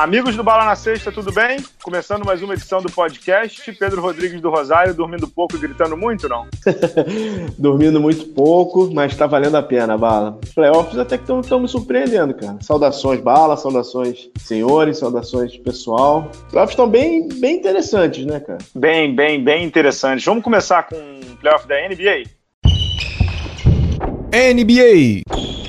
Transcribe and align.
Amigos 0.00 0.34
do 0.34 0.42
Bala 0.42 0.64
na 0.64 0.74
Sexta, 0.74 1.12
tudo 1.12 1.30
bem? 1.30 1.58
Começando 1.82 2.24
mais 2.24 2.42
uma 2.42 2.54
edição 2.54 2.80
do 2.80 2.90
podcast. 2.90 3.70
Pedro 3.74 4.00
Rodrigues 4.00 4.40
do 4.40 4.48
Rosário, 4.48 4.94
dormindo 4.94 5.28
pouco 5.28 5.56
e 5.56 5.58
gritando 5.58 5.94
muito, 5.94 6.26
não? 6.26 6.46
dormindo 7.58 8.00
muito 8.00 8.24
pouco, 8.28 8.90
mas 8.94 9.14
tá 9.14 9.26
valendo 9.26 9.58
a 9.58 9.62
pena, 9.62 9.98
Bala. 9.98 10.38
Os 10.42 10.54
playoffs 10.54 10.98
até 10.98 11.18
que 11.18 11.30
estão 11.30 11.60
me 11.60 11.68
surpreendendo, 11.68 12.32
cara. 12.32 12.56
Saudações, 12.62 13.20
Bala, 13.20 13.58
saudações, 13.58 14.30
senhores, 14.38 14.96
saudações, 14.96 15.58
pessoal. 15.58 16.30
Os 16.32 16.50
playoffs 16.50 16.72
estão 16.72 16.88
bem, 16.88 17.28
bem 17.28 17.56
interessantes, 17.56 18.24
né, 18.24 18.40
cara? 18.40 18.58
Bem, 18.74 19.14
bem, 19.14 19.44
bem 19.44 19.66
interessantes. 19.66 20.24
Vamos 20.24 20.42
começar 20.42 20.84
com 20.84 20.96
o 20.96 21.36
playoff 21.36 21.68
da 21.68 21.74
NBA? 21.76 22.24
NBA. 24.32 25.59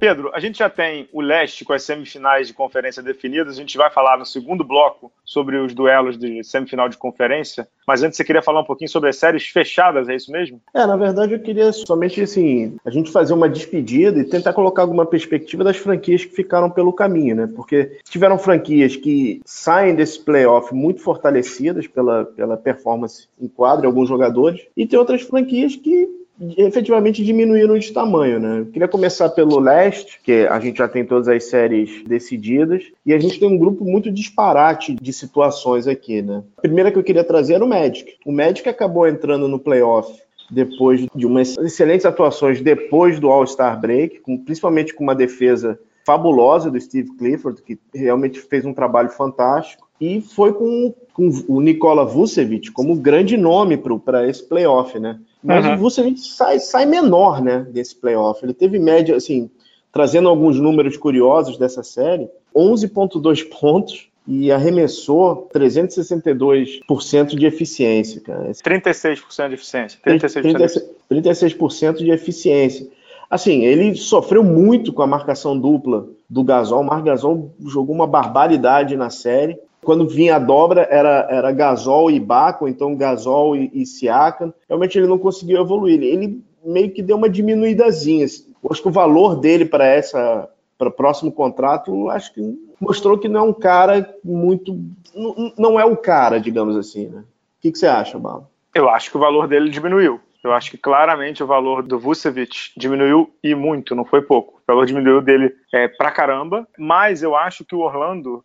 Pedro, 0.00 0.30
a 0.32 0.40
gente 0.40 0.58
já 0.58 0.70
tem 0.70 1.06
o 1.12 1.20
leste 1.20 1.62
com 1.62 1.74
as 1.74 1.82
semifinais 1.82 2.46
de 2.48 2.54
conferência 2.54 3.02
definidas. 3.02 3.58
A 3.58 3.60
gente 3.60 3.76
vai 3.76 3.90
falar 3.90 4.16
no 4.16 4.24
segundo 4.24 4.64
bloco 4.64 5.12
sobre 5.22 5.58
os 5.58 5.74
duelos 5.74 6.16
de 6.18 6.42
semifinal 6.42 6.88
de 6.88 6.96
conferência. 6.96 7.68
Mas 7.86 8.02
antes 8.02 8.16
você 8.16 8.24
queria 8.24 8.40
falar 8.40 8.62
um 8.62 8.64
pouquinho 8.64 8.88
sobre 8.88 9.10
as 9.10 9.16
séries 9.16 9.46
fechadas, 9.48 10.08
é 10.08 10.16
isso 10.16 10.32
mesmo? 10.32 10.58
É, 10.72 10.86
na 10.86 10.96
verdade 10.96 11.34
eu 11.34 11.38
queria 11.40 11.70
somente 11.70 12.22
assim, 12.22 12.78
a 12.82 12.90
gente 12.90 13.12
fazer 13.12 13.34
uma 13.34 13.46
despedida 13.46 14.18
e 14.18 14.24
tentar 14.24 14.54
colocar 14.54 14.80
alguma 14.80 15.04
perspectiva 15.04 15.62
das 15.62 15.76
franquias 15.76 16.24
que 16.24 16.34
ficaram 16.34 16.70
pelo 16.70 16.94
caminho, 16.94 17.36
né? 17.36 17.46
Porque 17.54 17.98
tiveram 18.08 18.38
franquias 18.38 18.96
que 18.96 19.42
saem 19.44 19.94
desse 19.94 20.18
playoff 20.24 20.74
muito 20.74 21.02
fortalecidas 21.02 21.86
pela, 21.86 22.24
pela 22.24 22.56
performance 22.56 23.28
em 23.38 23.48
quadro, 23.48 23.86
alguns 23.86 24.08
jogadores, 24.08 24.66
e 24.74 24.86
tem 24.86 24.98
outras 24.98 25.20
franquias 25.20 25.76
que 25.76 26.19
efetivamente 26.56 27.24
diminuíram 27.24 27.78
de 27.78 27.92
tamanho, 27.92 28.40
né? 28.40 28.60
Eu 28.60 28.66
queria 28.66 28.88
começar 28.88 29.28
pelo 29.28 29.60
leste, 29.60 30.20
que 30.22 30.46
a 30.46 30.58
gente 30.58 30.78
já 30.78 30.88
tem 30.88 31.04
todas 31.04 31.28
as 31.28 31.44
séries 31.44 32.02
decididas, 32.04 32.84
e 33.04 33.12
a 33.12 33.18
gente 33.18 33.38
tem 33.38 33.48
um 33.48 33.58
grupo 33.58 33.84
muito 33.84 34.10
disparate 34.10 34.94
de 34.94 35.12
situações 35.12 35.86
aqui, 35.86 36.22
né? 36.22 36.42
A 36.56 36.62
primeira 36.62 36.90
que 36.90 36.98
eu 36.98 37.04
queria 37.04 37.24
trazer 37.24 37.54
era 37.54 37.64
o 37.64 37.68
Magic. 37.68 38.14
O 38.24 38.32
Magic 38.32 38.66
acabou 38.68 39.06
entrando 39.06 39.46
no 39.46 39.58
playoff 39.58 40.10
depois 40.50 41.06
de 41.14 41.26
umas 41.26 41.56
excelentes 41.58 42.06
atuações 42.06 42.60
depois 42.60 43.20
do 43.20 43.28
All-Star 43.28 43.80
Break, 43.80 44.20
com, 44.20 44.36
principalmente 44.38 44.94
com 44.94 45.04
uma 45.04 45.14
defesa 45.14 45.78
fabulosa 46.04 46.70
do 46.70 46.80
Steve 46.80 47.16
Clifford, 47.16 47.62
que 47.62 47.78
realmente 47.94 48.40
fez 48.40 48.64
um 48.64 48.74
trabalho 48.74 49.10
fantástico, 49.10 49.88
e 50.00 50.20
foi 50.20 50.52
com, 50.52 50.94
com 51.12 51.30
o 51.46 51.60
Nikola 51.60 52.04
Vucevic 52.04 52.72
como 52.72 52.96
grande 52.96 53.36
nome 53.36 53.76
para 53.76 54.26
esse 54.28 54.42
playoff, 54.48 54.98
né? 54.98 55.20
Mas 55.42 55.64
uhum. 55.64 55.74
o 55.74 55.78
Vucevic 55.78 56.20
sai, 56.20 56.58
sai 56.58 56.86
menor, 56.86 57.42
né, 57.42 57.66
desse 57.70 57.96
playoff. 57.96 58.44
Ele 58.44 58.52
teve 58.52 58.78
média, 58.78 59.16
assim, 59.16 59.50
trazendo 59.92 60.28
alguns 60.28 60.58
números 60.58 60.96
curiosos 60.96 61.56
dessa 61.56 61.82
série, 61.82 62.28
11.2 62.54 63.48
pontos 63.48 64.08
e 64.26 64.52
arremessou 64.52 65.48
362% 65.54 67.34
de 67.34 67.46
eficiência, 67.46 68.20
cara. 68.20 68.50
36% 68.50 69.48
de 69.48 69.54
eficiência. 69.54 69.98
36%, 70.06 70.42
36, 70.42 70.84
36 71.08 71.98
de 71.98 72.10
eficiência. 72.10 72.86
Assim, 73.30 73.64
ele 73.64 73.94
sofreu 73.94 74.42
muito 74.42 74.92
com 74.92 75.02
a 75.02 75.06
marcação 75.06 75.58
dupla 75.58 76.08
do 76.28 76.42
Gasol. 76.42 76.80
O 76.80 76.84
Mar 76.84 77.02
Gasol 77.02 77.54
jogou 77.64 77.94
uma 77.94 78.06
barbaridade 78.06 78.96
na 78.96 79.08
série. 79.08 79.58
Quando 79.82 80.08
vinha 80.08 80.36
a 80.36 80.38
dobra, 80.38 80.86
era, 80.90 81.26
era 81.30 81.52
Gasol 81.52 82.10
e 82.10 82.20
Baco, 82.20 82.68
então 82.68 82.96
Gasol 82.96 83.56
e, 83.56 83.70
e 83.72 83.86
Siakam. 83.86 84.52
Realmente 84.68 84.98
ele 84.98 85.06
não 85.06 85.18
conseguiu 85.18 85.60
evoluir. 85.60 86.02
Ele 86.02 86.42
meio 86.64 86.90
que 86.90 87.02
deu 87.02 87.16
uma 87.16 87.28
diminuídazinha. 87.28 88.26
Eu 88.62 88.70
acho 88.70 88.82
que 88.82 88.88
o 88.88 88.92
valor 88.92 89.36
dele 89.36 89.64
para 89.64 89.86
essa 89.86 90.48
para 90.80 90.88
o 90.88 90.92
próximo 90.92 91.30
contrato, 91.30 92.08
acho 92.08 92.32
que 92.32 92.40
mostrou 92.80 93.18
que 93.18 93.28
não 93.28 93.40
é 93.40 93.42
um 93.42 93.52
cara 93.52 94.16
muito. 94.24 94.74
Não, 95.14 95.52
não 95.58 95.80
é 95.80 95.84
o 95.84 95.94
cara, 95.94 96.40
digamos 96.40 96.74
assim, 96.74 97.06
né? 97.06 97.20
O 97.20 97.60
que, 97.60 97.70
que 97.70 97.78
você 97.78 97.86
acha, 97.86 98.18
Bala? 98.18 98.48
Eu 98.74 98.88
acho 98.88 99.10
que 99.10 99.16
o 99.18 99.20
valor 99.20 99.46
dele 99.46 99.68
diminuiu. 99.68 100.18
Eu 100.42 100.54
acho 100.54 100.70
que 100.70 100.78
claramente 100.78 101.42
o 101.42 101.46
valor 101.46 101.82
do 101.82 101.98
Vucevic 101.98 102.72
diminuiu 102.74 103.30
e 103.44 103.54
muito, 103.54 103.94
não 103.94 104.06
foi 104.06 104.22
pouco. 104.22 104.54
O 104.54 104.60
valor 104.66 104.86
diminuiu 104.86 105.20
dele 105.20 105.54
é, 105.70 105.86
pra 105.86 106.10
caramba, 106.10 106.66
mas 106.78 107.22
eu 107.22 107.36
acho 107.36 107.62
que 107.62 107.74
o 107.74 107.80
Orlando 107.80 108.42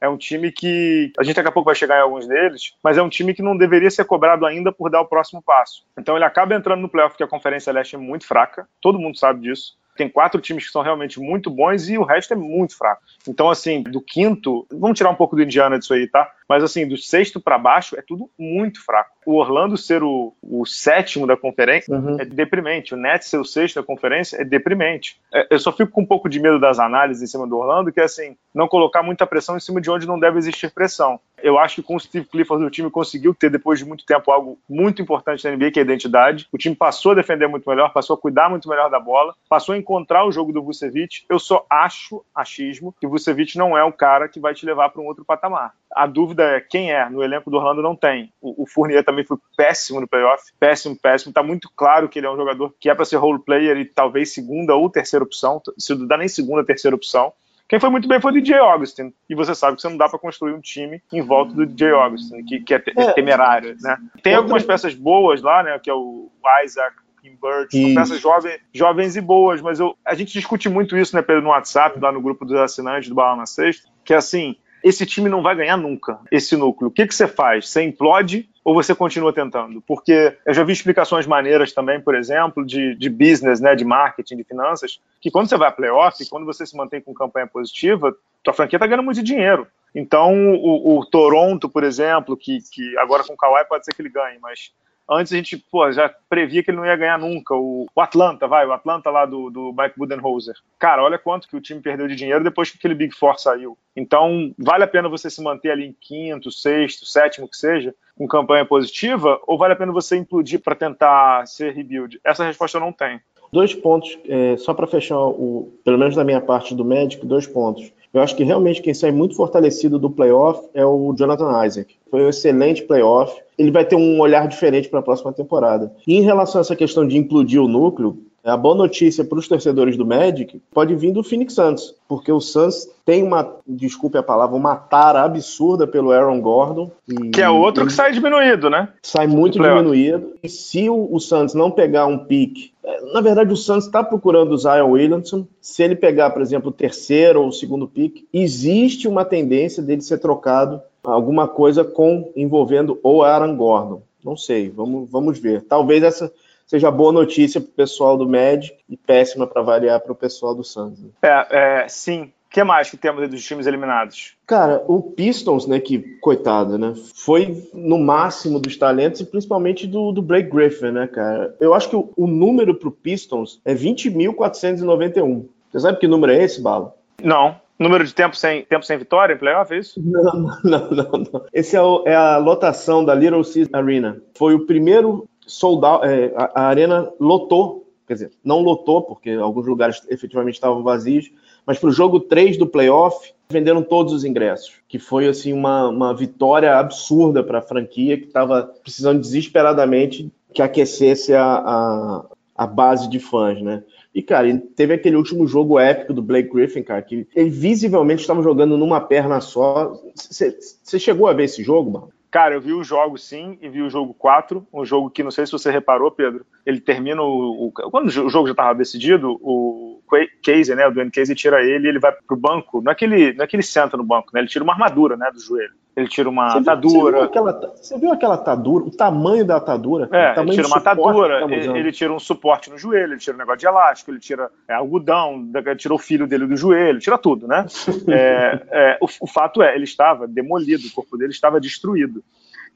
é 0.00 0.08
um 0.08 0.16
time 0.16 0.52
que 0.52 1.12
a 1.18 1.22
gente 1.22 1.36
daqui 1.36 1.48
a 1.48 1.52
pouco 1.52 1.66
vai 1.66 1.74
chegar 1.74 1.98
em 1.98 2.02
alguns 2.02 2.26
deles, 2.26 2.74
mas 2.82 2.96
é 2.96 3.02
um 3.02 3.08
time 3.08 3.34
que 3.34 3.42
não 3.42 3.56
deveria 3.56 3.90
ser 3.90 4.04
cobrado 4.04 4.46
ainda 4.46 4.72
por 4.72 4.90
dar 4.90 5.00
o 5.00 5.06
próximo 5.06 5.42
passo. 5.42 5.84
Então 5.98 6.16
ele 6.16 6.24
acaba 6.24 6.54
entrando 6.54 6.80
no 6.80 6.88
playoff, 6.88 7.16
que 7.16 7.22
a 7.22 7.28
Conferência 7.28 7.72
Leste 7.72 7.96
é 7.96 7.98
muito 7.98 8.26
fraca, 8.26 8.68
todo 8.80 8.98
mundo 8.98 9.18
sabe 9.18 9.40
disso 9.40 9.76
tem 9.98 10.08
quatro 10.08 10.40
times 10.40 10.64
que 10.64 10.70
são 10.70 10.80
realmente 10.80 11.18
muito 11.18 11.50
bons 11.50 11.88
e 11.88 11.98
o 11.98 12.04
resto 12.04 12.32
é 12.32 12.36
muito 12.36 12.78
fraco. 12.78 13.02
Então, 13.26 13.50
assim, 13.50 13.82
do 13.82 14.00
quinto, 14.00 14.64
vamos 14.70 14.96
tirar 14.96 15.10
um 15.10 15.14
pouco 15.16 15.34
do 15.34 15.42
Indiana 15.42 15.76
disso 15.76 15.92
aí, 15.92 16.06
tá? 16.06 16.30
Mas, 16.48 16.62
assim, 16.64 16.86
do 16.86 16.96
sexto 16.96 17.40
para 17.40 17.58
baixo 17.58 17.96
é 17.98 18.02
tudo 18.02 18.30
muito 18.38 18.84
fraco. 18.84 19.10
O 19.26 19.34
Orlando 19.34 19.76
ser 19.76 20.02
o, 20.02 20.34
o 20.42 20.64
sétimo 20.64 21.26
da 21.26 21.36
conferência 21.36 21.94
uhum. 21.94 22.18
é 22.18 22.24
deprimente. 22.24 22.94
O 22.94 22.96
Nets 22.96 23.28
ser 23.28 23.38
o 23.38 23.44
sexto 23.44 23.76
da 23.76 23.82
conferência 23.82 24.40
é 24.40 24.44
deprimente. 24.44 25.20
É, 25.32 25.46
eu 25.50 25.58
só 25.58 25.70
fico 25.70 25.92
com 25.92 26.02
um 26.02 26.06
pouco 26.06 26.28
de 26.28 26.40
medo 26.40 26.58
das 26.58 26.78
análises 26.78 27.22
em 27.22 27.26
cima 27.26 27.46
do 27.46 27.58
Orlando, 27.58 27.92
que 27.92 28.00
é, 28.00 28.04
assim, 28.04 28.36
não 28.54 28.66
colocar 28.66 29.02
muita 29.02 29.26
pressão 29.26 29.56
em 29.56 29.60
cima 29.60 29.80
de 29.80 29.90
onde 29.90 30.06
não 30.06 30.18
deve 30.18 30.38
existir 30.38 30.72
pressão. 30.72 31.20
Eu 31.42 31.58
acho 31.58 31.76
que 31.76 31.82
com 31.82 31.96
o 31.96 32.00
Steve 32.00 32.26
Clifford 32.26 32.64
o 32.64 32.70
time 32.70 32.90
conseguiu 32.90 33.34
ter, 33.34 33.50
depois 33.50 33.78
de 33.78 33.84
muito 33.84 34.04
tempo, 34.04 34.30
algo 34.30 34.58
muito 34.68 35.00
importante 35.00 35.44
na 35.44 35.54
NBA, 35.54 35.70
que 35.70 35.78
é 35.78 35.82
a 35.82 35.84
identidade. 35.84 36.48
O 36.52 36.58
time 36.58 36.74
passou 36.74 37.12
a 37.12 37.14
defender 37.14 37.46
muito 37.46 37.68
melhor, 37.68 37.92
passou 37.92 38.14
a 38.14 38.18
cuidar 38.18 38.48
muito 38.48 38.68
melhor 38.68 38.90
da 38.90 38.98
bola, 38.98 39.34
passou 39.48 39.74
a 39.74 39.78
encontrar 39.78 40.26
o 40.26 40.32
jogo 40.32 40.52
do 40.52 40.62
Vucevic. 40.62 41.24
Eu 41.28 41.38
só 41.38 41.64
acho, 41.70 42.24
achismo, 42.34 42.94
que 43.00 43.06
o 43.06 43.10
Vucevic 43.10 43.56
não 43.56 43.76
é 43.76 43.84
o 43.84 43.92
cara 43.92 44.28
que 44.28 44.40
vai 44.40 44.54
te 44.54 44.66
levar 44.66 44.88
para 44.88 45.02
um 45.02 45.06
outro 45.06 45.24
patamar. 45.24 45.74
A 45.94 46.06
dúvida 46.06 46.37
é 46.40 46.60
quem 46.60 46.92
é. 46.92 47.08
No 47.08 47.22
elenco 47.22 47.50
do 47.50 47.56
Orlando 47.56 47.82
não 47.82 47.94
tem. 47.94 48.32
O, 48.40 48.62
o 48.62 48.66
Fournier 48.66 49.04
também 49.04 49.24
foi 49.24 49.36
péssimo 49.56 50.00
no 50.00 50.08
playoff. 50.08 50.42
Péssimo, 50.58 50.96
péssimo. 50.96 51.32
Tá 51.32 51.42
muito 51.42 51.70
claro 51.74 52.08
que 52.08 52.18
ele 52.18 52.26
é 52.26 52.30
um 52.30 52.36
jogador 52.36 52.74
que 52.78 52.88
é 52.88 52.94
para 52.94 53.04
ser 53.04 53.16
role 53.16 53.42
player 53.42 53.76
e 53.76 53.84
talvez 53.84 54.32
segunda 54.32 54.74
ou 54.74 54.90
terceira 54.90 55.24
opção. 55.24 55.60
Se 55.78 55.94
não 55.94 56.06
dá 56.06 56.16
nem 56.16 56.28
segunda, 56.28 56.64
terceira 56.64 56.96
opção. 56.96 57.32
Quem 57.68 57.78
foi 57.78 57.90
muito 57.90 58.08
bem 58.08 58.18
foi 58.18 58.32
o 58.32 58.34
DJ 58.34 58.56
Augustin. 58.56 59.12
E 59.28 59.34
você 59.34 59.54
sabe 59.54 59.76
que 59.76 59.82
você 59.82 59.88
não 59.90 59.98
dá 59.98 60.08
para 60.08 60.18
construir 60.18 60.54
um 60.54 60.60
time 60.60 61.02
em 61.12 61.20
volta 61.20 61.52
do 61.52 61.66
DJ 61.66 61.90
Augustin, 61.90 62.42
que, 62.44 62.60
que 62.60 62.74
é, 62.74 62.82
é, 62.96 63.12
temerário, 63.12 63.76
né? 63.82 63.98
Tem 64.22 64.34
algumas 64.34 64.64
peças 64.64 64.94
boas 64.94 65.42
lá, 65.42 65.62
né? 65.62 65.78
Que 65.78 65.90
é 65.90 65.94
o 65.94 66.30
Isaac, 66.64 66.96
Kim 67.20 67.36
Bird, 67.40 67.70
são 67.70 67.94
peças 67.94 68.20
jovens, 68.20 68.60
jovens 68.72 69.16
e 69.16 69.20
boas, 69.20 69.60
mas 69.60 69.80
eu, 69.80 69.94
a 70.04 70.14
gente 70.14 70.32
discute 70.32 70.68
muito 70.68 70.96
isso, 70.96 71.14
né, 71.14 71.20
Pedro, 71.20 71.42
no 71.42 71.50
WhatsApp, 71.50 71.98
lá 72.00 72.10
no 72.10 72.22
grupo 72.22 72.44
dos 72.44 72.56
assinantes 72.56 73.08
do 73.08 73.14
Bala 73.14 73.36
na 73.36 73.46
Sexta, 73.46 73.88
que 74.04 74.14
é 74.14 74.16
assim, 74.16 74.56
esse 74.82 75.04
time 75.06 75.28
não 75.28 75.42
vai 75.42 75.56
ganhar 75.56 75.76
nunca, 75.76 76.18
esse 76.30 76.56
núcleo. 76.56 76.88
O 76.88 76.92
que, 76.92 77.06
que 77.06 77.14
você 77.14 77.26
faz? 77.26 77.68
Você 77.68 77.82
implode 77.82 78.48
ou 78.64 78.74
você 78.74 78.94
continua 78.94 79.32
tentando? 79.32 79.80
Porque 79.80 80.36
eu 80.44 80.54
já 80.54 80.62
vi 80.62 80.72
explicações 80.72 81.26
maneiras 81.26 81.72
também, 81.72 82.00
por 82.00 82.14
exemplo, 82.14 82.64
de, 82.64 82.94
de 82.94 83.08
business, 83.08 83.60
né, 83.60 83.74
de 83.74 83.84
marketing, 83.84 84.36
de 84.36 84.44
finanças, 84.44 85.00
que 85.20 85.30
quando 85.30 85.48
você 85.48 85.56
vai 85.56 85.68
a 85.68 85.72
playoff, 85.72 86.28
quando 86.28 86.46
você 86.46 86.66
se 86.66 86.76
mantém 86.76 87.00
com 87.00 87.14
campanha 87.14 87.46
positiva, 87.46 88.14
tua 88.42 88.54
franquia 88.54 88.76
está 88.76 88.86
ganhando 88.86 89.04
muito 89.04 89.22
dinheiro. 89.22 89.66
Então, 89.94 90.54
o, 90.54 90.98
o, 90.98 91.06
Toronto, 91.06 91.68
por 91.68 91.82
exemplo, 91.82 92.36
que, 92.36 92.58
que 92.70 92.96
agora 92.98 93.24
com 93.24 93.32
o 93.32 93.36
Kawhi 93.36 93.64
pode 93.68 93.84
ser 93.84 93.94
que 93.94 94.02
ele 94.02 94.10
ganhe, 94.10 94.38
mas 94.40 94.70
Antes 95.10 95.32
a 95.32 95.36
gente 95.36 95.56
pô, 95.56 95.90
já 95.90 96.12
previa 96.28 96.62
que 96.62 96.70
ele 96.70 96.76
não 96.76 96.86
ia 96.86 96.96
ganhar 96.96 97.18
nunca. 97.18 97.54
O, 97.54 97.86
o 97.94 98.00
Atlanta, 98.00 98.46
vai, 98.46 98.66
o 98.66 98.72
Atlanta 98.72 99.10
lá 99.10 99.24
do, 99.24 99.48
do 99.48 99.74
Mike 99.76 99.98
Budenholzer. 99.98 100.54
Cara, 100.78 101.02
olha 101.02 101.18
quanto 101.18 101.48
que 101.48 101.56
o 101.56 101.60
time 101.60 101.80
perdeu 101.80 102.06
de 102.06 102.14
dinheiro 102.14 102.44
depois 102.44 102.70
que 102.70 102.76
aquele 102.76 102.94
Big 102.94 103.14
Four 103.14 103.38
saiu. 103.38 103.78
Então, 103.96 104.52
vale 104.58 104.84
a 104.84 104.88
pena 104.88 105.08
você 105.08 105.30
se 105.30 105.42
manter 105.42 105.70
ali 105.70 105.86
em 105.86 105.96
quinto, 105.98 106.52
sexto, 106.52 107.06
sétimo 107.06 107.48
que 107.48 107.56
seja, 107.56 107.94
com 108.16 108.28
campanha 108.28 108.64
positiva, 108.64 109.40
ou 109.46 109.56
vale 109.56 109.72
a 109.72 109.76
pena 109.76 109.92
você 109.92 110.16
implodir 110.16 110.60
para 110.60 110.74
tentar 110.74 111.46
ser 111.46 111.72
rebuild? 111.72 112.20
Essa 112.22 112.44
resposta 112.44 112.76
eu 112.76 112.82
não 112.82 112.92
tenho. 112.92 113.20
Dois 113.50 113.74
pontos, 113.74 114.18
é, 114.28 114.56
só 114.58 114.74
para 114.74 114.86
fechar, 114.86 115.18
o, 115.18 115.72
pelo 115.82 115.96
menos 115.96 116.14
da 116.14 116.22
minha 116.22 116.40
parte 116.40 116.74
do 116.74 116.84
médico, 116.84 117.24
dois 117.24 117.46
pontos. 117.46 117.90
Eu 118.12 118.22
acho 118.22 118.34
que 118.34 118.44
realmente 118.44 118.80
quem 118.80 118.94
sai 118.94 119.10
muito 119.10 119.36
fortalecido 119.36 119.98
do 119.98 120.10
playoff 120.10 120.66
é 120.72 120.84
o 120.84 121.14
Jonathan 121.14 121.64
Isaac. 121.66 121.96
Foi 122.10 122.22
um 122.22 122.28
excelente 122.28 122.82
playoff. 122.82 123.38
Ele 123.58 123.70
vai 123.70 123.84
ter 123.84 123.96
um 123.96 124.18
olhar 124.20 124.48
diferente 124.48 124.88
para 124.88 125.00
a 125.00 125.02
próxima 125.02 125.32
temporada. 125.32 125.92
E 126.06 126.16
em 126.16 126.22
relação 126.22 126.60
a 126.60 126.62
essa 126.62 126.76
questão 126.76 127.06
de 127.06 127.18
implodir 127.18 127.62
o 127.62 127.68
núcleo, 127.68 128.18
a 128.44 128.56
boa 128.56 128.74
notícia 128.74 129.24
para 129.24 129.38
os 129.38 129.48
torcedores 129.48 129.96
do 129.96 130.06
Magic 130.06 130.60
pode 130.72 130.94
vir 130.94 131.12
do 131.12 131.22
Phoenix 131.22 131.54
Suns, 131.54 131.94
porque 132.08 132.32
o 132.32 132.40
Suns 132.40 132.88
tem 133.04 133.22
uma, 133.22 133.56
desculpe 133.66 134.16
a 134.16 134.22
palavra, 134.22 134.56
uma 134.56 134.76
tara 134.76 135.22
absurda 135.22 135.86
pelo 135.86 136.12
Aaron 136.12 136.40
Gordon. 136.40 136.90
que 137.32 137.42
é 137.42 137.50
outro 137.50 137.86
que 137.86 137.92
sai 137.92 138.12
diminuído, 138.12 138.70
né? 138.70 138.88
Sai 139.02 139.26
muito 139.26 139.58
diminuído. 139.58 140.34
E 140.42 140.48
se 140.48 140.88
o, 140.88 141.08
o 141.12 141.18
Suns 141.18 141.54
não 141.54 141.70
pegar 141.70 142.06
um 142.06 142.18
pique 142.18 142.72
é, 142.88 143.12
na 143.12 143.20
verdade, 143.20 143.52
o 143.52 143.56
Santos 143.56 143.84
está 143.84 144.02
procurando 144.02 144.52
o 144.52 144.56
Zion 144.56 144.92
Williamson. 144.92 145.46
Se 145.60 145.82
ele 145.82 145.94
pegar, 145.94 146.30
por 146.30 146.40
exemplo, 146.40 146.70
o 146.70 146.72
terceiro 146.72 147.42
ou 147.42 147.48
o 147.48 147.52
segundo 147.52 147.86
pick, 147.86 148.26
existe 148.32 149.06
uma 149.06 149.26
tendência 149.26 149.82
dele 149.82 150.00
ser 150.00 150.18
trocado 150.18 150.80
alguma 151.04 151.46
coisa 151.46 151.84
com 151.84 152.32
envolvendo 152.34 152.98
o 153.02 153.22
Aaron 153.22 153.54
Gordon. 153.56 154.00
Não 154.24 154.38
sei, 154.38 154.70
vamos, 154.70 155.10
vamos 155.10 155.38
ver. 155.38 155.62
Talvez 155.62 156.02
essa 156.02 156.32
seja 156.68 156.90
boa 156.90 157.10
notícia 157.10 157.60
para 157.60 157.70
o 157.70 157.72
pessoal 157.72 158.16
do 158.16 158.28
Med 158.28 158.72
e 158.88 158.96
péssima 158.96 159.46
para 159.46 159.62
variar 159.62 160.00
para 160.00 160.12
o 160.12 160.14
pessoal 160.14 160.54
do 160.54 160.62
Suns. 160.62 161.00
Né? 161.00 161.08
É, 161.22 161.46
é, 161.82 161.88
sim. 161.88 162.30
O 162.46 162.50
que 162.50 162.64
mais 162.64 162.88
que 162.90 162.96
temos 162.96 163.28
dos 163.28 163.44
times 163.44 163.66
eliminados? 163.66 164.34
Cara, 164.46 164.82
o 164.86 165.02
Pistons, 165.02 165.66
né, 165.66 165.80
que, 165.80 165.98
coitado, 166.20 166.78
né, 166.78 166.94
foi 167.14 167.68
no 167.74 167.98
máximo 167.98 168.58
dos 168.58 168.76
talentos 168.76 169.20
e 169.20 169.26
principalmente 169.26 169.86
do, 169.86 170.12
do 170.12 170.22
Blake 170.22 170.48
Griffin, 170.48 170.92
né, 170.92 171.06
cara. 171.06 171.54
Eu 171.60 171.74
acho 171.74 171.90
que 171.90 171.96
o, 171.96 172.10
o 172.16 172.26
número 172.26 172.74
pro 172.74 172.90
Pistons 172.90 173.60
é 173.66 173.74
20.491. 173.74 175.44
Você 175.70 175.80
sabe 175.80 175.98
que 175.98 176.08
número 176.08 176.32
é 176.32 176.42
esse, 176.42 176.62
Bala? 176.62 176.94
Não. 177.22 177.56
Número 177.78 178.02
de 178.02 178.14
tempo 178.14 178.34
sem, 178.34 178.64
tempo 178.64 178.84
sem 178.84 178.98
vitória 178.98 179.34
em 179.34 179.38
playoff, 179.38 179.72
é 179.72 179.78
isso? 179.78 180.00
Não, 180.02 180.58
não, 180.64 180.90
não. 180.90 181.10
não. 181.32 181.44
Esse 181.52 181.76
é, 181.76 181.82
o, 181.82 182.02
é, 182.06 182.14
a 182.14 182.36
lotação 182.38 183.04
da 183.04 183.14
Little 183.14 183.44
Caesars 183.44 183.72
Arena. 183.72 184.20
Foi 184.34 184.54
o 184.54 184.66
primeiro 184.66 185.28
soldado, 185.48 186.04
é, 186.04 186.32
a, 186.36 186.62
a 186.62 186.66
arena 186.68 187.12
lotou, 187.18 187.88
quer 188.06 188.14
dizer, 188.14 188.30
não 188.44 188.60
lotou, 188.60 189.02
porque 189.02 189.30
alguns 189.30 189.66
lugares 189.66 190.02
efetivamente 190.08 190.54
estavam 190.54 190.82
vazios, 190.82 191.30
mas 191.66 191.78
para 191.78 191.88
o 191.88 191.92
jogo 191.92 192.20
3 192.20 192.56
do 192.56 192.66
playoff, 192.66 193.32
venderam 193.50 193.82
todos 193.82 194.12
os 194.12 194.24
ingressos, 194.24 194.74
que 194.86 194.98
foi 194.98 195.26
assim 195.26 195.52
uma, 195.52 195.88
uma 195.88 196.14
vitória 196.14 196.76
absurda 196.76 197.42
para 197.42 197.58
a 197.58 197.62
franquia 197.62 198.18
que 198.18 198.26
estava 198.26 198.62
precisando 198.82 199.20
desesperadamente 199.20 200.30
que 200.52 200.62
aquecesse 200.62 201.34
a, 201.34 201.44
a, 201.44 202.24
a, 202.54 202.66
base 202.66 203.08
de 203.08 203.18
fãs, 203.18 203.60
né? 203.62 203.82
E, 204.14 204.22
cara, 204.22 204.62
teve 204.74 204.94
aquele 204.94 205.16
último 205.16 205.46
jogo 205.46 205.78
épico 205.78 206.12
do 206.12 206.22
Blake 206.22 206.50
Griffin, 206.50 206.82
cara, 206.82 207.02
que 207.02 207.26
ele 207.34 207.50
visivelmente 207.50 208.22
estava 208.22 208.42
jogando 208.42 208.76
numa 208.76 209.00
perna 209.00 209.40
só. 209.40 209.92
Você 210.14 210.98
chegou 210.98 211.28
a 211.28 211.32
ver 211.32 211.44
esse 211.44 211.62
jogo, 211.62 211.90
mano? 211.90 212.08
Cara, 212.30 212.54
eu 212.54 212.60
vi 212.60 212.72
o 212.74 212.84
jogo 212.84 213.16
sim 213.16 213.58
e 213.62 213.68
vi 213.68 213.80
o 213.80 213.88
jogo 213.88 214.12
4, 214.12 214.66
um 214.72 214.84
jogo 214.84 215.08
que 215.08 215.22
não 215.22 215.30
sei 215.30 215.46
se 215.46 215.52
você 215.52 215.70
reparou, 215.70 216.10
Pedro. 216.10 216.44
Ele 216.64 216.80
termina 216.80 217.22
o. 217.22 217.68
o 217.68 217.72
quando 217.72 218.08
o 218.08 218.10
jogo 218.10 218.46
já 218.46 218.52
estava 218.52 218.74
decidido, 218.74 219.38
o 219.40 220.02
Casey, 220.42 220.74
né? 220.74 220.86
O 220.86 220.90
Dwayne 220.90 221.10
Casey 221.10 221.34
tira 221.34 221.62
ele 221.64 221.88
ele 221.88 221.98
vai 221.98 222.12
pro 222.12 222.36
banco. 222.36 222.82
Não 222.82 222.92
é 222.92 222.94
que 222.94 223.04
ele, 223.04 223.32
não 223.32 223.44
é 223.44 223.46
que 223.46 223.56
ele 223.56 223.62
senta 223.62 223.96
no 223.96 224.04
banco, 224.04 224.30
né? 224.34 224.40
Ele 224.40 224.48
tira 224.48 224.62
uma 224.62 224.74
armadura, 224.74 225.16
né, 225.16 225.30
do 225.32 225.40
joelho. 225.40 225.74
Ele 225.96 226.08
tira 226.08 226.28
uma 226.28 226.50
você 226.50 226.58
atadura. 226.58 226.90
Viu, 226.90 227.02
você, 227.02 227.10
viu 227.10 227.22
aquela, 227.22 227.74
você 227.74 227.98
viu 227.98 228.12
aquela 228.12 228.34
atadura? 228.34 228.84
O 228.84 228.90
tamanho 228.90 229.44
da 229.44 229.56
atadura? 229.56 230.08
É, 230.12 230.40
ele 230.40 230.52
tira 230.52 230.66
uma 230.68 230.76
atadura, 230.76 231.40
tá 231.40 231.52
ele, 231.52 231.78
ele, 231.78 231.92
tira 231.92 232.12
um 232.12 232.20
suporte 232.20 232.70
no 232.70 232.78
joelho, 232.78 233.14
ele 233.14 233.20
tira 233.20 233.34
um 233.34 233.38
negócio 233.38 233.58
de 233.58 233.66
elástico, 233.66 234.10
ele 234.12 234.20
tira 234.20 234.50
é, 234.68 234.74
algodão, 234.74 235.50
ele 235.52 235.76
tira 235.76 235.92
o 235.92 235.98
filho 235.98 236.26
dele 236.26 236.46
do 236.46 236.56
joelho, 236.56 237.00
tira 237.00 237.18
tudo, 237.18 237.48
né? 237.48 237.66
é, 238.08 238.62
é, 238.70 238.98
o, 239.00 239.06
o 239.22 239.26
fato 239.26 239.60
é, 239.60 239.74
ele 239.74 239.84
estava 239.84 240.28
demolido, 240.28 240.86
o 240.86 240.92
corpo 240.92 241.16
dele 241.16 241.32
estava 241.32 241.60
destruído. 241.60 242.22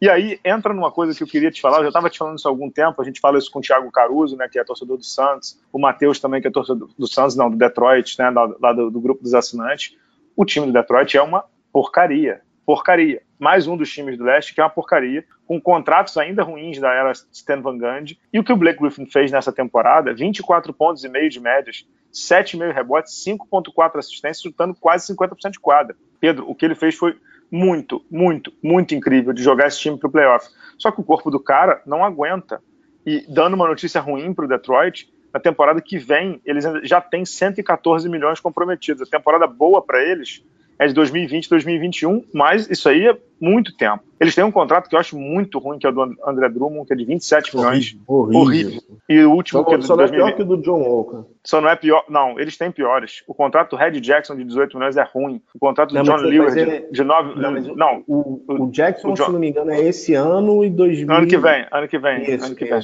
E 0.03 0.11
aí 0.11 0.41
entra 0.45 0.75
numa 0.75 0.91
coisa 0.91 1.17
que 1.17 1.23
eu 1.23 1.29
queria 1.29 1.49
te 1.49 1.61
falar, 1.61 1.77
eu 1.77 1.83
já 1.83 1.91
estava 1.91 2.11
te 2.11 2.19
falando 2.19 2.37
isso 2.37 2.49
há 2.49 2.51
algum 2.51 2.69
tempo, 2.69 3.01
a 3.01 3.05
gente 3.05 3.21
fala 3.21 3.39
isso 3.39 3.53
com 3.53 3.61
o 3.61 3.63
Thiago 3.63 3.89
Caruso, 3.93 4.37
né, 4.37 4.49
que 4.51 4.59
é 4.59 4.65
torcedor 4.65 4.97
do 4.97 5.05
Santos, 5.05 5.61
o 5.73 5.79
Matheus 5.79 6.19
também, 6.19 6.43
que 6.43 6.49
é 6.49 6.51
torcedor 6.51 6.91
do 6.99 7.07
Santos, 7.07 7.37
não, 7.37 7.49
do 7.49 7.57
Detroit, 7.57 8.19
né, 8.19 8.29
lá, 8.31 8.53
lá 8.61 8.73
do, 8.73 8.91
do, 8.91 9.01
grupo 9.01 9.23
dos 9.23 9.33
assinantes. 9.33 9.97
O 10.35 10.45
time 10.45 10.67
do 10.67 10.73
Detroit 10.73 11.17
é 11.17 11.23
uma 11.23 11.45
porcaria, 11.73 12.41
porcaria. 12.73 13.21
Mais 13.39 13.67
um 13.67 13.77
dos 13.77 13.93
times 13.93 14.17
do 14.17 14.25
leste 14.25 14.55
que 14.55 14.61
é 14.61 14.65
uma 14.65 14.71
porcaria, 14.71 15.27
com 15.47 15.61
contratos 15.61 16.17
ainda 16.17 16.43
ruins 16.43 16.79
da 16.79 16.91
era 16.91 17.13
Stan 17.31 17.61
Van 17.61 17.77
Gundy. 17.77 18.19
E 18.33 18.39
o 18.39 18.45
que 18.45 18.51
o 18.51 18.57
Blake 18.57 18.81
Griffin 18.81 19.05
fez 19.05 19.31
nessa 19.31 19.53
temporada, 19.53 20.15
24 20.15 20.73
pontos 20.73 21.05
e 21.05 21.09
meio 21.11 21.29
de 21.29 21.39
médias, 21.39 21.87
7,5 22.11 22.73
rebotes, 22.73 23.13
5,4 23.27 23.99
assistências, 23.99 24.41
chutando 24.41 24.75
quase 24.75 25.15
50% 25.15 25.51
de 25.51 25.61
quadra. 25.61 25.95
Pedro, 26.19 26.49
o 26.49 26.55
que 26.55 26.65
ele 26.65 26.75
fez 26.75 26.95
foi 26.95 27.15
muito, 27.51 28.03
muito, 28.11 28.51
muito 28.63 28.95
incrível 28.95 29.35
de 29.35 29.43
jogar 29.43 29.67
esse 29.67 29.79
time 29.79 29.99
para 29.99 30.09
o 30.09 30.11
playoff. 30.11 30.49
Só 30.79 30.91
que 30.91 31.03
o 31.03 31.05
corpo 31.05 31.31
do 31.31 31.39
cara 31.39 31.83
não 31.85 32.03
aguenta. 32.03 32.63
E 33.05 33.27
dando 33.29 33.53
uma 33.53 33.69
notícia 33.69 34.01
ruim 34.01 34.33
para 34.33 34.47
o 34.47 34.49
Detroit, 34.49 35.13
na 35.31 35.39
temporada 35.39 35.83
que 35.83 35.99
vem, 35.99 36.41
eles 36.43 36.65
já 36.85 37.03
têm 37.03 37.27
114 37.27 38.09
milhões 38.09 38.41
comprometidos. 38.41 39.03
A 39.03 39.11
temporada 39.11 39.47
boa 39.47 39.83
para 39.83 40.03
eles 40.03 40.43
é 40.83 40.87
de 40.89 40.95
2020, 40.95 41.49
2021, 41.49 42.25
mas 42.33 42.69
isso 42.69 42.89
aí 42.89 43.07
é 43.07 43.17
muito 43.41 43.77
tempo. 43.77 44.03
Eles 44.19 44.35
têm 44.35 44.45
um 44.45 44.53
contrato 44.53 44.89
que 44.89 44.95
eu 44.95 45.01
acho 45.01 45.19
muito 45.19 45.59
ruim, 45.59 45.79
que 45.79 45.87
é 45.87 45.91
o 45.91 45.93
do 45.93 46.17
André 46.25 46.49
Drummond, 46.49 46.87
que 46.87 46.93
é 46.93 46.97
de 46.97 47.05
27 47.05 47.57
milhões. 47.57 47.97
Horrível. 48.07 48.41
horrível. 48.41 48.83
E 49.09 49.21
o 49.21 49.33
último 49.33 49.61
só, 49.61 49.69
que 49.69 49.75
é 49.75 49.79
do 49.79 49.85
Só 49.85 49.97
não 49.97 50.05
é 50.05 50.09
pior 50.09 50.33
que 50.35 50.43
o 50.43 50.45
do 50.45 50.57
John 50.59 50.81
Walker. 50.81 51.29
Só 51.45 51.61
não 51.61 51.69
é 51.69 51.77
pior. 51.77 52.05
Não, 52.09 52.39
eles 52.39 52.57
têm 52.57 52.71
piores. 52.71 53.23
O 53.27 53.35
contrato 53.35 53.71
do 53.71 53.77
Red 53.77 54.01
Jackson 54.01 54.37
de 54.37 54.45
18 54.45 54.77
milhões 54.77 54.97
é 54.97 55.03
ruim. 55.03 55.43
O 55.55 55.59
contrato 55.59 55.91
do 55.91 55.95
não, 55.97 56.03
John 56.03 56.17
Lewis 56.17 56.55
ele... 56.55 56.81
de, 56.81 56.93
de 56.93 57.05
9. 57.05 57.41
Não, 57.41 57.51
não 57.75 58.05
o, 58.07 58.45
o, 58.47 58.71
Jackson, 58.71 59.11
o 59.11 59.15
John... 59.15 59.27
se 59.27 59.33
não 59.33 59.41
me 59.41 59.49
engano, 59.49 59.71
é 59.71 59.81
esse 59.81 60.15
ano 60.15 60.65
e 60.65 60.71
2000. 60.71 61.17
Ano 61.17 61.27
que 61.27 61.39
vem, 61.39 61.67
ano 61.71 61.89
que 61.89 61.99
vem. 61.99 62.23
Isso, 62.23 62.47
ano 62.47 62.55
que 62.55 62.65
vem. 62.65 62.81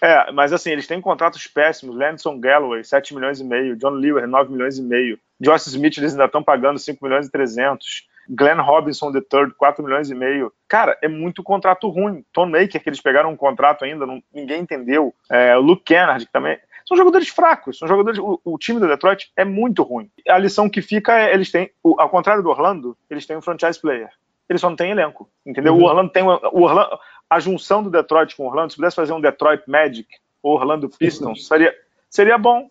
É, 0.00 0.30
mas 0.30 0.52
assim, 0.52 0.70
eles 0.70 0.86
têm 0.86 1.00
contratos 1.00 1.46
péssimos. 1.48 1.96
Landson 1.96 2.38
Galloway, 2.38 2.84
7 2.84 3.14
milhões 3.14 3.40
e 3.40 3.44
meio. 3.44 3.76
John 3.76 3.90
Lewis, 3.90 4.28
9 4.28 4.52
milhões 4.52 4.78
e 4.78 4.82
meio. 4.82 5.18
Josh 5.40 5.66
Smith, 5.66 5.96
eles 5.98 6.12
ainda 6.12 6.24
estão 6.24 6.42
pagando 6.42 6.78
5 6.78 7.04
milhões 7.04 7.26
e 7.26 7.30
300. 7.30 8.06
Glenn 8.28 8.60
Robinson 8.60 9.10
III, 9.10 9.52
4 9.56 9.82
milhões 9.82 10.10
e 10.10 10.14
meio. 10.14 10.52
Cara, 10.68 10.98
é 11.00 11.08
muito 11.08 11.42
contrato 11.42 11.88
ruim. 11.88 12.24
Tom 12.32 12.46
Maker, 12.46 12.82
que 12.82 12.88
eles 12.88 13.00
pegaram 13.00 13.30
um 13.30 13.36
contrato 13.36 13.84
ainda, 13.84 14.04
não, 14.04 14.22
ninguém 14.32 14.60
entendeu. 14.60 15.14
É, 15.30 15.54
Luke 15.56 15.82
Kennard, 15.84 16.26
que 16.26 16.32
também. 16.32 16.58
São 16.86 16.96
jogadores 16.96 17.28
fracos, 17.28 17.78
são 17.78 17.88
jogadores. 17.88 18.18
O, 18.18 18.40
o, 18.44 18.58
time 18.58 18.80
do 18.80 18.88
Detroit 18.88 19.30
é 19.36 19.44
muito 19.44 19.82
ruim. 19.82 20.10
A 20.26 20.38
lição 20.38 20.68
que 20.68 20.82
fica 20.82 21.18
é 21.18 21.32
eles 21.32 21.50
têm, 21.50 21.70
o, 21.82 22.00
ao 22.00 22.08
contrário 22.08 22.42
do 22.42 22.48
Orlando, 22.48 22.96
eles 23.10 23.26
têm 23.26 23.36
um 23.36 23.42
franchise 23.42 23.80
player. 23.80 24.10
Eles 24.48 24.60
só 24.60 24.70
não 24.70 24.76
têm 24.76 24.90
elenco, 24.90 25.28
entendeu? 25.44 25.74
Uhum. 25.74 25.82
O 25.82 25.84
Orlando 25.84 26.10
tem 26.10 26.22
o 26.22 26.62
Orlando, 26.62 26.98
a 27.28 27.38
junção 27.38 27.82
do 27.82 27.90
Detroit 27.90 28.34
com 28.34 28.44
o 28.44 28.46
Orlando, 28.46 28.70
se 28.70 28.76
pudesse 28.76 28.96
fazer 28.96 29.12
um 29.12 29.20
Detroit 29.20 29.62
Magic 29.66 30.08
ou 30.42 30.54
Orlando 30.54 30.88
Pistons, 30.88 31.46
seria, 31.46 31.74
seria 32.08 32.38
bom. 32.38 32.68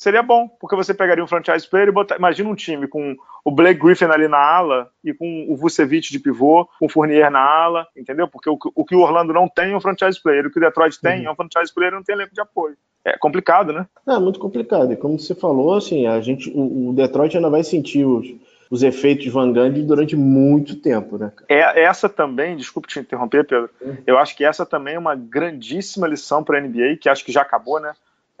Seria 0.00 0.22
bom, 0.22 0.48
porque 0.58 0.74
você 0.74 0.94
pegaria 0.94 1.22
um 1.22 1.26
franchise 1.26 1.68
player 1.68 1.88
e 1.88 1.92
botar. 1.92 2.16
Imagina 2.16 2.48
um 2.48 2.54
time 2.54 2.88
com 2.88 3.14
o 3.44 3.50
Blake 3.50 3.78
Griffin 3.78 4.06
ali 4.06 4.28
na 4.28 4.38
ala 4.38 4.88
e 5.04 5.12
com 5.12 5.44
o 5.46 5.54
Vucevic 5.54 6.10
de 6.10 6.18
pivô, 6.18 6.66
com 6.78 6.86
o 6.86 6.88
Fournier 6.88 7.30
na 7.30 7.38
ala, 7.38 7.86
entendeu? 7.94 8.26
Porque 8.26 8.48
o, 8.48 8.56
o 8.74 8.82
que 8.82 8.96
o 8.96 9.00
Orlando 9.00 9.34
não 9.34 9.46
tem 9.46 9.72
é 9.72 9.76
um 9.76 9.80
franchise 9.80 10.18
player, 10.22 10.46
o 10.46 10.50
que 10.50 10.56
o 10.56 10.60
Detroit 10.60 10.98
tem 11.02 11.20
uhum. 11.20 11.26
é 11.26 11.30
um 11.32 11.34
franchise 11.34 11.74
player 11.74 11.92
e 11.92 11.96
não 11.96 12.02
tem 12.02 12.14
elenco 12.14 12.32
de 12.32 12.40
apoio. 12.40 12.78
É 13.04 13.18
complicado, 13.18 13.74
né? 13.74 13.86
É 14.08 14.18
muito 14.18 14.40
complicado. 14.40 14.90
E 14.90 14.96
como 14.96 15.18
você 15.18 15.34
falou, 15.34 15.74
assim, 15.74 16.06
a 16.06 16.18
gente, 16.22 16.48
o, 16.48 16.88
o 16.88 16.92
Detroit 16.94 17.36
ainda 17.36 17.50
vai 17.50 17.62
sentir 17.62 18.06
os, 18.06 18.26
os 18.70 18.82
efeitos 18.82 19.24
de 19.24 19.30
Van 19.30 19.52
Gundy 19.52 19.82
durante 19.82 20.16
muito 20.16 20.76
tempo, 20.76 21.18
né? 21.18 21.30
É, 21.46 21.82
essa 21.82 22.08
também, 22.08 22.56
desculpe 22.56 22.88
te 22.88 23.00
interromper, 23.00 23.44
Pedro, 23.44 23.68
uhum. 23.82 23.98
eu 24.06 24.16
acho 24.16 24.34
que 24.34 24.46
essa 24.46 24.64
também 24.64 24.94
é 24.94 24.98
uma 24.98 25.14
grandíssima 25.14 26.06
lição 26.06 26.42
para 26.42 26.56
a 26.56 26.60
NBA, 26.62 26.96
que 26.98 27.08
acho 27.10 27.22
que 27.22 27.32
já 27.32 27.42
acabou, 27.42 27.78
né? 27.78 27.92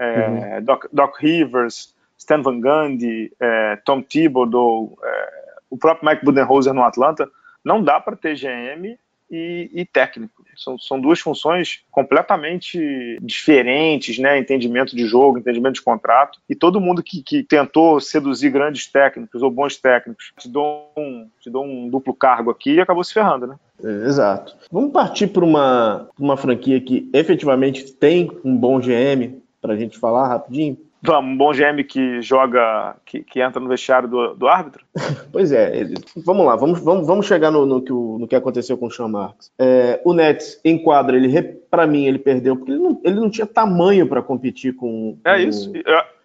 Uhum. 0.04 0.64
Doc, 0.64 0.86
Doc, 0.92 1.16
Rivers, 1.18 1.94
Stan 2.18 2.42
Van 2.42 2.60
Gundy, 2.60 3.32
é, 3.40 3.76
Tom 3.84 4.02
Thibodeau, 4.02 4.98
é, 5.02 5.40
o 5.70 5.78
próprio 5.78 6.08
Mike 6.08 6.24
Budenholzer 6.24 6.74
no 6.74 6.82
Atlanta, 6.82 7.28
não 7.64 7.82
dá 7.82 8.00
para 8.00 8.16
ter 8.16 8.34
GM 8.34 8.98
e, 9.30 9.70
e, 9.72 9.84
técnico. 9.86 10.44
São, 10.56 10.78
são 10.78 11.00
duas 11.00 11.20
funções 11.20 11.82
completamente 11.90 13.18
diferentes, 13.22 14.18
né? 14.18 14.38
Entendimento 14.38 14.94
de 14.94 15.06
jogo, 15.06 15.38
entendimento 15.38 15.74
de 15.74 15.82
contrato. 15.82 16.38
E 16.48 16.54
todo 16.54 16.80
mundo 16.80 17.02
que, 17.02 17.22
que 17.22 17.42
tentou 17.42 18.00
seduzir 18.00 18.50
grandes 18.50 18.86
técnicos 18.86 19.42
ou 19.42 19.50
bons 19.50 19.76
técnicos 19.76 20.32
te 20.38 20.48
dou 20.48 20.92
um, 20.96 21.28
te 21.40 21.48
dou 21.48 21.64
um 21.64 21.88
duplo 21.88 22.12
cargo 22.12 22.50
aqui 22.50 22.74
e 22.74 22.80
acabou 22.80 23.04
se 23.04 23.14
ferrando, 23.14 23.46
né? 23.46 23.56
Exato. 24.06 24.54
Vamos 24.70 24.92
partir 24.92 25.28
para 25.28 25.44
uma, 25.44 26.08
uma 26.18 26.36
franquia 26.36 26.80
que 26.80 27.08
efetivamente 27.14 27.90
tem 27.92 28.30
um 28.44 28.54
bom 28.54 28.78
GM, 28.78 29.39
para 29.60 29.74
a 29.74 29.76
gente 29.76 29.98
falar 29.98 30.28
rapidinho? 30.28 30.76
Vamos, 31.02 31.32
um 31.32 31.36
bom 31.36 31.52
GM 31.52 31.82
que 31.82 32.20
joga, 32.20 32.94
que, 33.06 33.22
que 33.22 33.40
entra 33.40 33.58
no 33.58 33.68
vestiário 33.68 34.06
do, 34.06 34.34
do 34.34 34.46
árbitro? 34.46 34.84
pois 35.32 35.50
é, 35.50 35.74
ele, 35.74 35.94
vamos 36.16 36.44
lá, 36.44 36.56
vamos, 36.56 36.80
vamos, 36.80 37.06
vamos 37.06 37.26
chegar 37.26 37.50
no, 37.50 37.64
no, 37.64 37.80
que, 37.80 37.92
o, 37.92 38.18
no 38.18 38.28
que 38.28 38.36
aconteceu 38.36 38.76
com 38.76 38.86
o 38.86 38.90
Sean 38.90 39.08
Marks. 39.08 39.50
É, 39.58 40.00
o 40.04 40.12
Nets 40.12 40.60
enquadra, 40.62 41.16
ele 41.16 41.42
para 41.70 41.86
mim 41.86 42.04
ele 42.04 42.18
perdeu, 42.18 42.54
porque 42.54 42.72
ele 42.72 42.80
não, 42.80 43.00
ele 43.02 43.14
não 43.14 43.30
tinha 43.30 43.46
tamanho 43.46 44.06
para 44.06 44.22
competir 44.22 44.74
com, 44.74 45.16
É 45.24 45.42
isso, 45.42 45.72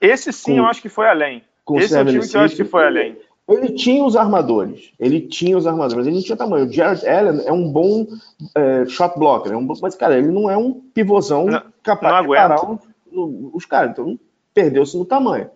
esse 0.01 0.33
sim 0.33 0.55
com, 0.55 0.57
eu 0.59 0.65
acho 0.65 0.81
que 0.81 0.89
foi 0.89 1.07
além. 1.07 1.41
Esse 1.75 1.97
é 1.97 2.01
o 2.01 2.05
time 2.05 2.27
que 2.27 2.37
eu 2.37 2.41
acho 2.41 2.55
que 2.55 2.63
foi 2.65 2.85
além. 2.85 3.17
Ele 3.47 3.73
tinha 3.73 4.03
os 4.03 4.15
armadores, 4.15 4.91
ele 4.99 5.21
tinha 5.21 5.55
os 5.55 5.67
armadores, 5.67 5.97
mas 5.97 6.07
ele 6.07 6.15
não 6.15 6.23
tinha 6.23 6.35
tamanho. 6.35 6.65
O 6.65 6.71
Jared 6.71 7.07
Allen 7.07 7.45
é 7.45 7.51
um 7.51 7.71
bom 7.71 8.07
é, 8.55 8.85
shot 8.87 9.17
blocker, 9.19 9.53
é 9.53 9.55
um, 9.55 9.67
mas, 9.81 9.95
cara, 9.95 10.17
ele 10.17 10.29
não 10.29 10.49
é 10.49 10.57
um 10.57 10.73
pivôzão 10.73 11.45
não, 11.45 11.61
capaz 11.83 12.15
não 12.15 12.21
de 12.23 12.27
parar 12.35 12.65
um, 12.65 12.79
os 13.15 13.65
caras. 13.65 13.91
Então, 13.91 14.19
perdeu-se 14.53 14.97
no 14.97 15.05
tamanho. 15.05 15.49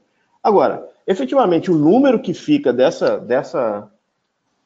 Agora, 0.44 0.88
efetivamente, 1.06 1.72
o 1.72 1.78
número 1.78 2.20
que 2.20 2.34
fica 2.34 2.72
dessa, 2.72 3.18
dessa, 3.18 3.92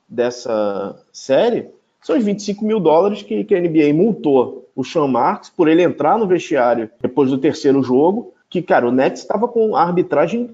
dessa 0.07 1.03
série 1.11 1.69
são 2.01 2.17
os 2.17 2.23
25 2.23 2.65
mil 2.65 2.79
dólares 2.79 3.23
que, 3.23 3.43
que 3.43 3.55
a 3.55 3.61
NBA 3.61 3.93
multou 3.93 4.69
o 4.75 4.83
Sean 4.83 5.07
Marks 5.07 5.49
por 5.49 5.67
ele 5.67 5.83
entrar 5.83 6.17
no 6.17 6.27
vestiário 6.27 6.89
depois 7.01 7.29
do 7.29 7.37
terceiro 7.37 7.81
jogo, 7.81 8.33
que, 8.49 8.61
cara, 8.61 8.87
o 8.87 8.91
Nets 8.91 9.21
estava 9.21 9.47
com 9.47 9.75
a 9.75 9.83
arbitragem 9.83 10.49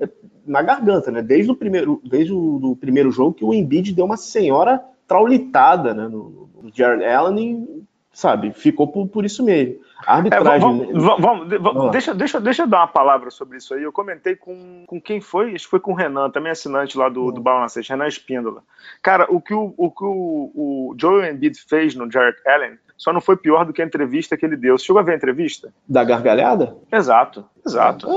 na 0.45 0.61
garganta, 0.61 1.11
né? 1.11 1.21
Desde 1.21 1.51
o 1.51 1.55
primeiro, 1.55 2.01
desde 2.03 2.33
o 2.33 2.59
do 2.59 2.75
primeiro 2.75 3.11
jogo 3.11 3.33
que 3.33 3.45
o 3.45 3.53
Embiid 3.53 3.93
deu 3.93 4.05
uma 4.05 4.17
senhora 4.17 4.83
traulitada 5.07 5.93
né, 5.93 6.07
no, 6.07 6.49
no 6.61 6.71
Jared 6.73 7.03
Allen 7.03 7.85
sabe, 8.11 8.51
ficou 8.51 8.87
por, 8.87 9.07
por 9.07 9.25
isso 9.25 9.43
mesmo. 9.43 9.75
A 10.05 10.15
arbitragem. 10.15 10.53
É, 10.53 10.59
vamos, 10.59 11.03
vamos, 11.03 11.59
vamos, 11.59 11.91
deixa, 11.91 12.13
deixa, 12.13 12.39
deixa 12.39 12.63
eu 12.63 12.67
dar 12.67 12.79
uma 12.79 12.87
palavra 12.87 13.29
sobre 13.29 13.57
isso 13.57 13.73
aí. 13.73 13.83
Eu 13.83 13.91
comentei 13.91 14.35
com, 14.35 14.85
com 14.87 15.01
quem 15.01 15.19
foi? 15.19 15.53
Acho 15.53 15.65
que 15.65 15.69
foi 15.69 15.79
com 15.79 15.91
o 15.91 15.95
Renan, 15.95 16.29
também 16.29 16.51
assinante 16.51 16.97
lá 16.97 17.09
do, 17.09 17.31
do 17.31 17.41
Bala 17.41 17.67
Renan 17.87 18.07
Espíndola. 18.07 18.63
Cara, 19.01 19.27
o 19.29 19.41
que 19.41 19.53
o, 19.53 19.73
o, 19.77 19.91
que 19.91 20.03
o, 20.03 20.51
o 20.55 20.95
Joel 20.97 21.31
Embiid 21.31 21.59
fez 21.67 21.95
no 21.95 22.09
Jared 22.09 22.37
Allen 22.47 22.77
só 22.97 23.13
não 23.13 23.21
foi 23.21 23.37
pior 23.37 23.65
do 23.65 23.71
que 23.71 23.81
a 23.81 23.85
entrevista 23.85 24.35
que 24.35 24.45
ele 24.45 24.57
deu. 24.57 24.77
Você 24.77 24.85
chegou 24.85 24.99
a 24.99 25.03
ver 25.03 25.13
a 25.13 25.15
entrevista? 25.15 25.73
Da 25.87 26.03
gargalhada? 26.03 26.75
Exato, 26.91 27.45
exato. 27.65 28.07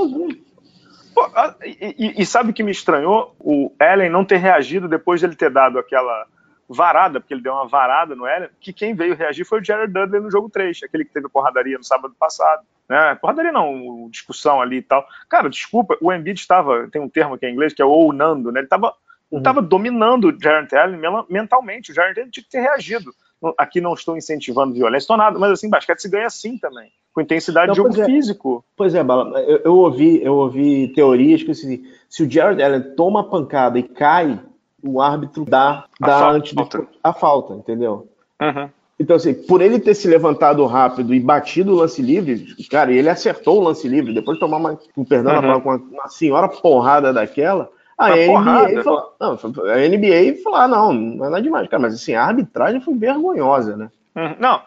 Pô, 1.13 1.29
e, 1.63 2.21
e, 2.21 2.25
sabe 2.25 2.49
o 2.49 2.53
que 2.53 2.63
me 2.63 2.71
estranhou? 2.71 3.35
O 3.39 3.71
Allen 3.79 4.09
não 4.09 4.25
ter 4.25 4.37
reagido 4.37 4.87
depois 4.87 5.19
de 5.19 5.27
ele 5.27 5.35
ter 5.35 5.49
dado 5.49 5.77
aquela 5.77 6.25
varada, 6.69 7.19
porque 7.19 7.33
ele 7.33 7.43
deu 7.43 7.53
uma 7.53 7.67
varada 7.67 8.15
no 8.15 8.25
Allen, 8.25 8.49
que 8.59 8.73
quem 8.73 8.95
veio 8.95 9.15
reagir 9.15 9.45
foi 9.45 9.59
o 9.59 9.63
Jared 9.63 9.91
Dudley 9.91 10.21
no 10.21 10.31
jogo 10.31 10.49
3, 10.49 10.81
aquele 10.83 11.05
que 11.05 11.13
teve 11.13 11.29
porradaria 11.29 11.77
no 11.77 11.83
sábado 11.83 12.15
passado. 12.19 12.63
Né? 12.89 13.15
Porradaria 13.15 13.51
não, 13.51 14.09
discussão 14.09 14.61
ali 14.61 14.77
e 14.77 14.81
tal. 14.81 15.05
Cara, 15.29 15.49
desculpa, 15.49 15.97
o 16.01 16.11
Embiid 16.11 16.39
estava, 16.39 16.87
tem 16.89 17.01
um 17.01 17.09
termo 17.09 17.37
que 17.37 17.45
é 17.45 17.49
em 17.49 17.53
inglês, 17.53 17.73
que 17.73 17.81
é 17.81 17.85
ounando, 17.85 18.51
né? 18.51 18.59
Ele 18.59 18.65
estava 18.65 18.93
uhum. 19.33 19.41
Tava 19.41 19.61
dominando 19.61 20.29
o 20.29 20.39
Jared 20.39 20.73
Allen 20.75 20.99
mentalmente. 21.29 21.91
O 21.91 21.95
Jared 21.95 22.19
Allen 22.19 22.31
tinha 22.31 22.43
que 22.43 22.49
ter 22.49 22.61
reagido. 22.61 23.11
Aqui 23.57 23.81
não 23.81 23.93
estou 23.93 24.15
incentivando 24.15 24.73
violência, 24.73 25.03
estou 25.03 25.17
nada, 25.17 25.37
mas 25.37 25.51
assim, 25.51 25.69
basquete 25.69 25.99
se 25.99 26.09
ganha 26.09 26.27
assim 26.27 26.57
também, 26.57 26.89
com 27.13 27.19
intensidade 27.19 27.67
não, 27.67 27.73
de 27.73 27.77
jogo 27.77 28.01
é. 28.01 28.05
físico. 28.05 28.63
Pois 28.73 28.95
é, 28.95 29.03
Bala, 29.03 29.37
eu, 29.41 29.57
eu, 29.65 29.73
ouvi, 29.75 30.23
eu 30.23 30.33
ouvi 30.35 30.87
teorias 30.93 31.43
que 31.43 31.51
assim, 31.51 31.83
se 32.07 32.23
o 32.23 32.31
Jared 32.31 32.63
Allen 32.63 32.95
toma 32.95 33.19
a 33.19 33.23
pancada 33.23 33.77
e 33.77 33.83
cai, 33.83 34.39
o 34.83 35.01
árbitro 35.01 35.45
dá, 35.45 35.85
dá 35.99 36.17
a 36.17 36.31
antes 36.31 36.53
falta. 36.53 36.87
a 37.03 37.13
falta, 37.13 37.53
entendeu? 37.53 38.07
Uhum. 38.41 38.69
Então, 38.99 39.15
assim, 39.15 39.33
por 39.33 39.61
ele 39.61 39.79
ter 39.79 39.95
se 39.95 40.07
levantado 40.07 40.65
rápido 40.65 41.13
e 41.13 41.19
batido 41.19 41.73
o 41.73 41.75
lance 41.75 42.01
livre, 42.01 42.55
cara, 42.69 42.91
ele 42.91 43.09
acertou 43.09 43.59
o 43.59 43.63
lance 43.63 43.87
livre, 43.87 44.13
depois 44.13 44.35
de 44.35 44.41
tomar 44.41 44.57
uma, 44.57 44.79
perdão, 45.07 45.33
uhum. 45.39 45.57
uma, 45.57 45.75
uma 45.75 46.07
senhora 46.07 46.47
porrada 46.47 47.11
daquela, 47.11 47.69
a 47.97 48.09
NBA, 48.09 48.25
porrada, 48.25 48.83
falou, 48.83 49.15
não, 49.19 49.31
a 49.31 49.87
NBA 49.87 50.43
falou, 50.43 50.59
ah, 50.59 50.67
não, 50.67 50.93
não 50.93 51.25
é 51.25 51.29
nada 51.29 51.41
demais, 51.41 51.67
cara, 51.67 51.81
mas 51.81 51.93
assim, 51.95 52.13
a 52.13 52.23
arbitragem 52.23 52.81
foi 52.81 52.93
vergonhosa, 52.95 53.75
né? 53.75 53.89
Uhum. 54.15 54.35
Não, 54.39 54.61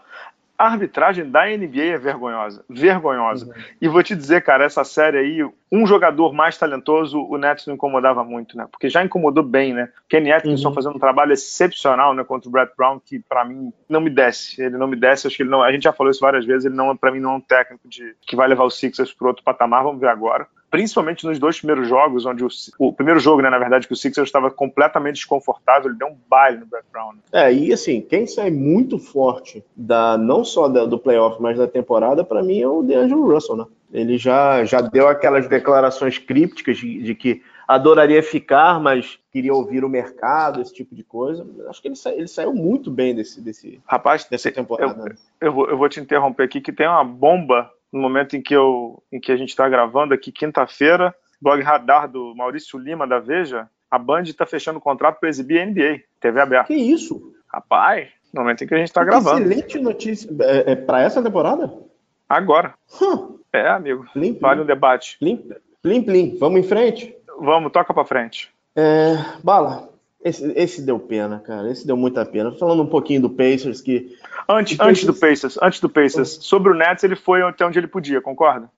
a 0.58 0.66
arbitragem 0.66 1.30
da 1.30 1.46
NBA 1.46 1.82
é 1.82 1.98
vergonhosa, 1.98 2.64
vergonhosa. 2.68 3.46
Uhum. 3.46 3.52
E 3.80 3.88
vou 3.88 4.02
te 4.02 4.14
dizer, 4.14 4.42
cara, 4.42 4.64
essa 4.64 4.84
série 4.84 5.18
aí, 5.18 5.50
um 5.70 5.86
jogador 5.86 6.32
mais 6.32 6.56
talentoso, 6.56 7.20
o 7.20 7.36
Nets 7.36 7.66
não 7.66 7.74
incomodava 7.74 8.24
muito, 8.24 8.56
né? 8.56 8.66
Porque 8.70 8.88
já 8.88 9.04
incomodou 9.04 9.44
bem, 9.44 9.74
né? 9.74 9.90
Kenny 10.08 10.32
Atkinson 10.32 10.68
uhum. 10.68 10.74
fazendo 10.74 10.96
um 10.96 11.00
trabalho 11.00 11.32
excepcional, 11.32 12.14
né, 12.14 12.24
contra 12.24 12.48
o 12.48 12.52
Brett 12.52 12.72
Brown, 12.76 13.00
que 13.04 13.18
para 13.18 13.44
mim 13.44 13.72
não 13.88 14.00
me 14.00 14.10
desce. 14.10 14.62
Ele 14.62 14.76
não 14.76 14.86
me 14.86 14.96
desce, 14.96 15.26
acho 15.26 15.36
que 15.36 15.42
ele 15.42 15.50
não. 15.50 15.62
A 15.62 15.72
gente 15.72 15.84
já 15.84 15.92
falou 15.92 16.10
isso 16.10 16.20
várias 16.20 16.44
vezes. 16.44 16.64
Ele 16.64 16.74
não, 16.74 16.96
para 16.96 17.10
mim, 17.10 17.20
não 17.20 17.32
é 17.32 17.36
um 17.36 17.40
técnico 17.40 17.88
de 17.88 18.14
que 18.22 18.36
vai 18.36 18.48
levar 18.48 18.64
os 18.64 18.78
Sixers 18.78 19.12
para 19.12 19.28
outro 19.28 19.44
patamar. 19.44 19.82
Vamos 19.82 20.00
ver 20.00 20.08
agora 20.08 20.46
principalmente 20.70 21.24
nos 21.24 21.38
dois 21.38 21.58
primeiros 21.58 21.88
jogos, 21.88 22.26
onde 22.26 22.44
o, 22.44 22.48
o, 22.78 22.92
primeiro 22.92 23.20
jogo, 23.20 23.42
né, 23.42 23.50
na 23.50 23.58
verdade, 23.58 23.86
que 23.86 23.92
o 23.92 23.96
Sixers 23.96 24.28
estava 24.28 24.50
completamente 24.50 25.16
desconfortável, 25.16 25.90
ele 25.90 25.98
deu 25.98 26.08
um 26.08 26.16
baile 26.28 26.58
no 26.58 26.66
Brett 26.66 26.86
Brown. 26.92 27.12
Né? 27.12 27.20
É, 27.32 27.52
e 27.52 27.72
assim, 27.72 28.00
quem 28.00 28.26
sai 28.26 28.50
muito 28.50 28.98
forte 28.98 29.64
da 29.76 30.18
não 30.18 30.44
só 30.44 30.68
da, 30.68 30.84
do 30.84 30.98
playoff, 30.98 31.40
mas 31.40 31.56
da 31.56 31.66
temporada, 31.66 32.24
para 32.24 32.42
mim 32.42 32.60
é 32.60 32.68
o 32.68 32.82
DeAngelo 32.82 33.32
Russell, 33.32 33.56
né? 33.56 33.64
Ele 33.92 34.18
já, 34.18 34.64
já 34.64 34.80
deu 34.80 35.06
aquelas 35.06 35.48
declarações 35.48 36.18
crípticas 36.18 36.76
de, 36.76 37.02
de 37.02 37.14
que 37.14 37.40
adoraria 37.66 38.22
ficar, 38.22 38.80
mas 38.80 39.18
queria 39.30 39.54
ouvir 39.54 39.84
o 39.84 39.88
mercado, 39.88 40.60
esse 40.60 40.72
tipo 40.72 40.94
de 40.94 41.02
coisa. 41.02 41.46
Acho 41.68 41.80
que 41.80 41.88
ele, 41.88 41.96
sa 41.96 42.12
ele 42.12 42.28
saiu 42.28 42.52
muito 42.52 42.90
bem 42.90 43.14
desse, 43.14 43.40
desse 43.40 43.80
rapaz 43.86 44.24
dessa 44.24 44.50
temporada. 44.52 45.16
Eu, 45.40 45.48
eu, 45.48 45.52
vou, 45.52 45.70
eu 45.70 45.78
vou 45.78 45.88
te 45.88 46.00
interromper 46.00 46.44
aqui 46.44 46.60
que 46.60 46.72
tem 46.72 46.86
uma 46.86 47.04
bomba 47.04 47.70
no 47.92 48.00
momento 48.00 48.36
em 48.36 48.42
que, 48.42 48.54
eu, 48.54 49.02
em 49.12 49.20
que 49.20 49.32
a 49.32 49.36
gente 49.36 49.50
está 49.50 49.68
gravando 49.68 50.14
aqui, 50.14 50.32
quinta-feira, 50.32 51.14
blog 51.40 51.62
Radar 51.62 52.08
do 52.08 52.34
Maurício 52.34 52.78
Lima 52.78 53.06
da 53.06 53.18
Veja, 53.18 53.68
a 53.90 53.98
Band 53.98 54.22
está 54.22 54.44
fechando 54.44 54.78
o 54.78 54.82
contrato 54.82 55.20
para 55.20 55.28
exibir 55.28 55.60
a 55.60 55.66
NBA, 55.66 56.02
TV 56.20 56.40
aberta. 56.40 56.66
Que 56.66 56.74
isso? 56.74 57.34
Rapaz, 57.46 58.08
no 58.32 58.42
momento 58.42 58.64
em 58.64 58.66
que 58.66 58.74
a 58.74 58.78
gente 58.78 58.88
está 58.88 59.04
gravando. 59.04 59.40
Excelente 59.40 59.78
notícia. 59.78 60.30
É, 60.40 60.72
é 60.72 60.76
para 60.76 61.02
essa 61.02 61.22
temporada? 61.22 61.72
Agora. 62.28 62.74
Hum. 63.00 63.38
É, 63.52 63.68
amigo. 63.68 64.04
Plim, 64.12 64.38
vale 64.38 64.60
um 64.60 64.66
debate. 64.66 65.18
Plim, 65.18 65.48
plim, 65.82 66.02
plim. 66.02 66.36
Vamos 66.38 66.60
em 66.60 66.62
frente? 66.62 67.16
Vamos, 67.40 67.72
toca 67.72 67.94
para 67.94 68.04
frente. 68.04 68.50
É, 68.74 69.14
Bala, 69.42 69.88
esse, 70.28 70.52
esse, 70.56 70.82
deu 70.82 70.98
pena, 70.98 71.38
cara. 71.38 71.70
Esse 71.70 71.86
deu 71.86 71.96
muita 71.96 72.24
pena. 72.24 72.52
Falando 72.52 72.82
um 72.82 72.88
pouquinho 72.88 73.22
do 73.22 73.30
Pacers, 73.30 73.80
que. 73.80 74.16
Antes, 74.48 74.76
Pacers... 74.76 74.90
antes 74.90 75.04
do 75.04 75.14
Pacers, 75.14 75.58
antes 75.62 75.80
do 75.80 75.88
Pacers, 75.88 76.38
sobre 76.40 76.72
o 76.72 76.74
Nets, 76.74 77.04
ele 77.04 77.16
foi 77.16 77.42
até 77.42 77.64
onde 77.64 77.78
ele 77.78 77.86
podia, 77.86 78.20
concorda? 78.20 78.70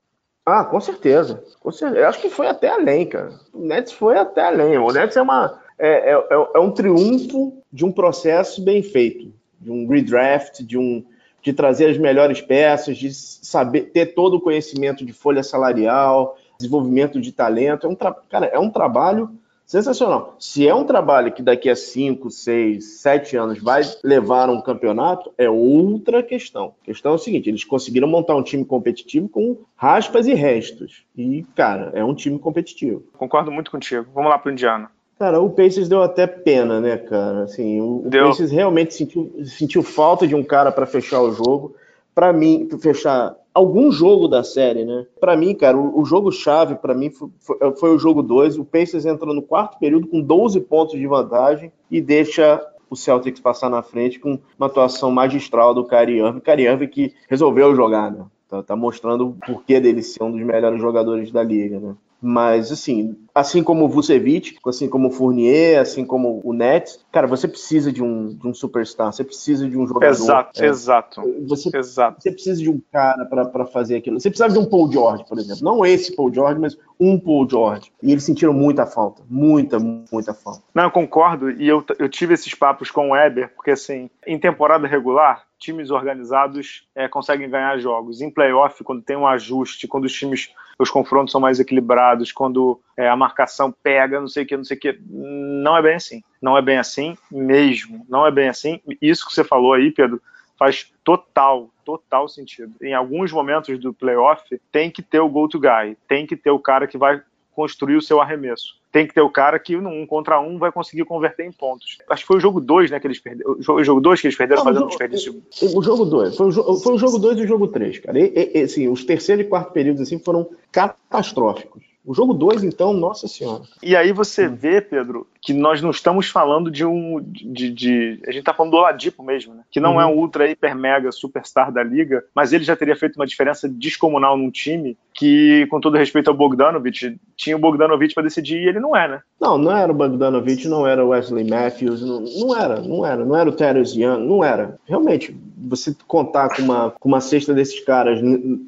Ah, 0.45 0.63
com 0.63 0.79
certeza. 0.79 1.43
Com 1.59 1.71
certeza. 1.71 2.01
Eu 2.01 2.07
acho 2.07 2.21
que 2.21 2.29
foi 2.29 2.47
até 2.47 2.69
além, 2.69 3.05
cara. 3.05 3.33
O 3.53 3.65
Nets 3.65 3.91
foi 3.91 4.17
até 4.17 4.41
além. 4.41 4.77
O 4.77 4.91
Nets 4.91 5.17
é 5.17 5.21
uma. 5.21 5.59
É, 5.77 6.11
é, 6.11 6.47
é 6.55 6.59
um 6.59 6.71
triunfo 6.71 7.61
de 7.71 7.85
um 7.85 7.91
processo 7.91 8.61
bem 8.61 8.83
feito, 8.83 9.31
de 9.59 9.71
um 9.71 9.87
redraft, 9.87 10.63
de 10.63 10.77
um 10.77 11.05
de 11.41 11.53
trazer 11.53 11.89
as 11.89 11.97
melhores 11.97 12.41
peças, 12.41 12.97
de 12.97 13.13
saber 13.13 13.91
ter 13.91 14.07
todo 14.07 14.35
o 14.35 14.41
conhecimento 14.41 15.05
de 15.05 15.13
folha 15.13 15.41
salarial, 15.41 16.37
desenvolvimento 16.57 17.19
de 17.21 17.31
talento. 17.31 17.87
É 17.87 17.89
um 17.89 17.95
cara, 17.95 18.45
é 18.47 18.59
um 18.59 18.69
trabalho 18.69 19.38
sensacional. 19.69 20.35
Se 20.39 20.67
é 20.67 20.73
um 20.73 20.83
trabalho 20.83 21.31
que 21.31 21.43
daqui 21.43 21.69
a 21.69 21.75
5, 21.75 22.31
6, 22.31 22.83
7 23.01 23.37
anos 23.37 23.59
vai 23.61 23.83
levar 24.03 24.49
a 24.49 24.51
um 24.51 24.61
campeonato, 24.61 25.31
é 25.37 25.47
outra 25.47 26.23
questão. 26.23 26.73
A 26.81 26.85
questão 26.85 27.11
é 27.11 27.15
o 27.15 27.19
seguinte: 27.19 27.49
eles 27.49 27.63
conseguiram 27.63 28.07
montar 28.07 28.35
um 28.35 28.41
time 28.41 28.65
competitivo 28.65 29.29
com 29.29 29.59
raspas 29.75 30.25
e 30.25 30.33
restos. 30.33 31.05
E, 31.15 31.45
cara, 31.55 31.91
é 31.93 32.03
um 32.03 32.15
time 32.15 32.39
competitivo. 32.39 33.03
Concordo 33.15 33.51
muito 33.51 33.69
contigo. 33.69 34.07
Vamos 34.11 34.31
lá 34.31 34.39
para 34.39 34.49
o 34.49 34.51
Indiana. 34.51 34.89
Cara, 35.19 35.39
o 35.39 35.51
Pacers 35.51 35.87
deu 35.87 36.01
até 36.01 36.25
pena, 36.25 36.79
né, 36.81 36.97
cara? 36.97 37.43
Assim, 37.43 37.79
o, 37.79 38.03
deu. 38.05 38.25
o 38.25 38.29
Pacers 38.29 38.51
realmente 38.51 38.95
sentiu, 38.95 39.31
sentiu 39.45 39.83
falta 39.83 40.25
de 40.25 40.33
um 40.33 40.43
cara 40.43 40.71
para 40.71 40.87
fechar 40.87 41.21
o 41.21 41.31
jogo. 41.31 41.75
Para 42.15 42.33
mim, 42.33 42.67
fechar 42.81 43.35
algum 43.53 43.91
jogo 43.91 44.27
da 44.27 44.43
série, 44.43 44.85
né? 44.85 45.05
Para 45.19 45.35
mim, 45.35 45.53
cara, 45.53 45.77
o, 45.77 45.99
o 45.99 46.05
jogo 46.05 46.31
chave 46.31 46.75
para 46.75 46.93
mim 46.93 47.09
foi, 47.09 47.29
foi, 47.39 47.75
foi, 47.75 47.95
o 47.95 47.99
jogo 47.99 48.21
2. 48.21 48.57
O 48.57 48.65
Pacers 48.65 49.05
entrou 49.05 49.33
no 49.33 49.41
quarto 49.41 49.77
período 49.79 50.07
com 50.07 50.21
12 50.21 50.61
pontos 50.61 50.97
de 50.97 51.07
vantagem 51.07 51.71
e 51.89 52.01
deixa 52.01 52.61
o 52.89 52.95
Celtics 52.95 53.39
passar 53.39 53.69
na 53.69 53.83
frente 53.83 54.19
com 54.19 54.39
uma 54.57 54.67
atuação 54.67 55.11
magistral 55.11 55.73
do. 55.73 55.85
Kyrie 55.85 56.21
Irving 56.65 56.87
que 56.87 57.13
resolveu 57.27 57.75
jogar, 57.75 58.11
né? 58.11 58.25
Tá, 58.47 58.63
tá 58.63 58.75
mostrando 58.75 59.27
o 59.27 59.33
porquê 59.33 59.79
dele 59.79 60.01
ser 60.01 60.23
um 60.23 60.31
dos 60.31 60.41
melhores 60.41 60.81
jogadores 60.81 61.31
da 61.31 61.43
liga, 61.43 61.79
né? 61.79 61.95
Mas, 62.21 62.71
assim, 62.71 63.15
assim 63.39 63.63
como 63.63 63.85
o 63.85 63.89
Vucevic, 63.89 64.57
assim 64.65 64.89
como 64.89 65.07
o 65.07 65.11
Fournier, 65.11 65.79
assim 65.79 66.05
como 66.05 66.41
o 66.43 66.53
Nets, 66.53 66.99
cara, 67.11 67.27
você 67.27 67.47
precisa 67.47 67.91
de 67.91 68.03
um, 68.03 68.27
de 68.27 68.47
um 68.47 68.53
superstar, 68.53 69.11
você 69.11 69.23
precisa 69.23 69.67
de 69.67 69.77
um 69.77 69.87
jogador. 69.87 70.11
Exato, 70.11 70.63
é, 70.63 70.67
exato. 70.67 71.21
Você, 71.47 71.75
exato. 71.75 72.21
você 72.21 72.31
precisa 72.31 72.61
de 72.61 72.69
um 72.69 72.81
cara 72.91 73.25
para 73.25 73.65
fazer 73.65 73.95
aquilo. 73.95 74.19
Você 74.19 74.29
precisa 74.29 74.49
de 74.49 74.59
um 74.59 74.65
Paul 74.65 74.91
George, 74.91 75.25
por 75.27 75.37
exemplo. 75.37 75.63
Não 75.63 75.85
esse 75.85 76.15
Paul 76.15 76.33
George, 76.33 76.59
mas 76.59 76.77
um 76.99 77.17
Paul 77.17 77.49
George. 77.49 77.91
E 78.03 78.11
eles 78.11 78.23
sentiram 78.23 78.53
muita 78.53 78.85
falta. 78.85 79.23
Muita, 79.29 79.79
muita 79.79 80.33
falta. 80.33 80.61
Não, 80.73 80.83
eu 80.83 80.91
concordo. 80.91 81.49
E 81.49 81.67
eu, 81.67 81.83
eu 81.97 82.09
tive 82.09 82.33
esses 82.33 82.53
papos 82.53 82.91
com 82.91 83.09
o 83.09 83.11
Weber, 83.11 83.53
porque, 83.55 83.71
assim, 83.71 84.09
em 84.27 84.37
temporada 84.37 84.85
regular, 84.85 85.45
times 85.57 85.91
organizados 85.91 86.87
é, 86.95 87.07
conseguem 87.07 87.49
ganhar 87.49 87.77
jogos. 87.77 88.21
Em 88.21 88.29
playoff, 88.29 88.83
quando 88.83 89.03
tem 89.03 89.15
um 89.15 89.27
ajuste, 89.27 89.87
quando 89.87 90.05
os 90.05 90.13
times, 90.13 90.49
os 90.77 90.89
confrontos 90.89 91.31
são 91.31 91.41
mais 91.41 91.59
equilibrados, 91.59 92.31
quando 92.31 92.79
é, 92.97 93.07
a 93.07 93.15
marcação 93.29 93.71
pega, 93.71 94.19
não 94.19 94.27
sei 94.27 94.43
o 94.43 94.47
que, 94.47 94.57
não 94.57 94.63
sei 94.63 94.77
o 94.77 94.79
que, 94.79 94.99
não 95.07 95.77
é 95.77 95.81
bem 95.81 95.95
assim. 95.95 96.21
Não 96.41 96.57
é 96.57 96.61
bem 96.61 96.77
assim 96.77 97.15
mesmo. 97.31 98.05
Não 98.09 98.25
é 98.25 98.31
bem 98.31 98.49
assim. 98.49 98.81
Isso 99.01 99.27
que 99.27 99.33
você 99.33 99.43
falou 99.43 99.73
aí, 99.73 99.91
Pedro, 99.91 100.21
faz 100.57 100.91
total, 101.03 101.69
total 101.85 102.27
sentido. 102.27 102.73
Em 102.81 102.93
alguns 102.93 103.31
momentos 103.31 103.79
do 103.79 103.93
playoff, 103.93 104.43
tem 104.71 104.89
que 104.91 105.01
ter 105.01 105.19
o 105.19 105.29
go-to 105.29 105.59
guy, 105.59 105.95
tem 106.07 106.25
que 106.25 106.35
ter 106.35 106.51
o 106.51 106.59
cara 106.59 106.87
que 106.87 106.97
vai 106.97 107.21
construir 107.51 107.95
o 107.95 108.01
seu 108.01 108.21
arremesso 108.21 108.79
tem 108.91 109.05
que 109.05 109.13
ter 109.13 109.21
o 109.21 109.29
cara 109.29 109.59
que 109.59 109.77
no 109.77 109.89
um 109.89 110.05
contra 110.05 110.39
um 110.39 110.57
vai 110.57 110.71
conseguir 110.71 111.05
converter 111.05 111.45
em 111.45 111.51
pontos. 111.51 111.99
Acho 112.09 112.23
que 112.23 112.27
foi 112.27 112.37
o 112.37 112.39
jogo 112.39 112.59
2, 112.59 112.89
né, 112.89 112.99
que 112.99 113.05
eles 113.05 113.19
perderam. 113.19 113.51
O 113.51 113.83
jogo 113.83 114.01
2 114.01 114.21
que 114.21 114.27
eles 114.27 114.37
perderam 114.37 114.63
Não, 114.63 114.65
fazendo 114.65 114.85
um 114.85 114.87
desperdício. 114.87 115.43
O 115.75 115.83
jogo 115.83 116.05
2, 116.05 116.35
foi, 116.35 116.51
foi, 116.51 116.93
o 116.93 116.97
jogo 116.97 117.19
2 117.19 117.37
e 117.37 117.43
o 117.43 117.47
jogo 117.47 117.67
3, 117.67 117.99
cara. 117.99 118.19
E, 118.19 118.51
e, 118.55 118.61
assim, 118.61 118.87
os 118.87 119.03
terceiro 119.05 119.41
e 119.41 119.45
quarto 119.45 119.71
períodos 119.71 120.01
assim 120.01 120.17
foram 120.17 120.49
catastróficos. 120.71 121.83
O 122.05 122.13
jogo 122.13 122.33
2, 122.33 122.63
então, 122.63 122.93
nossa 122.93 123.27
senhora. 123.27 123.63
E 123.83 123.95
aí 123.95 124.11
você 124.11 124.47
vê, 124.47 124.81
Pedro, 124.81 125.27
que 125.41 125.53
nós 125.53 125.81
não 125.81 125.91
estamos 125.91 126.29
falando 126.29 126.71
de 126.71 126.85
um. 126.85 127.21
De, 127.21 127.69
de 127.71 128.19
a 128.25 128.31
gente 128.31 128.39
está 128.39 128.53
falando 128.53 128.71
do 128.71 128.77
Oladipo 128.77 129.21
mesmo, 129.21 129.53
né? 129.53 129.63
Que 129.69 129.79
não 129.79 129.95
uhum. 129.95 130.01
é 130.01 130.05
um 130.05 130.15
ultra, 130.15 130.49
hiper, 130.49 130.75
mega 130.75 131.11
superstar 131.11 131.71
da 131.71 131.83
liga, 131.83 132.23
mas 132.33 132.53
ele 132.53 132.63
já 132.63 132.75
teria 132.75 132.95
feito 132.95 133.17
uma 133.17 133.27
diferença 133.27 133.67
descomunal 133.67 134.37
num 134.37 134.49
time 134.49 134.97
que, 135.19 135.67
com 135.67 135.81
todo 135.81 135.97
respeito 135.97 136.29
ao 136.29 136.33
Bogdanovich, 136.33 137.19
tinha 137.35 137.57
o 137.57 137.59
Bogdanovich 137.59 138.13
para 138.13 138.23
decidir 138.23 138.63
e 138.63 138.69
ele 138.69 138.79
não 138.79 138.95
é, 138.95 139.05
né? 139.05 139.21
Não, 139.37 139.57
não 139.57 139.75
era 139.75 139.91
o 139.91 139.95
Bogdanovich, 139.95 140.65
não 140.65 140.87
era 140.87 141.03
o 141.03 141.09
Wesley 141.09 141.43
Matthews, 141.43 142.01
não, 142.01 142.21
não 142.21 142.57
era, 142.57 142.81
não 142.81 143.05
era, 143.05 143.25
não 143.25 143.35
era 143.35 143.49
o 143.49 143.51
Terence 143.51 144.01
Young, 144.01 144.25
não 144.25 144.41
era. 144.41 144.79
Realmente, 144.87 145.37
você 145.57 145.93
contar 146.07 146.55
com 146.55 146.61
uma, 146.61 146.91
com 146.91 147.09
uma 147.09 147.19
cesta 147.19 147.53
desses 147.53 147.83
caras 147.83 148.21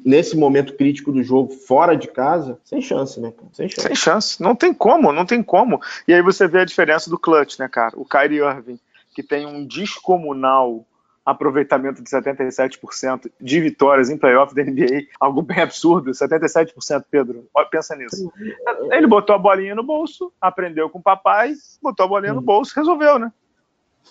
nesse 0.04 0.36
momento 0.36 0.76
crítico 0.76 1.10
do 1.10 1.22
jogo, 1.22 1.54
fora 1.54 1.96
de 1.96 2.08
casa, 2.08 2.58
sem 2.62 2.82
chance, 2.82 3.18
né, 3.18 3.32
cara? 3.32 3.48
Sem 3.54 3.70
chance. 3.70 3.86
Sem 3.86 3.96
chance, 3.96 4.42
não 4.42 4.54
tem 4.54 4.74
como, 4.74 5.10
não 5.10 5.24
tem 5.24 5.42
como. 5.42 5.80
E 6.06 6.12
aí 6.12 6.20
você 6.20 6.46
vê 6.46 6.58
a 6.58 6.66
diferença 6.66 7.08
do 7.08 7.18
clutch, 7.18 7.58
né, 7.58 7.66
cara? 7.66 7.94
O 7.96 8.04
Kyrie 8.04 8.40
Irving, 8.40 8.78
que 9.14 9.22
tem 9.22 9.46
um 9.46 9.64
descomunal 9.64 10.84
aproveitamento 11.24 12.02
de 12.02 12.10
77% 12.10 13.30
de 13.40 13.60
vitórias 13.60 14.10
em 14.10 14.18
playoff 14.18 14.54
da 14.54 14.62
NBA, 14.62 15.06
algo 15.20 15.42
bem 15.42 15.60
absurdo, 15.60 16.10
77%, 16.10 17.04
Pedro. 17.10 17.46
Pensa 17.70 17.96
nisso. 17.96 18.30
Ele 18.90 19.06
botou 19.06 19.34
a 19.34 19.38
bolinha 19.38 19.74
no 19.74 19.82
bolso, 19.82 20.32
aprendeu 20.40 20.90
com 20.90 20.98
o 20.98 21.02
papai, 21.02 21.54
botou 21.80 22.04
a 22.04 22.08
bolinha 22.08 22.34
no 22.34 22.40
hum. 22.40 22.44
bolso, 22.44 22.72
resolveu, 22.74 23.18
né? 23.18 23.32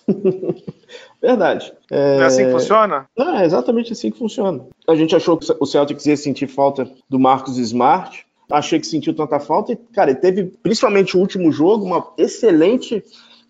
Verdade. 1.20 1.72
É... 1.90 2.18
É 2.18 2.24
assim 2.24 2.46
que 2.46 2.52
funciona? 2.52 3.06
Não, 3.16 3.38
é 3.38 3.44
exatamente 3.44 3.92
assim 3.92 4.10
que 4.10 4.18
funciona. 4.18 4.64
A 4.88 4.94
gente 4.94 5.14
achou 5.14 5.36
que 5.36 5.46
o 5.60 5.66
Celtics 5.66 6.06
ia 6.06 6.16
sentir 6.16 6.48
falta 6.48 6.90
do 7.08 7.18
Marcos 7.18 7.58
Smart, 7.58 8.26
achei 8.50 8.80
que 8.80 8.86
sentiu 8.86 9.14
tanta 9.14 9.38
falta 9.38 9.72
e, 9.72 9.76
cara, 9.76 10.14
teve, 10.14 10.44
principalmente 10.62 11.16
o 11.16 11.20
último 11.20 11.52
jogo, 11.52 11.84
uma 11.84 12.12
excelente 12.18 13.02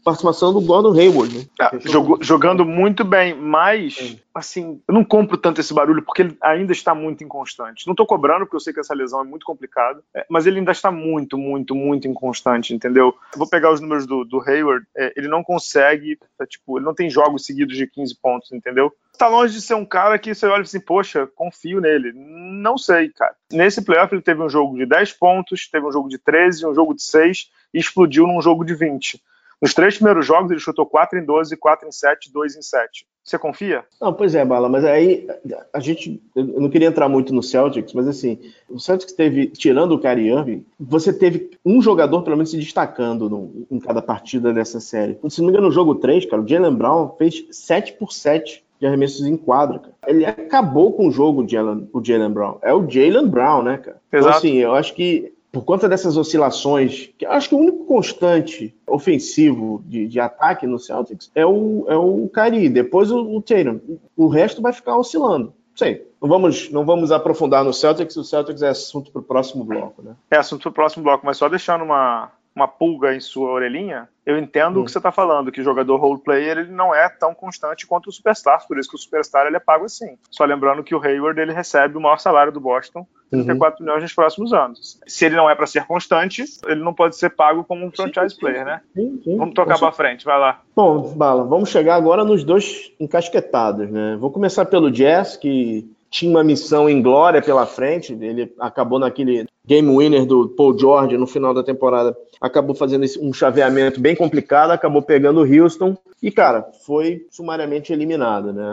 participação 0.02 0.52
do 0.52 0.60
Gordon 0.60 0.98
Hayward. 0.98 1.36
Né? 1.36 1.44
É, 1.60 1.88
jogou, 1.88 2.18
jogando 2.20 2.64
muito 2.64 3.04
bem, 3.04 3.34
mas, 3.34 4.16
assim, 4.34 4.80
eu 4.86 4.94
não 4.94 5.04
compro 5.04 5.36
tanto 5.36 5.60
esse 5.60 5.72
barulho 5.72 6.02
porque 6.02 6.22
ele 6.22 6.36
ainda 6.40 6.72
está 6.72 6.94
muito 6.94 7.22
inconstante. 7.24 7.86
Não 7.86 7.92
estou 7.92 8.06
cobrando, 8.06 8.40
porque 8.40 8.56
eu 8.56 8.60
sei 8.60 8.72
que 8.72 8.80
essa 8.80 8.94
lesão 8.94 9.20
é 9.20 9.24
muito 9.24 9.46
complicada, 9.46 10.02
é, 10.14 10.26
mas 10.28 10.46
ele 10.46 10.58
ainda 10.58 10.72
está 10.72 10.90
muito, 10.90 11.38
muito, 11.38 11.74
muito 11.74 12.08
inconstante, 12.08 12.74
entendeu? 12.74 13.14
vou 13.36 13.48
pegar 13.48 13.72
os 13.72 13.80
números 13.80 14.06
do, 14.06 14.24
do 14.24 14.40
Hayward, 14.40 14.86
é, 14.96 15.12
ele 15.16 15.28
não 15.28 15.42
consegue, 15.42 16.18
é, 16.40 16.46
tipo, 16.46 16.78
ele 16.78 16.84
não 16.84 16.94
tem 16.94 17.08
jogos 17.08 17.44
seguidos 17.44 17.76
de 17.76 17.86
15 17.86 18.16
pontos, 18.20 18.52
entendeu? 18.52 18.92
Está 19.12 19.28
longe 19.28 19.54
de 19.54 19.60
ser 19.60 19.74
um 19.74 19.84
cara 19.84 20.18
que 20.18 20.34
você 20.34 20.46
olha 20.46 20.62
assim, 20.62 20.80
poxa, 20.80 21.28
confio 21.34 21.80
nele. 21.80 22.12
Não 22.14 22.78
sei, 22.78 23.10
cara. 23.10 23.34
Nesse 23.52 23.82
playoff 23.84 24.12
ele 24.12 24.22
teve 24.22 24.42
um 24.42 24.48
jogo 24.48 24.76
de 24.76 24.86
10 24.86 25.12
pontos, 25.12 25.68
teve 25.68 25.86
um 25.86 25.92
jogo 25.92 26.08
de 26.08 26.18
13, 26.18 26.66
um 26.66 26.74
jogo 26.74 26.94
de 26.94 27.02
6 27.02 27.50
e 27.74 27.78
explodiu 27.78 28.26
num 28.26 28.40
jogo 28.40 28.64
de 28.64 28.74
20. 28.74 29.22
Nos 29.62 29.74
três 29.74 29.94
primeiros 29.94 30.26
jogos, 30.26 30.50
ele 30.50 30.58
chutou 30.58 30.84
4 30.84 31.20
em 31.20 31.24
12, 31.24 31.56
4 31.56 31.86
em 31.88 31.92
7, 31.92 32.32
2 32.32 32.56
em 32.56 32.62
7. 32.62 33.06
Você 33.22 33.38
confia? 33.38 33.84
Não, 34.00 34.12
pois 34.12 34.34
é, 34.34 34.44
Bala, 34.44 34.68
mas 34.68 34.84
aí 34.84 35.28
a 35.72 35.78
gente. 35.78 36.20
Eu 36.34 36.60
não 36.60 36.68
queria 36.68 36.88
entrar 36.88 37.08
muito 37.08 37.32
no 37.32 37.40
Celtics, 37.40 37.94
mas 37.94 38.08
assim, 38.08 38.40
o 38.68 38.80
Celtics 38.80 39.12
teve, 39.12 39.46
tirando 39.46 39.92
o 39.92 40.00
Kyrie 40.00 40.32
Irving, 40.32 40.66
você 40.80 41.12
teve 41.12 41.52
um 41.64 41.80
jogador 41.80 42.22
pelo 42.22 42.36
menos 42.36 42.50
se 42.50 42.56
destacando 42.56 43.30
no, 43.30 43.66
em 43.70 43.78
cada 43.78 44.02
partida 44.02 44.52
dessa 44.52 44.80
série. 44.80 45.16
Se 45.30 45.38
não 45.38 45.46
me 45.46 45.52
engano, 45.52 45.68
no 45.68 45.72
jogo 45.72 45.94
3, 45.94 46.26
cara, 46.26 46.42
o 46.42 46.48
Jalen 46.48 46.74
Brown 46.74 47.14
fez 47.16 47.46
7 47.52 47.92
por 47.92 48.12
7 48.12 48.64
de 48.80 48.86
arremessos 48.88 49.24
em 49.24 49.36
quadra, 49.36 49.78
cara. 49.78 49.94
Ele 50.08 50.24
acabou 50.26 50.92
com 50.92 51.06
o 51.06 51.12
jogo, 51.12 51.46
o 51.92 52.04
Jalen 52.04 52.30
Brown. 52.32 52.58
É 52.62 52.74
o 52.74 52.90
Jalen 52.90 53.28
Brown, 53.28 53.62
né, 53.62 53.78
cara? 53.78 54.00
Então, 54.08 54.18
Exato. 54.18 54.38
Então, 54.38 54.50
assim, 54.50 54.58
eu 54.58 54.74
acho 54.74 54.92
que 54.94 55.32
por 55.52 55.64
conta 55.66 55.86
dessas 55.86 56.16
oscilações, 56.16 57.10
que 57.18 57.26
acho 57.26 57.50
que 57.50 57.54
o 57.54 57.58
único 57.58 57.84
constante 57.84 58.74
ofensivo 58.86 59.84
de, 59.86 60.08
de 60.08 60.18
ataque 60.18 60.66
no 60.66 60.78
Celtics 60.78 61.30
é 61.34 61.44
o, 61.44 61.84
é 61.88 61.96
o 61.96 62.28
Kyrie, 62.32 62.70
depois 62.70 63.10
o, 63.10 63.36
o 63.36 63.42
Tatum. 63.42 63.78
O 64.16 64.28
resto 64.28 64.62
vai 64.62 64.72
ficar 64.72 64.96
oscilando. 64.96 65.52
Sei. 65.74 66.10
Não 66.20 66.28
vamos, 66.28 66.70
não 66.70 66.84
vamos 66.86 67.12
aprofundar 67.12 67.64
no 67.64 67.72
Celtics, 67.72 68.16
o 68.16 68.24
Celtics 68.24 68.62
é 68.62 68.68
assunto 68.68 69.10
para 69.10 69.20
o 69.20 69.24
próximo 69.24 69.64
bloco, 69.64 70.02
né? 70.02 70.14
É 70.30 70.36
assunto 70.36 70.62
para 70.62 70.70
o 70.70 70.74
próximo 70.74 71.02
bloco, 71.02 71.26
mas 71.26 71.36
só 71.36 71.48
deixando 71.48 71.84
uma, 71.84 72.30
uma 72.54 72.68
pulga 72.68 73.14
em 73.14 73.20
sua 73.20 73.50
orelhinha, 73.50 74.08
eu 74.24 74.38
entendo 74.38 74.78
hum. 74.78 74.82
o 74.82 74.84
que 74.84 74.92
você 74.92 74.98
está 74.98 75.10
falando, 75.10 75.50
que 75.50 75.60
o 75.60 75.64
jogador 75.64 75.96
role 75.96 76.20
player 76.20 76.58
ele 76.58 76.70
não 76.70 76.94
é 76.94 77.08
tão 77.08 77.34
constante 77.34 77.86
quanto 77.86 78.08
o 78.08 78.12
superstar, 78.12 78.66
por 78.66 78.78
isso 78.78 78.88
que 78.88 78.96
o 78.96 78.98
superstar 78.98 79.46
ele 79.46 79.56
é 79.56 79.60
pago 79.60 79.84
assim. 79.84 80.16
Só 80.30 80.44
lembrando 80.44 80.84
que 80.84 80.94
o 80.94 81.02
Hayward 81.02 81.40
ele 81.40 81.52
recebe 81.52 81.96
o 81.96 82.00
maior 82.00 82.18
salário 82.18 82.52
do 82.52 82.60
Boston, 82.60 83.06
34 83.30 83.78
uhum. 83.78 83.86
milhões 83.86 84.02
nos 84.02 84.12
próximos 84.12 84.52
anos. 84.52 85.00
Se 85.06 85.24
ele 85.24 85.36
não 85.36 85.48
é 85.48 85.54
para 85.54 85.66
ser 85.66 85.86
constante, 85.86 86.44
ele 86.66 86.82
não 86.82 86.92
pode 86.92 87.16
ser 87.16 87.30
pago 87.30 87.64
como 87.64 87.86
um 87.86 87.90
franchise 87.90 88.38
player, 88.38 88.64
né? 88.64 88.80
Sim, 88.94 89.20
sim. 89.24 89.36
Vamos 89.36 89.54
tocar 89.54 89.78
para 89.78 89.92
frente, 89.92 90.24
vai 90.24 90.38
lá. 90.38 90.60
Bom, 90.76 91.14
Bala, 91.14 91.44
vamos 91.44 91.70
chegar 91.70 91.96
agora 91.96 92.24
nos 92.24 92.44
dois 92.44 92.92
encasquetados, 93.00 93.90
né? 93.90 94.16
Vou 94.20 94.30
começar 94.30 94.66
pelo 94.66 94.90
Jazz, 94.90 95.36
que 95.36 95.90
tinha 96.12 96.30
uma 96.30 96.44
missão 96.44 96.90
em 96.90 97.00
glória 97.00 97.40
pela 97.40 97.64
frente. 97.64 98.12
Ele 98.12 98.52
acabou 98.60 98.98
naquele 98.98 99.46
game 99.66 99.88
winner 99.96 100.26
do 100.26 100.50
Paul 100.50 100.78
George 100.78 101.16
no 101.16 101.26
final 101.26 101.54
da 101.54 101.64
temporada. 101.64 102.14
Acabou 102.38 102.76
fazendo 102.76 103.04
um 103.20 103.32
chaveamento 103.32 103.98
bem 103.98 104.14
complicado, 104.14 104.72
acabou 104.72 105.00
pegando 105.00 105.40
o 105.40 105.62
Houston 105.62 105.96
e, 106.22 106.30
cara, 106.30 106.68
foi 106.84 107.26
sumariamente 107.30 107.94
eliminado. 107.94 108.52
Né? 108.52 108.64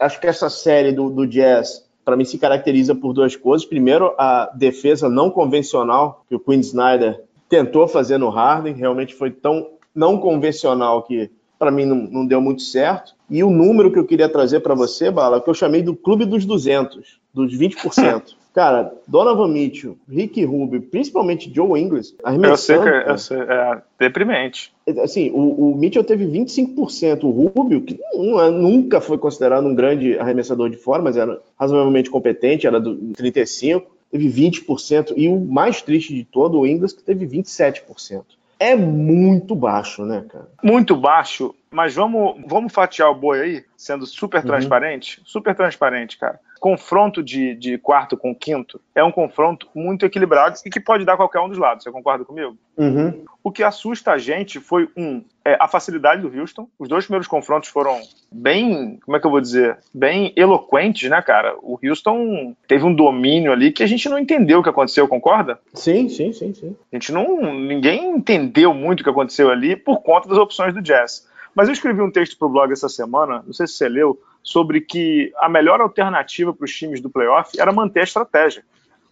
Acho 0.00 0.20
que 0.20 0.26
essa 0.26 0.50
série 0.50 0.90
do, 0.90 1.08
do 1.08 1.24
Jazz, 1.24 1.88
para 2.04 2.16
mim, 2.16 2.24
se 2.24 2.36
caracteriza 2.36 2.96
por 2.96 3.12
duas 3.12 3.36
coisas. 3.36 3.64
Primeiro, 3.64 4.12
a 4.18 4.50
defesa 4.52 5.08
não 5.08 5.30
convencional 5.30 6.24
que 6.28 6.34
o 6.34 6.40
Quinn 6.40 6.60
Snyder 6.60 7.22
tentou 7.48 7.86
fazer 7.86 8.18
no 8.18 8.28
Harden, 8.28 8.74
realmente 8.74 9.14
foi 9.14 9.30
tão 9.30 9.68
não 9.94 10.18
convencional 10.18 11.02
que 11.02 11.30
para 11.62 11.70
mim 11.70 11.84
não, 11.84 11.94
não, 11.94 12.26
deu 12.26 12.40
muito 12.40 12.60
certo. 12.60 13.14
E 13.30 13.44
o 13.44 13.48
número 13.48 13.92
que 13.92 13.98
eu 13.98 14.04
queria 14.04 14.28
trazer 14.28 14.58
para 14.58 14.74
você, 14.74 15.12
Bala, 15.12 15.40
que 15.40 15.48
eu 15.48 15.54
chamei 15.54 15.80
do 15.80 15.94
clube 15.94 16.24
dos 16.24 16.44
200, 16.44 17.20
dos 17.32 17.56
20%. 17.56 18.34
Cara, 18.52 18.92
Donovan 19.06 19.46
Mitchell, 19.46 19.96
Rick 20.10 20.44
Rubio, 20.44 20.82
principalmente 20.82 21.50
Joe 21.54 21.80
Ingles, 21.80 22.16
arremessando... 22.24 22.88
Eu 22.88 22.92
sei 22.92 23.04
que 23.04 23.10
eu 23.10 23.18
sei, 23.18 23.38
é 23.38 23.82
deprimente. 23.96 24.74
Assim, 25.04 25.30
o, 25.30 25.70
o 25.70 25.76
Mitchell 25.76 26.02
teve 26.02 26.26
25%, 26.26 27.22
o 27.22 27.30
Rubio, 27.30 27.80
que 27.82 27.94
é, 28.12 28.50
nunca 28.50 29.00
foi 29.00 29.16
considerado 29.16 29.64
um 29.64 29.74
grande 29.74 30.18
arremessador 30.18 30.68
de 30.68 30.76
fora, 30.76 31.00
mas 31.00 31.16
era 31.16 31.40
razoavelmente 31.56 32.10
competente, 32.10 32.66
era 32.66 32.80
do 32.80 32.96
35%, 33.14 33.84
teve 34.10 34.28
20%, 34.28 35.14
e 35.16 35.28
o 35.28 35.38
mais 35.38 35.80
triste 35.80 36.12
de 36.12 36.24
todo, 36.24 36.58
o 36.58 36.66
Ingles, 36.66 36.92
que 36.92 37.04
teve 37.04 37.24
27% 37.24 38.24
é 38.70 38.76
muito 38.76 39.54
baixo, 39.54 40.04
né, 40.04 40.24
cara? 40.28 40.48
Muito 40.62 40.96
baixo, 40.96 41.54
mas 41.70 41.94
vamos, 41.94 42.42
vamos 42.46 42.72
fatiar 42.72 43.10
o 43.10 43.14
boi 43.14 43.40
aí, 43.40 43.64
sendo 43.76 44.06
super 44.06 44.40
uhum. 44.40 44.46
transparente? 44.46 45.20
Super 45.24 45.54
transparente, 45.54 46.18
cara 46.18 46.38
confronto 46.62 47.24
de, 47.24 47.56
de 47.56 47.76
quarto 47.76 48.16
com 48.16 48.32
quinto 48.32 48.80
é 48.94 49.02
um 49.02 49.10
confronto 49.10 49.66
muito 49.74 50.06
equilibrado 50.06 50.56
e 50.64 50.70
que 50.70 50.78
pode 50.78 51.04
dar 51.04 51.16
qualquer 51.16 51.40
um 51.40 51.48
dos 51.48 51.58
lados. 51.58 51.82
Você 51.82 51.90
concorda 51.90 52.24
comigo? 52.24 52.56
Uhum. 52.76 53.24
O 53.42 53.50
que 53.50 53.64
assusta 53.64 54.12
a 54.12 54.18
gente 54.18 54.60
foi, 54.60 54.88
um, 54.96 55.24
é 55.44 55.56
a 55.58 55.66
facilidade 55.66 56.22
do 56.22 56.28
Houston. 56.28 56.68
Os 56.78 56.88
dois 56.88 57.04
primeiros 57.04 57.26
confrontos 57.26 57.68
foram 57.68 58.00
bem, 58.30 58.96
como 59.04 59.16
é 59.16 59.20
que 59.20 59.26
eu 59.26 59.30
vou 59.32 59.40
dizer? 59.40 59.76
Bem 59.92 60.32
eloquentes, 60.36 61.10
né, 61.10 61.20
cara? 61.20 61.56
O 61.60 61.80
Houston 61.82 62.54
teve 62.68 62.84
um 62.84 62.94
domínio 62.94 63.50
ali 63.50 63.72
que 63.72 63.82
a 63.82 63.86
gente 63.88 64.08
não 64.08 64.16
entendeu 64.16 64.60
o 64.60 64.62
que 64.62 64.68
aconteceu, 64.68 65.08
concorda? 65.08 65.58
Sim, 65.74 66.08
sim, 66.08 66.32
sim, 66.32 66.54
sim. 66.54 66.76
A 66.92 66.94
gente 66.94 67.10
não. 67.10 67.52
Ninguém 67.52 68.08
entendeu 68.08 68.72
muito 68.72 69.00
o 69.00 69.04
que 69.04 69.10
aconteceu 69.10 69.50
ali 69.50 69.74
por 69.74 70.00
conta 70.00 70.28
das 70.28 70.38
opções 70.38 70.72
do 70.72 70.80
Jazz. 70.80 71.26
Mas 71.56 71.66
eu 71.66 71.72
escrevi 71.72 72.00
um 72.00 72.10
texto 72.10 72.38
para 72.38 72.46
o 72.46 72.50
blog 72.50 72.72
essa 72.72 72.88
semana, 72.88 73.42
não 73.44 73.52
sei 73.52 73.66
se 73.66 73.74
você 73.74 73.88
leu, 73.88 74.18
sobre 74.42 74.80
que 74.80 75.32
a 75.38 75.48
melhor 75.48 75.80
alternativa 75.80 76.52
para 76.52 76.64
os 76.64 76.74
times 76.74 77.00
do 77.00 77.10
playoff 77.10 77.58
era 77.58 77.72
manter 77.72 78.00
a 78.00 78.04
estratégia. 78.04 78.64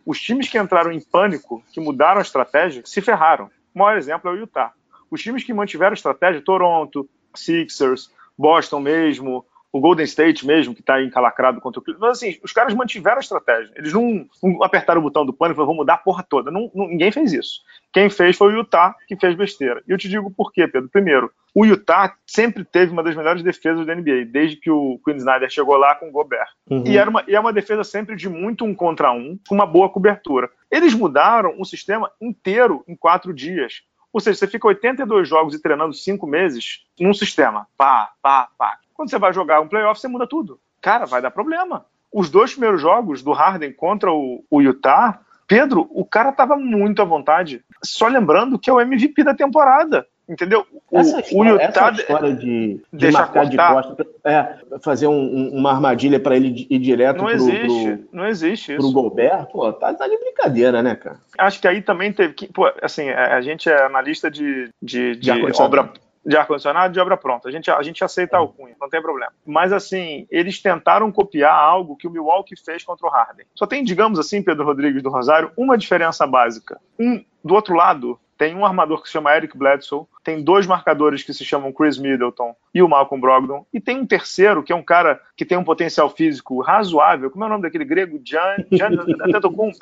Os 0.05 0.21
times 0.21 0.49
que 0.49 0.59
entraram 0.59 0.91
em 0.91 1.01
pânico, 1.01 1.63
que 1.73 1.81
mudaram 1.81 2.19
a 2.19 2.23
estratégia, 2.23 2.83
se 2.85 3.01
ferraram. 3.01 3.51
O 3.75 3.79
maior 3.79 3.97
exemplo 3.97 4.31
é 4.31 4.35
o 4.35 4.37
Utah. 4.37 4.73
Os 5.11 5.23
times 5.23 5.45
que 5.45 5.55
mantiveram 5.55 5.93
a 5.93 5.95
estratégia, 5.95 6.43
Toronto, 6.43 7.09
Sixers, 7.35 8.11
Boston 8.37 8.81
mesmo, 8.81 9.45
o 9.73 9.81
Golden 9.81 10.05
State 10.05 10.47
mesmo, 10.47 10.75
que 10.75 10.81
está 10.81 11.03
encalacrado 11.03 11.61
contra 11.61 11.81
o 11.81 11.83
Clippers. 11.83 12.01
Mas 12.01 12.19
assim, 12.19 12.39
os 12.43 12.53
caras 12.53 12.75
mantiveram 12.75 13.19
a 13.19 13.21
estratégia. 13.21 13.73
Eles 13.77 13.93
não, 13.93 14.27
não 14.43 14.63
apertaram 14.63 15.01
o 15.01 15.05
botão 15.05 15.25
do 15.25 15.33
pânico 15.33 15.55
e 15.55 15.57
falaram, 15.57 15.75
vamos 15.75 15.83
mudar 15.83 15.95
a 15.95 15.99
porra 15.99 16.25
toda. 16.29 16.51
Não, 16.51 16.71
não, 16.75 16.89
ninguém 16.89 17.13
fez 17.13 17.33
isso. 17.33 17.61
Quem 17.93 18.11
fez 18.11 18.37
foi 18.37 18.53
o 18.53 18.59
Utah, 18.59 18.95
que 19.07 19.17
fez 19.17 19.37
besteira. 19.37 19.83
E 19.87 19.93
eu 19.93 19.99
te 19.99 20.09
digo 20.09 20.31
por 20.31 20.53
quê, 20.53 20.67
Pedro. 20.67 20.89
Primeiro, 20.89 21.31
o 21.55 21.65
Utah 21.65 22.15
sempre 22.27 22.65
teve 22.65 22.93
uma 22.93 23.03
das 23.03 23.17
melhores 23.17 23.43
defesas 23.43 23.87
da 23.87 23.95
NBA, 23.95 24.27
desde 24.27 24.57
que 24.57 24.71
o 24.71 25.01
Quinn 25.05 25.17
Snyder 25.17 25.51
chegou 25.51 25.77
lá 25.77 25.95
com 25.95 26.09
o 26.09 26.13
Gobert. 26.13 26.49
Uhum. 26.69 26.85
E, 26.87 26.97
era 26.97 27.09
uma, 27.09 27.25
e 27.27 27.35
é 27.35 27.41
uma 27.41 27.53
defesa 27.53 27.85
sempre 27.85 28.17
de 28.17 28.29
muito 28.29 28.65
um 28.65 28.75
contra 28.75 29.13
um, 29.13 29.39
com 29.49 29.55
uma 29.55 29.67
boa 29.67 29.89
cobertura. 29.89 30.51
Eles 30.71 30.95
mudaram 30.95 31.55
o 31.59 31.65
sistema 31.65 32.11
inteiro 32.21 32.85
em 32.89 32.97
quatro 32.97 33.33
dias. 33.33 33.83
Ou 34.13 34.21
seja, 34.21 34.39
você 34.39 34.47
fica 34.47 34.67
82 34.67 35.29
jogos 35.29 35.55
e 35.55 35.63
treinando 35.63 35.95
cinco 35.95 36.27
meses 36.27 36.85
num 36.99 37.15
sistema. 37.15 37.67
Pá, 37.77 38.11
pá, 38.21 38.49
pá. 38.59 38.79
Quando 39.01 39.09
você 39.09 39.19
vai 39.19 39.33
jogar 39.33 39.63
um 39.63 39.67
playoff, 39.67 39.99
você 39.99 40.09
muda 40.09 40.27
tudo. 40.27 40.61
Cara, 40.79 41.07
vai 41.07 41.23
dar 41.23 41.31
problema. 41.31 41.87
Os 42.13 42.29
dois 42.29 42.53
primeiros 42.53 42.83
jogos 42.83 43.23
do 43.23 43.33
Harden 43.33 43.73
contra 43.73 44.13
o, 44.13 44.45
o 44.51 44.61
Utah 44.61 45.21
Pedro, 45.49 45.89
o 45.91 46.05
cara 46.05 46.29
estava 46.29 46.55
muito 46.55 47.01
à 47.01 47.05
vontade. 47.07 47.65
Só 47.83 48.09
lembrando 48.09 48.59
que 48.59 48.69
é 48.69 48.73
o 48.75 48.79
MVP 48.79 49.25
da 49.25 49.33
temporada. 49.33 50.07
Entendeu? 50.29 50.67
O, 50.91 50.99
essa 50.99 51.19
história, 51.19 51.51
o 51.51 51.55
Utah 51.55 51.89
essa 51.89 52.01
história 52.03 52.35
de, 52.35 52.83
de 52.93 53.11
marcar 53.11 53.49
cortar. 53.49 53.49
de 53.49 53.57
costa, 53.57 54.07
é, 54.23 54.59
fazer 54.83 55.07
um, 55.07 55.49
uma 55.49 55.71
armadilha 55.71 56.21
para 56.21 56.37
ele 56.37 56.67
ir 56.69 56.79
direto 56.79 57.17
não 57.17 57.25
pro, 57.25 57.35
existe, 57.35 57.97
pro, 57.97 58.09
não 58.13 58.27
existe 58.27 58.73
isso. 58.75 58.93
pro 58.93 58.93
Gobert, 58.93 59.47
pô, 59.47 59.73
tá, 59.73 59.95
tá 59.95 60.07
de 60.07 60.19
brincadeira, 60.19 60.83
né, 60.83 60.95
cara? 60.95 61.19
Acho 61.39 61.59
que 61.59 61.67
aí 61.67 61.81
também 61.81 62.13
teve 62.13 62.35
que, 62.35 62.53
pô, 62.53 62.71
assim, 62.83 63.09
a 63.09 63.41
gente 63.41 63.67
é 63.67 63.83
analista 63.83 64.31
de, 64.31 64.69
de, 64.83 65.17
de, 65.17 65.21
de 65.21 65.63
obra 65.63 65.91
de 66.31 66.37
ar-condicionado 66.37 66.93
de 66.93 67.01
obra 67.01 67.17
pronta. 67.17 67.49
A 67.49 67.53
gente, 67.53 67.69
a 67.71 67.83
gente 67.83 68.05
aceita 68.05 68.37
a 68.37 68.41
alcunha, 68.41 68.77
não 68.81 68.89
tem 68.89 69.03
problema. 69.03 69.33
Mas, 69.45 69.73
assim, 69.73 70.29
eles 70.31 70.63
tentaram 70.63 71.11
copiar 71.11 71.53
algo 71.53 71.97
que 71.97 72.07
o 72.07 72.11
Milwaukee 72.11 72.55
fez 72.57 72.85
contra 72.85 73.07
o 73.07 73.11
Harden. 73.11 73.45
Só 73.55 73.67
tem, 73.67 73.83
digamos 73.83 74.19
assim, 74.19 74.41
Pedro 74.41 74.65
Rodrigues 74.65 75.03
do 75.03 75.11
Rosário, 75.11 75.51
uma 75.57 75.77
diferença 75.77 76.27
básica. 76.29 76.81
Um, 76.99 77.25
do 77.45 77.55
outro 77.55 77.75
lado, 77.75 78.19
tem 78.39 78.55
um 78.55 78.65
armador 78.65 79.03
que 79.03 79.09
se 79.09 79.13
chama 79.13 79.37
Eric 79.37 79.59
Bledsoe, 79.59 80.07
tem 80.23 80.43
dois 80.43 80.67
marcadores 80.67 81.23
que 81.25 81.35
se 81.35 81.45
chamam 81.45 81.73
Chris 81.73 81.99
Middleton 81.99 82.55
e 82.73 82.81
o 82.81 82.89
Malcolm 82.89 83.21
Brogdon, 83.21 83.67
e 83.73 83.81
tem 83.81 83.99
um 83.99 84.07
terceiro 84.07 84.63
que 84.63 84.73
é 84.73 84.77
um 84.77 84.83
cara 84.85 85.21
que 85.37 85.45
tem 85.45 85.59
um 85.59 85.65
potencial 85.65 86.09
físico 86.09 86.63
razoável. 86.63 87.31
Como 87.31 87.45
é 87.45 87.47
o 87.49 87.51
nome 87.51 87.63
daquele 87.65 87.85
grego? 87.85 88.21
Jan, 88.25 88.57
Jan 88.71 88.91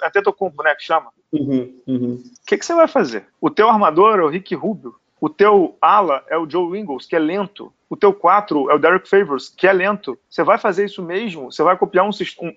Antetokounmpo, 0.02 0.62
né, 0.62 0.74
que 0.74 0.82
chama? 0.82 1.10
O 1.30 1.36
uhum, 1.36 1.82
uhum. 1.86 2.22
que, 2.46 2.56
que 2.56 2.64
você 2.64 2.74
vai 2.74 2.88
fazer? 2.88 3.26
O 3.40 3.50
teu 3.50 3.68
armador 3.68 4.18
é 4.18 4.22
o 4.22 4.28
Rick 4.28 4.54
Rubio. 4.54 4.96
O 5.20 5.28
teu 5.28 5.76
ala 5.80 6.24
é 6.28 6.36
o 6.36 6.48
Joe 6.48 6.78
Ingles, 6.78 7.06
que 7.06 7.16
é 7.16 7.18
lento. 7.18 7.72
O 7.90 7.96
teu 7.96 8.12
4 8.12 8.70
é 8.70 8.74
o 8.74 8.78
Derek 8.78 9.08
Favors, 9.08 9.48
que 9.48 9.66
é 9.66 9.72
lento. 9.72 10.18
Você 10.28 10.44
vai 10.44 10.58
fazer 10.58 10.84
isso 10.84 11.02
mesmo? 11.02 11.50
Você 11.50 11.62
vai 11.62 11.76
copiar 11.76 12.06
um, 12.06 12.10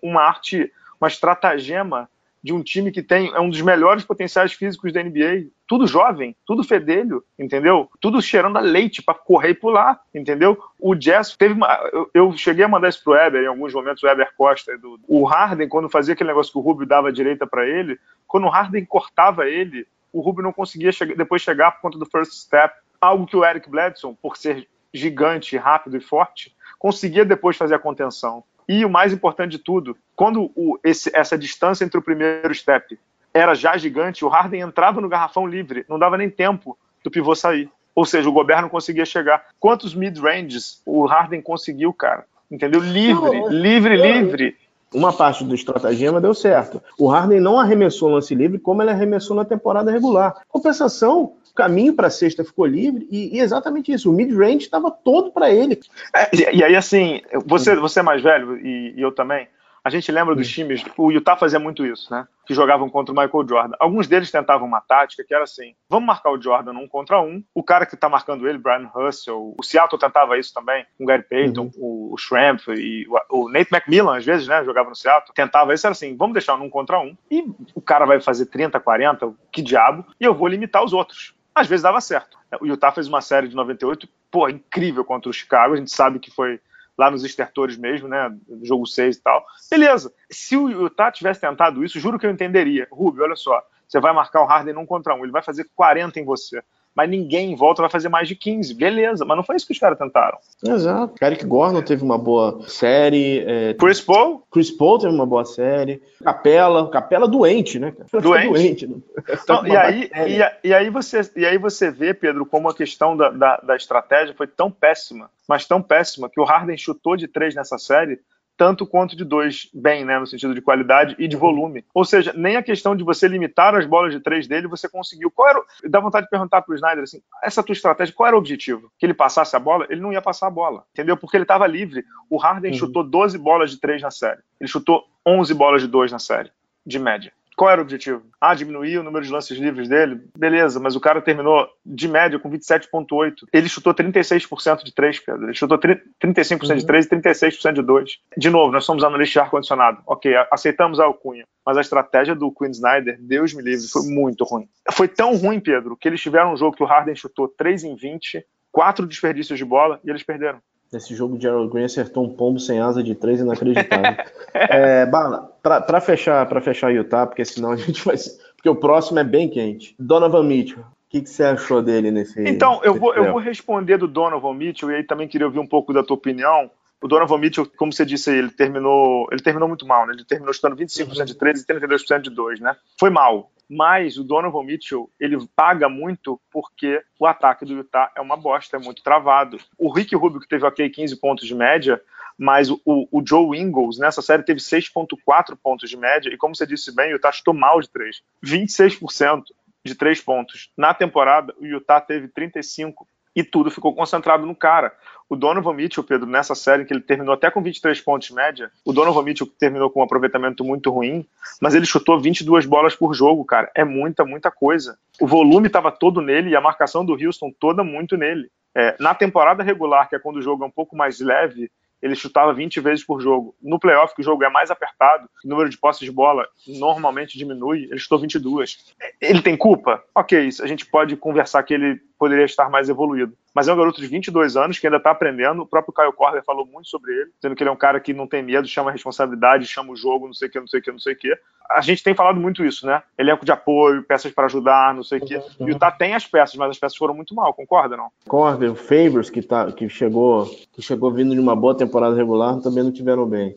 uma 0.03 0.21
arte, 0.21 0.71
uma 0.99 1.07
estratagema 1.07 2.09
de 2.43 2.53
um 2.53 2.63
time 2.63 2.91
que 2.91 3.03
tem 3.03 3.31
é 3.33 3.39
um 3.39 3.49
dos 3.49 3.61
melhores 3.61 4.03
potenciais 4.03 4.53
físicos 4.53 4.91
da 4.91 5.03
NBA, 5.03 5.49
tudo 5.67 5.85
jovem, 5.85 6.35
tudo 6.45 6.63
fedelho, 6.63 7.23
entendeu? 7.37 7.89
Tudo 7.99 8.21
cheirando 8.21 8.57
a 8.57 8.61
leite 8.61 9.01
para 9.01 9.13
correr 9.13 9.49
e 9.49 9.53
pular, 9.53 9.99
entendeu? 10.13 10.57
O 10.79 10.95
Jazz 10.95 11.35
teve 11.37 11.53
uma, 11.53 11.67
eu, 11.93 12.09
eu, 12.13 12.37
cheguei 12.37 12.65
a 12.65 12.67
mandar 12.67 12.89
isso 12.89 13.03
pro 13.03 13.13
Weber 13.13 13.43
em 13.43 13.47
alguns 13.47 13.73
momentos, 13.73 14.01
o 14.01 14.07
Weber 14.07 14.33
Costa, 14.35 14.75
do, 14.77 14.99
o 15.07 15.23
Harden 15.23 15.69
quando 15.69 15.89
fazia 15.89 16.13
aquele 16.13 16.29
negócio 16.29 16.51
que 16.51 16.57
o 16.57 16.61
Rubio 16.61 16.87
dava 16.87 17.11
direita 17.11 17.45
para 17.45 17.67
ele, 17.67 17.99
quando 18.27 18.47
o 18.47 18.49
Harden 18.49 18.85
cortava 18.85 19.47
ele, 19.47 19.85
o 20.11 20.21
Rubio 20.21 20.43
não 20.43 20.53
conseguia 20.53 20.91
chegar, 20.91 21.15
depois 21.15 21.41
chegar 21.41 21.71
por 21.71 21.81
conta 21.81 21.97
do 21.97 22.05
first 22.05 22.33
step, 22.33 22.73
algo 22.99 23.25
que 23.25 23.35
o 23.35 23.45
Eric 23.45 23.69
Bledson, 23.69 24.13
por 24.13 24.37
ser 24.37 24.67
gigante, 24.93 25.57
rápido 25.57 25.97
e 25.97 26.01
forte, 26.01 26.55
conseguia 26.77 27.23
depois 27.25 27.57
fazer 27.57 27.75
a 27.75 27.79
contenção. 27.79 28.43
E 28.67 28.85
o 28.85 28.89
mais 28.89 29.11
importante 29.11 29.51
de 29.51 29.59
tudo, 29.59 29.97
quando 30.15 30.51
o, 30.55 30.79
esse, 30.83 31.11
essa 31.13 31.37
distância 31.37 31.83
entre 31.83 31.97
o 31.97 32.01
primeiro 32.01 32.53
step 32.53 32.97
era 33.33 33.53
já 33.53 33.77
gigante, 33.77 34.25
o 34.25 34.27
Harden 34.27 34.61
entrava 34.61 35.01
no 35.01 35.09
garrafão 35.09 35.47
livre, 35.47 35.85
não 35.89 35.97
dava 35.97 36.17
nem 36.17 36.29
tempo 36.29 36.77
do 37.03 37.09
pivô 37.09 37.33
sair. 37.33 37.69
Ou 37.93 38.05
seja, 38.05 38.29
o 38.29 38.33
governo 38.33 38.63
não 38.63 38.69
conseguia 38.69 39.05
chegar. 39.05 39.45
Quantos 39.59 39.93
mid-ranges 39.93 40.81
o 40.85 41.05
Harden 41.05 41.41
conseguiu, 41.41 41.93
cara? 41.93 42.25
Entendeu? 42.49 42.81
Livre, 42.81 43.39
não, 43.39 43.49
livre, 43.49 43.97
não, 43.97 44.05
livre. 44.05 44.57
Uma 44.93 45.13
parte 45.13 45.43
do 45.43 45.55
estratagema 45.55 46.19
deu 46.19 46.33
certo. 46.33 46.81
O 46.97 47.07
Harden 47.07 47.39
não 47.39 47.57
arremessou 47.57 48.09
o 48.09 48.13
lance 48.13 48.35
livre 48.35 48.59
como 48.59 48.81
ele 48.81 48.91
arremessou 48.91 49.35
na 49.35 49.45
temporada 49.45 49.89
regular. 49.89 50.41
Compensação, 50.49 51.33
o 51.49 51.53
caminho 51.55 51.93
para 51.93 52.07
a 52.07 52.11
sexta 52.11 52.43
ficou 52.43 52.65
livre 52.65 53.07
e, 53.09 53.37
e, 53.37 53.39
exatamente 53.39 53.91
isso. 53.91 54.09
O 54.09 54.13
mid-range 54.13 54.65
estava 54.65 54.91
todo 54.91 55.31
para 55.31 55.49
ele. 55.49 55.79
É, 56.13 56.35
e, 56.35 56.57
e, 56.57 56.63
aí, 56.63 56.75
assim, 56.75 57.21
você, 57.45 57.75
você 57.75 58.01
é 58.01 58.03
mais 58.03 58.21
velho 58.21 58.57
e, 58.57 58.93
e 58.97 59.01
eu 59.01 59.13
também. 59.13 59.47
A 59.83 59.89
gente 59.89 60.11
lembra 60.11 60.35
dos 60.35 60.47
times, 60.47 60.85
o 60.95 61.11
Utah 61.11 61.35
fazia 61.35 61.57
muito 61.57 61.83
isso, 61.83 62.11
né? 62.13 62.27
Que 62.45 62.53
jogavam 62.53 62.87
contra 62.87 63.11
o 63.11 63.17
Michael 63.17 63.47
Jordan. 63.47 63.75
Alguns 63.79 64.07
deles 64.07 64.29
tentavam 64.29 64.67
uma 64.67 64.79
tática 64.79 65.23
que 65.23 65.33
era 65.33 65.43
assim: 65.43 65.73
vamos 65.89 66.05
marcar 66.05 66.29
o 66.29 66.39
Jordan 66.39 66.73
um 66.73 66.87
contra 66.87 67.19
um. 67.19 67.43
O 67.53 67.63
cara 67.63 67.85
que 67.85 67.97
tá 67.97 68.07
marcando 68.07 68.47
ele, 68.47 68.59
Brian 68.59 68.89
Russell, 68.93 69.55
o 69.57 69.63
Seattle 69.63 69.99
tentava 69.99 70.37
isso 70.37 70.53
também, 70.53 70.85
com 70.97 71.03
o 71.03 71.07
Gary 71.07 71.23
Payton, 71.23 71.71
uhum. 71.75 72.11
o, 72.11 72.17
Shrimp 72.17 72.67
e 72.69 73.07
o, 73.29 73.49
Nate 73.49 73.73
McMillan, 73.73 74.17
às 74.17 74.25
vezes, 74.25 74.47
né? 74.47 74.63
Jogava 74.63 74.89
no 74.89 74.95
Seattle. 74.95 75.33
Tentava 75.33 75.73
isso, 75.73 75.87
era 75.87 75.93
assim: 75.93 76.15
vamos 76.15 76.33
deixar 76.33 76.53
um 76.55 76.69
contra 76.69 76.99
um. 76.99 77.17
E 77.29 77.43
o 77.73 77.81
cara 77.81 78.05
vai 78.05 78.21
fazer 78.21 78.45
30, 78.45 78.79
40, 78.79 79.33
que 79.51 79.63
diabo, 79.63 80.05
e 80.19 80.23
eu 80.23 80.35
vou 80.35 80.47
limitar 80.47 80.83
os 80.83 80.93
outros. 80.93 81.33
Às 81.55 81.67
vezes 81.67 81.83
dava 81.83 81.99
certo. 81.99 82.37
O 82.59 82.67
Utah 82.67 82.91
fez 82.91 83.07
uma 83.07 83.21
série 83.21 83.47
de 83.47 83.55
98, 83.55 84.07
pô, 84.29 84.47
incrível 84.47 85.03
contra 85.03 85.29
o 85.29 85.33
Chicago. 85.33 85.73
A 85.73 85.77
gente 85.77 85.91
sabe 85.91 86.19
que 86.19 86.29
foi 86.29 86.59
lá 87.01 87.09
nos 87.09 87.23
estertores 87.23 87.77
mesmo, 87.77 88.07
né? 88.07 88.31
Jogo 88.61 88.85
6 88.85 89.17
e 89.17 89.21
tal. 89.21 89.43
Beleza. 89.69 90.13
Se 90.29 90.55
o 90.55 90.69
Utah 90.69 91.11
tivesse 91.11 91.41
tentado 91.41 91.83
isso, 91.83 91.99
juro 91.99 92.19
que 92.19 92.27
eu 92.27 92.31
entenderia. 92.31 92.87
Rubio, 92.91 93.23
olha 93.23 93.35
só. 93.35 93.59
Você 93.87 93.99
vai 93.99 94.13
marcar 94.13 94.43
o 94.43 94.45
Harden 94.45 94.77
um 94.77 94.85
contra 94.85 95.15
um, 95.15 95.23
ele 95.23 95.31
vai 95.31 95.41
fazer 95.41 95.67
40 95.75 96.19
em 96.19 96.23
você 96.23 96.61
mas 96.95 97.09
ninguém 97.09 97.51
em 97.51 97.55
volta 97.55 97.81
vai 97.81 97.89
fazer 97.89 98.09
mais 98.09 98.27
de 98.27 98.35
15. 98.35 98.73
Beleza, 98.73 99.23
mas 99.25 99.37
não 99.37 99.43
foi 99.43 99.55
isso 99.55 99.65
que 99.65 99.71
os 99.71 99.79
caras 99.79 99.97
tentaram. 99.97 100.37
Exato. 100.63 101.13
Eric 101.23 101.45
Gordon 101.45 101.81
teve 101.81 102.03
uma 102.03 102.17
boa 102.17 102.61
série. 102.67 103.39
É... 103.47 103.73
Chris 103.75 104.01
Paul? 104.01 104.43
Chris 104.51 104.69
Paul 104.69 104.99
teve 104.99 105.13
uma 105.13 105.25
boa 105.25 105.45
série. 105.45 106.01
Capela, 106.23 106.89
Capela 106.89 107.27
doente, 107.27 107.79
né? 107.79 107.93
Doente. 108.11 108.49
doente 108.49 108.87
né? 108.87 108.97
Não, 109.47 109.65
e, 109.65 109.75
aí, 109.75 110.11
e, 110.27 110.67
e, 110.69 110.73
aí 110.73 110.89
você, 110.89 111.21
e 111.35 111.45
aí 111.45 111.57
você 111.57 111.89
vê, 111.89 112.13
Pedro, 112.13 112.45
como 112.45 112.69
a 112.69 112.75
questão 112.75 113.15
da, 113.15 113.29
da, 113.29 113.57
da 113.57 113.75
estratégia 113.75 114.35
foi 114.35 114.47
tão 114.47 114.69
péssima, 114.69 115.29
mas 115.47 115.65
tão 115.65 115.81
péssima, 115.81 116.29
que 116.29 116.39
o 116.39 116.43
Harden 116.43 116.77
chutou 116.77 117.15
de 117.15 117.27
três 117.27 117.55
nessa 117.55 117.77
série 117.77 118.19
tanto 118.57 118.85
quanto 118.85 119.15
de 119.15 119.23
dois 119.23 119.69
bem, 119.73 120.05
né, 120.05 120.19
no 120.19 120.27
sentido 120.27 120.53
de 120.53 120.61
qualidade 120.61 121.15
e 121.17 121.27
de 121.27 121.35
volume. 121.35 121.83
Ou 121.93 122.05
seja, 122.05 122.33
nem 122.35 122.55
a 122.55 122.63
questão 122.63 122.95
de 122.95 123.03
você 123.03 123.27
limitar 123.27 123.75
as 123.75 123.85
bolas 123.85 124.13
de 124.13 124.19
três 124.19 124.47
dele 124.47 124.67
você 124.67 124.87
conseguiu. 124.87 125.31
Qual 125.31 125.49
era? 125.49 125.59
O... 125.59 125.65
Dá 125.89 125.99
vontade 125.99 126.25
de 126.25 126.29
perguntar 126.29 126.61
para 126.61 126.71
o 126.71 126.75
Snyder 126.75 127.03
assim, 127.03 127.21
essa 127.43 127.63
tua 127.63 127.73
estratégia, 127.73 128.13
qual 128.13 128.27
era 128.27 128.35
o 128.35 128.39
objetivo? 128.39 128.91
Que 128.99 129.05
ele 129.05 129.13
passasse 129.13 129.55
a 129.55 129.59
bola? 129.59 129.85
Ele 129.89 130.01
não 130.01 130.13
ia 130.13 130.21
passar 130.21 130.47
a 130.47 130.51
bola, 130.51 130.83
entendeu? 130.93 131.17
Porque 131.17 131.37
ele 131.37 131.43
estava 131.43 131.65
livre. 131.67 132.03
O 132.29 132.37
Harden 132.37 132.71
uhum. 132.71 132.77
chutou 132.77 133.03
12 133.03 133.37
bolas 133.37 133.71
de 133.71 133.79
três 133.79 134.01
na 134.01 134.11
série. 134.11 134.41
Ele 134.59 134.69
chutou 134.69 135.03
11 135.25 135.53
bolas 135.53 135.81
de 135.81 135.87
dois 135.87 136.11
na 136.11 136.19
série, 136.19 136.51
de 136.85 136.99
média. 136.99 137.31
Qual 137.61 137.69
era 137.69 137.79
o 137.79 137.83
objetivo? 137.83 138.23
Ah, 138.41 138.55
diminuir 138.55 138.97
o 138.97 139.03
número 139.03 139.23
de 139.23 139.31
lances 139.31 139.55
livres 139.55 139.87
dele? 139.87 140.19
Beleza, 140.35 140.79
mas 140.79 140.95
o 140.95 140.99
cara 140.99 141.21
terminou 141.21 141.67
de 141.85 142.07
média 142.07 142.39
com 142.39 142.49
27,8. 142.49 143.33
Ele 143.53 143.69
chutou 143.69 143.93
36% 143.93 144.83
de 144.83 144.91
3, 144.91 145.19
Pedro. 145.19 145.43
Ele 145.43 145.53
chutou 145.53 145.77
35% 145.77 146.71
uhum. 146.71 146.77
de 146.77 146.85
3 146.87 147.05
e 147.05 147.09
36% 147.09 147.73
de 147.73 147.83
2. 147.83 148.17
De 148.35 148.49
novo, 148.49 148.71
nós 148.71 148.83
somos 148.83 149.03
analistas 149.03 149.33
de 149.33 149.39
ar-condicionado. 149.41 150.01
Ok, 150.07 150.33
aceitamos 150.51 150.99
a 150.99 151.03
alcunha. 151.03 151.45
Mas 151.63 151.77
a 151.77 151.81
estratégia 151.81 152.33
do 152.33 152.51
Quinn 152.51 152.71
Snyder, 152.71 153.19
Deus 153.21 153.53
me 153.53 153.61
livre, 153.61 153.87
foi 153.87 154.07
muito 154.07 154.43
ruim. 154.43 154.67
Foi 154.93 155.07
tão 155.07 155.35
ruim, 155.35 155.59
Pedro, 155.59 155.95
que 155.95 156.07
eles 156.07 156.19
tiveram 156.19 156.53
um 156.53 156.57
jogo 156.57 156.75
que 156.75 156.81
o 156.81 156.87
Harden 156.87 157.13
chutou 157.13 157.47
3 157.47 157.83
em 157.83 157.95
20, 157.95 158.43
quatro 158.71 159.05
desperdícios 159.05 159.59
de 159.59 159.65
bola 159.65 159.99
e 160.03 160.09
eles 160.09 160.23
perderam. 160.23 160.59
Nesse 160.91 161.15
jogo, 161.15 161.37
o 161.37 161.39
Gerald 161.39 161.71
Green 161.71 161.85
acertou 161.85 162.25
um 162.25 162.29
pombo 162.29 162.59
sem 162.59 162.81
asa 162.81 163.01
de 163.01 163.15
três 163.15 163.39
inacreditável. 163.39 164.25
é, 164.53 165.05
Bala, 165.05 165.49
para 165.63 166.01
fechar, 166.01 166.45
para 166.47 166.59
fechar 166.59 166.89
Utah, 166.89 167.25
porque 167.25 167.45
senão 167.45 167.71
a 167.71 167.77
gente 167.77 168.03
vai. 168.03 168.17
Porque 168.57 168.67
o 168.67 168.75
próximo 168.75 169.17
é 169.17 169.23
bem 169.23 169.49
quente. 169.49 169.95
Donovan 169.97 170.43
Mitchell. 170.43 170.81
O 170.81 170.85
que, 171.09 171.21
que 171.21 171.29
você 171.29 171.43
achou 171.43 171.81
dele 171.81 172.11
nesse. 172.11 172.41
Então, 172.41 172.81
eu 172.83 172.93
vou, 172.93 173.13
eu 173.15 173.31
vou 173.31 173.39
responder 173.39 173.97
do 173.97 174.07
Donovan 174.07 174.53
Mitchell 174.53 174.91
e 174.91 174.95
aí 174.95 175.03
também 175.03 175.29
queria 175.29 175.47
ouvir 175.47 175.59
um 175.59 175.67
pouco 175.67 175.93
da 175.93 176.03
tua 176.03 176.15
opinião. 176.15 176.69
O 177.01 177.07
Donovan 177.07 177.37
Mitchell, 177.37 177.65
como 177.77 177.93
você 177.93 178.05
disse 178.05 178.29
aí, 178.29 178.37
ele 178.37 178.51
terminou, 178.51 179.27
ele 179.31 179.41
terminou 179.41 179.69
muito 179.69 179.87
mal, 179.87 180.05
né? 180.05 180.13
Ele 180.13 180.25
terminou 180.25 180.53
chutando 180.53 180.75
25% 180.75 181.23
de 181.23 181.35
3 181.35 181.61
e 181.61 181.65
32% 181.65 182.21
de 182.21 182.29
2, 182.29 182.59
né? 182.59 182.75
Foi 182.99 183.09
mal 183.09 183.49
mas 183.73 184.17
o 184.17 184.23
Donovan 184.25 184.65
Mitchell 184.65 185.09
ele 185.17 185.37
paga 185.55 185.87
muito 185.87 186.37
porque 186.51 187.01
o 187.17 187.25
ataque 187.25 187.63
do 187.63 187.71
Utah 187.71 188.11
é 188.17 188.19
uma 188.19 188.35
bosta, 188.35 188.75
é 188.75 188.79
muito 188.81 189.01
travado. 189.01 189.57
O 189.77 189.89
Rick 189.89 190.13
Rubio, 190.13 190.41
que 190.41 190.47
teve 190.47 190.65
ok 190.65 190.89
15 190.89 191.15
pontos 191.15 191.47
de 191.47 191.55
média, 191.55 192.01
mas 192.37 192.69
o, 192.69 192.81
o 192.85 193.23
Joe 193.25 193.57
Ingles 193.57 193.97
nessa 193.97 194.21
série 194.21 194.43
teve 194.43 194.59
6,4 194.59 195.57
pontos 195.63 195.89
de 195.89 195.95
média, 195.95 196.29
e 196.29 196.35
como 196.35 196.53
você 196.53 196.67
disse 196.67 196.93
bem, 196.93 197.13
o 197.13 197.15
Utah 197.15 197.31
chutou 197.31 197.53
mal 197.53 197.79
de 197.79 197.89
3, 197.89 198.21
26% 198.43 199.43
de 199.85 199.95
3 199.95 200.19
pontos. 200.19 200.69
Na 200.75 200.93
temporada, 200.93 201.55
o 201.57 201.65
Utah 201.65 202.01
teve 202.01 202.27
35 202.27 203.07
e 203.35 203.43
tudo 203.43 203.71
ficou 203.71 203.93
concentrado 203.93 204.45
no 204.45 204.55
cara. 204.55 204.93
O 205.29 205.35
Donovan 205.35 205.73
Mitchell, 205.73 206.03
Pedro, 206.03 206.27
nessa 206.27 206.53
série 206.53 206.83
que 206.83 206.93
ele 206.93 207.01
terminou 207.01 207.33
até 207.33 207.49
com 207.49 207.61
23 207.61 208.01
pontos 208.01 208.29
média, 208.31 208.69
o 208.83 208.91
Donovan 208.91 209.23
Mitchell 209.23 209.47
terminou 209.47 209.89
com 209.89 210.01
um 210.01 210.03
aproveitamento 210.03 210.63
muito 210.63 210.91
ruim, 210.91 211.25
mas 211.61 211.73
ele 211.73 211.85
chutou 211.85 212.19
22 212.19 212.65
bolas 212.65 212.95
por 212.95 213.13
jogo, 213.13 213.45
cara. 213.45 213.71
É 213.73 213.85
muita, 213.85 214.25
muita 214.25 214.51
coisa. 214.51 214.97
O 215.19 215.27
volume 215.27 215.67
estava 215.67 215.91
todo 215.91 216.21
nele 216.21 216.49
e 216.49 216.55
a 216.55 216.61
marcação 216.61 217.05
do 217.05 217.13
Houston 217.13 217.51
toda 217.57 217.83
muito 217.83 218.17
nele. 218.17 218.49
É, 218.75 218.95
na 218.99 219.15
temporada 219.15 219.63
regular, 219.63 220.09
que 220.09 220.15
é 220.15 220.19
quando 220.19 220.37
o 220.37 220.41
jogo 220.41 220.63
é 220.63 220.67
um 220.67 220.71
pouco 220.71 220.95
mais 220.95 221.19
leve, 221.19 221.69
ele 222.01 222.15
chutava 222.15 222.53
20 222.53 222.79
vezes 222.79 223.05
por 223.05 223.21
jogo. 223.21 223.55
No 223.61 223.79
playoff, 223.79 224.15
que 224.15 224.21
o 224.21 224.23
jogo 224.23 224.43
é 224.43 224.49
mais 224.49 224.71
apertado, 224.71 225.29
o 225.45 225.47
número 225.47 225.69
de 225.69 225.77
posses 225.77 226.03
de 226.03 226.11
bola 226.11 226.47
normalmente 226.67 227.37
diminui, 227.37 227.83
ele 227.83 227.99
chutou 227.99 228.19
22. 228.19 228.93
Ele 229.19 229.41
tem 229.41 229.55
culpa? 229.55 230.03
Ok, 230.15 230.49
a 230.61 230.67
gente 230.67 230.85
pode 230.85 231.15
conversar 231.15 231.61
que 231.63 231.73
ele 231.73 232.01
poderia 232.21 232.45
estar 232.45 232.69
mais 232.69 232.87
evoluído. 232.87 233.33
Mas 233.51 233.67
é 233.67 233.73
um 233.73 233.75
garoto 233.75 233.99
de 233.99 234.05
22 234.05 234.55
anos 234.55 234.77
que 234.77 234.85
ainda 234.85 234.97
está 234.97 235.09
aprendendo. 235.09 235.63
O 235.63 235.65
próprio 235.65 235.91
Caio 235.91 236.13
Corder 236.13 236.43
falou 236.45 236.67
muito 236.67 236.87
sobre 236.87 237.11
ele, 237.11 237.31
dizendo 237.35 237.55
que 237.55 237.63
ele 237.63 237.69
é 237.71 237.73
um 237.73 237.75
cara 237.75 237.99
que 237.99 238.13
não 238.13 238.27
tem 238.27 238.43
medo, 238.43 238.67
chama 238.67 238.91
a 238.91 238.93
responsabilidade, 238.93 239.65
chama 239.65 239.91
o 239.91 239.95
jogo, 239.95 240.27
não 240.27 240.33
sei 240.35 240.47
o 240.47 240.51
que, 240.51 240.59
não 240.59 240.67
sei 240.67 240.79
o 240.79 240.83
que, 240.83 240.91
não 240.91 240.99
sei 240.99 241.13
o 241.13 241.17
que. 241.17 241.35
A 241.71 241.81
gente 241.81 242.03
tem 242.03 242.13
falado 242.13 242.39
muito 242.39 242.63
isso, 242.63 242.85
né? 242.85 243.01
Elenco 243.17 243.43
de 243.43 243.51
apoio, 243.51 244.03
peças 244.03 244.31
para 244.31 244.45
ajudar, 244.45 244.93
não 244.93 245.03
sei 245.03 245.17
o 245.17 245.25
que. 245.25 245.35
Uhum. 245.35 245.69
E 245.69 245.71
o 245.71 245.79
Tá 245.79 245.89
tem 245.89 246.13
as 246.13 246.27
peças, 246.27 246.55
mas 246.57 246.69
as 246.69 246.77
peças 246.77 246.95
foram 246.95 247.15
muito 247.15 247.33
mal, 247.33 247.55
concorda 247.55 247.97
não? 247.97 248.11
Corder, 248.27 248.71
o 248.71 248.75
Favors, 248.75 249.31
que, 249.31 249.41
tá, 249.41 249.71
que, 249.71 249.89
chegou, 249.89 250.45
que 250.71 250.81
chegou 250.83 251.11
vindo 251.11 251.33
de 251.33 251.39
uma 251.39 251.55
boa 251.55 251.75
temporada 251.75 252.15
regular, 252.15 252.61
também 252.61 252.83
não 252.83 252.91
tiveram 252.91 253.25
bem. 253.25 253.55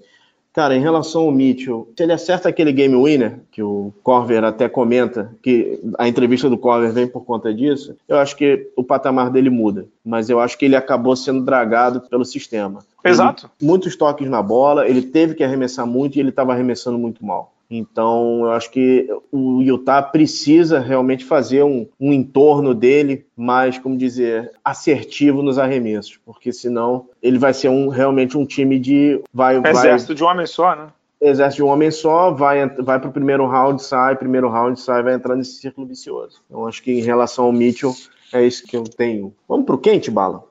Cara, 0.55 0.77
em 0.77 0.81
relação 0.81 1.23
ao 1.23 1.33
Mitchell, 1.33 1.93
se 1.97 2.05
ele 2.05 2.13
acerta 2.13 2.49
aquele 2.49 2.73
game 2.73 2.95
winner, 2.95 3.41
que 3.51 3.61
o 3.61 3.93
Corver 4.05 4.45
até 4.45 4.69
comenta, 4.69 5.35
que 5.43 5.81
a 5.99 6.07
entrevista 6.07 6.49
do 6.49 6.57
Corver 6.57 6.93
vem 6.93 7.09
por 7.09 7.25
conta 7.25 7.53
disso, 7.53 7.97
eu 8.09 8.17
acho 8.19 8.37
que 8.37 8.71
o 8.77 8.85
patamar 8.85 9.31
dele 9.31 9.51
muda. 9.51 9.87
Mas 10.05 10.31
eu 10.31 10.39
acho 10.39 10.57
que 10.57 10.65
ele 10.65 10.77
acabou 10.77 11.17
sendo 11.17 11.45
dragado 11.45 12.03
pelo 12.03 12.25
sistema. 12.25 12.85
Exato. 13.05 13.51
Ele, 13.61 13.69
muitos 13.69 13.97
toques 13.97 14.31
na 14.31 14.41
bola, 14.41 14.89
ele 14.89 15.03
teve 15.03 15.35
que 15.35 15.43
arremessar 15.43 15.89
muito 15.89 16.17
e 16.17 16.21
ele 16.21 16.29
estava 16.29 16.53
arremessando 16.53 16.97
muito 16.97 17.27
mal. 17.27 17.53
Então, 17.71 18.41
eu 18.43 18.53
acho 18.53 18.71
que 18.71 19.09
o 19.33 19.63
Utah 19.63 20.03
precisa 20.03 20.79
realmente 20.79 21.25
fazer 21.25 21.63
um, 21.63 21.87
um 21.99 22.13
entorno 22.13 22.75
dele 22.75 23.27
mais, 23.37 23.79
como 23.79 23.97
dizer, 23.97 24.51
assertivo 24.65 25.43
nos 25.43 25.59
arremessos, 25.59 26.19
porque 26.25 26.53
senão 26.53 27.09
ele 27.23 27.39
vai 27.39 27.55
ser 27.55 27.69
um, 27.69 27.89
realmente 27.89 28.37
um 28.37 28.45
time 28.45 28.79
de. 28.79 29.21
Vai, 29.33 29.57
Exército 29.57 30.09
vai, 30.09 30.17
de 30.17 30.25
um 30.25 30.27
homem 30.27 30.47
só, 30.47 30.77
né? 30.77 30.87
Exército 31.21 31.57
de 31.57 31.63
um 31.63 31.73
homem 31.73 31.91
só, 31.91 32.31
vai, 32.31 32.69
vai 32.69 33.01
para 33.01 33.09
o 33.09 33.13
primeiro 33.13 33.47
round, 33.47 33.83
sai, 33.83 34.17
primeiro 34.17 34.49
round, 34.49 34.79
sai, 34.79 35.03
vai 35.03 35.15
entrando 35.15 35.39
nesse 35.39 35.61
círculo 35.61 35.87
vicioso. 35.87 36.43
Então, 36.47 36.67
acho 36.67 36.83
que 36.83 36.93
em 36.93 37.03
relação 37.03 37.47
ao 37.47 37.53
Mitchell, 37.53 37.95
é 38.33 38.45
isso 38.45 38.67
que 38.67 38.77
eu 38.77 38.85
tenho. 38.85 39.35
Vamos 39.49 39.65
para 39.65 39.75
o 39.75 39.79
quente, 39.79 40.11
Bala? 40.11 40.45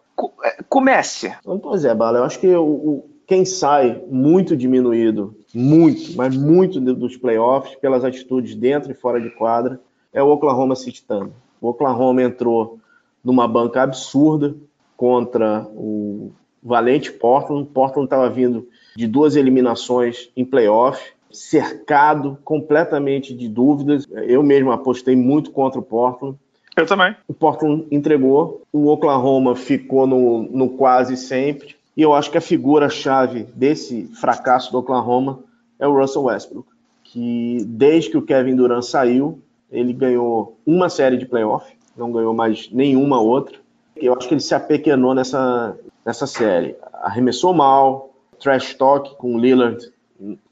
É, 0.43 0.63
comece. 0.67 1.35
Então, 1.41 1.59
pois 1.59 1.85
é, 1.85 1.93
Bala, 1.93 2.19
eu 2.19 2.23
acho 2.23 2.39
que 2.39 2.47
o 2.55 3.12
quem 3.33 3.45
sai 3.45 3.99
muito 4.11 4.55
diminuído, 4.55 5.35
muito, 5.55 6.15
mas 6.15 6.37
muito 6.37 6.79
dos 6.79 7.17
playoffs, 7.17 7.73
pelas 7.73 8.03
atitudes 8.03 8.53
dentro 8.53 8.91
e 8.91 8.93
fora 8.93 9.19
de 9.19 9.31
quadra, 9.31 9.81
é 10.13 10.21
o 10.21 10.29
Oklahoma 10.29 10.75
City 10.75 11.03
Thunder. 11.03 11.33
O 11.59 11.69
Oklahoma 11.69 12.21
entrou 12.21 12.77
numa 13.23 13.47
banca 13.47 13.81
absurda 13.81 14.55
contra 14.95 15.67
o 15.73 16.31
valente 16.61 17.11
Portland. 17.11 17.67
Portland 17.73 18.05
estava 18.05 18.29
vindo 18.29 18.67
de 18.95 19.07
duas 19.07 19.35
eliminações 19.35 20.29
em 20.37 20.45
playoff, 20.45 21.01
cercado 21.31 22.37
completamente 22.43 23.33
de 23.33 23.49
dúvidas. 23.49 24.07
Eu 24.11 24.43
mesmo 24.43 24.71
apostei 24.71 25.15
muito 25.15 25.49
contra 25.49 25.79
o 25.79 25.83
Portland. 25.83 26.37
Eu 26.77 26.85
também. 26.85 27.15
O 27.27 27.33
Portland 27.33 27.87
entregou, 27.89 28.61
o 28.71 28.89
Oklahoma 28.89 29.55
ficou 29.55 30.05
no, 30.05 30.43
no 30.43 30.69
quase 30.69 31.17
sempre. 31.17 31.75
E 31.95 32.01
eu 32.01 32.13
acho 32.13 32.31
que 32.31 32.37
a 32.37 32.41
figura-chave 32.41 33.43
desse 33.55 34.05
fracasso 34.19 34.71
do 34.71 34.79
Oklahoma 34.79 35.39
é 35.79 35.87
o 35.87 35.97
Russell 35.97 36.23
Westbrook, 36.23 36.67
que 37.03 37.63
desde 37.67 38.09
que 38.09 38.17
o 38.17 38.21
Kevin 38.21 38.55
Durant 38.55 38.83
saiu, 38.83 39.39
ele 39.71 39.93
ganhou 39.93 40.57
uma 40.65 40.89
série 40.89 41.17
de 41.17 41.25
playoff, 41.25 41.71
não 41.95 42.11
ganhou 42.11 42.33
mais 42.33 42.69
nenhuma 42.71 43.21
outra. 43.21 43.57
Eu 43.95 44.15
acho 44.15 44.27
que 44.27 44.33
ele 44.33 44.41
se 44.41 44.55
apequenou 44.55 45.13
nessa, 45.13 45.77
nessa 46.05 46.25
série. 46.25 46.75
Arremessou 46.93 47.53
mal, 47.53 48.11
trash 48.39 48.73
talk 48.73 49.15
com 49.17 49.35
o 49.35 49.39
Lillard 49.39 49.93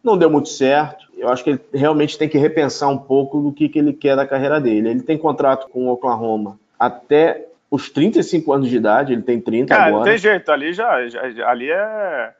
não 0.03 0.17
deu 0.17 0.29
muito 0.29 0.49
certo. 0.49 1.07
Eu 1.17 1.29
acho 1.29 1.43
que 1.43 1.51
ele 1.51 1.61
realmente 1.73 2.17
tem 2.17 2.27
que 2.27 2.37
repensar 2.37 2.89
um 2.89 2.97
pouco 2.97 3.39
do 3.39 3.51
que, 3.51 3.69
que 3.69 3.79
ele 3.79 3.93
quer 3.93 4.15
da 4.15 4.27
carreira 4.27 4.59
dele. 4.59 4.89
Ele 4.89 5.01
tem 5.01 5.17
contrato 5.17 5.69
com 5.69 5.87
o 5.87 5.91
Oklahoma 5.91 6.59
até 6.77 7.47
os 7.71 7.89
35 7.89 8.51
anos 8.51 8.69
de 8.69 8.75
idade, 8.75 9.13
ele 9.13 9.21
tem 9.21 9.39
30 9.39 9.73
Cara, 9.73 9.85
agora. 9.85 10.03
Não 10.03 10.11
tem 10.11 10.17
jeito, 10.17 10.51
ali 10.51 10.73
já, 10.73 11.07
já 11.07 11.49
ali 11.49 11.71
é. 11.71 12.33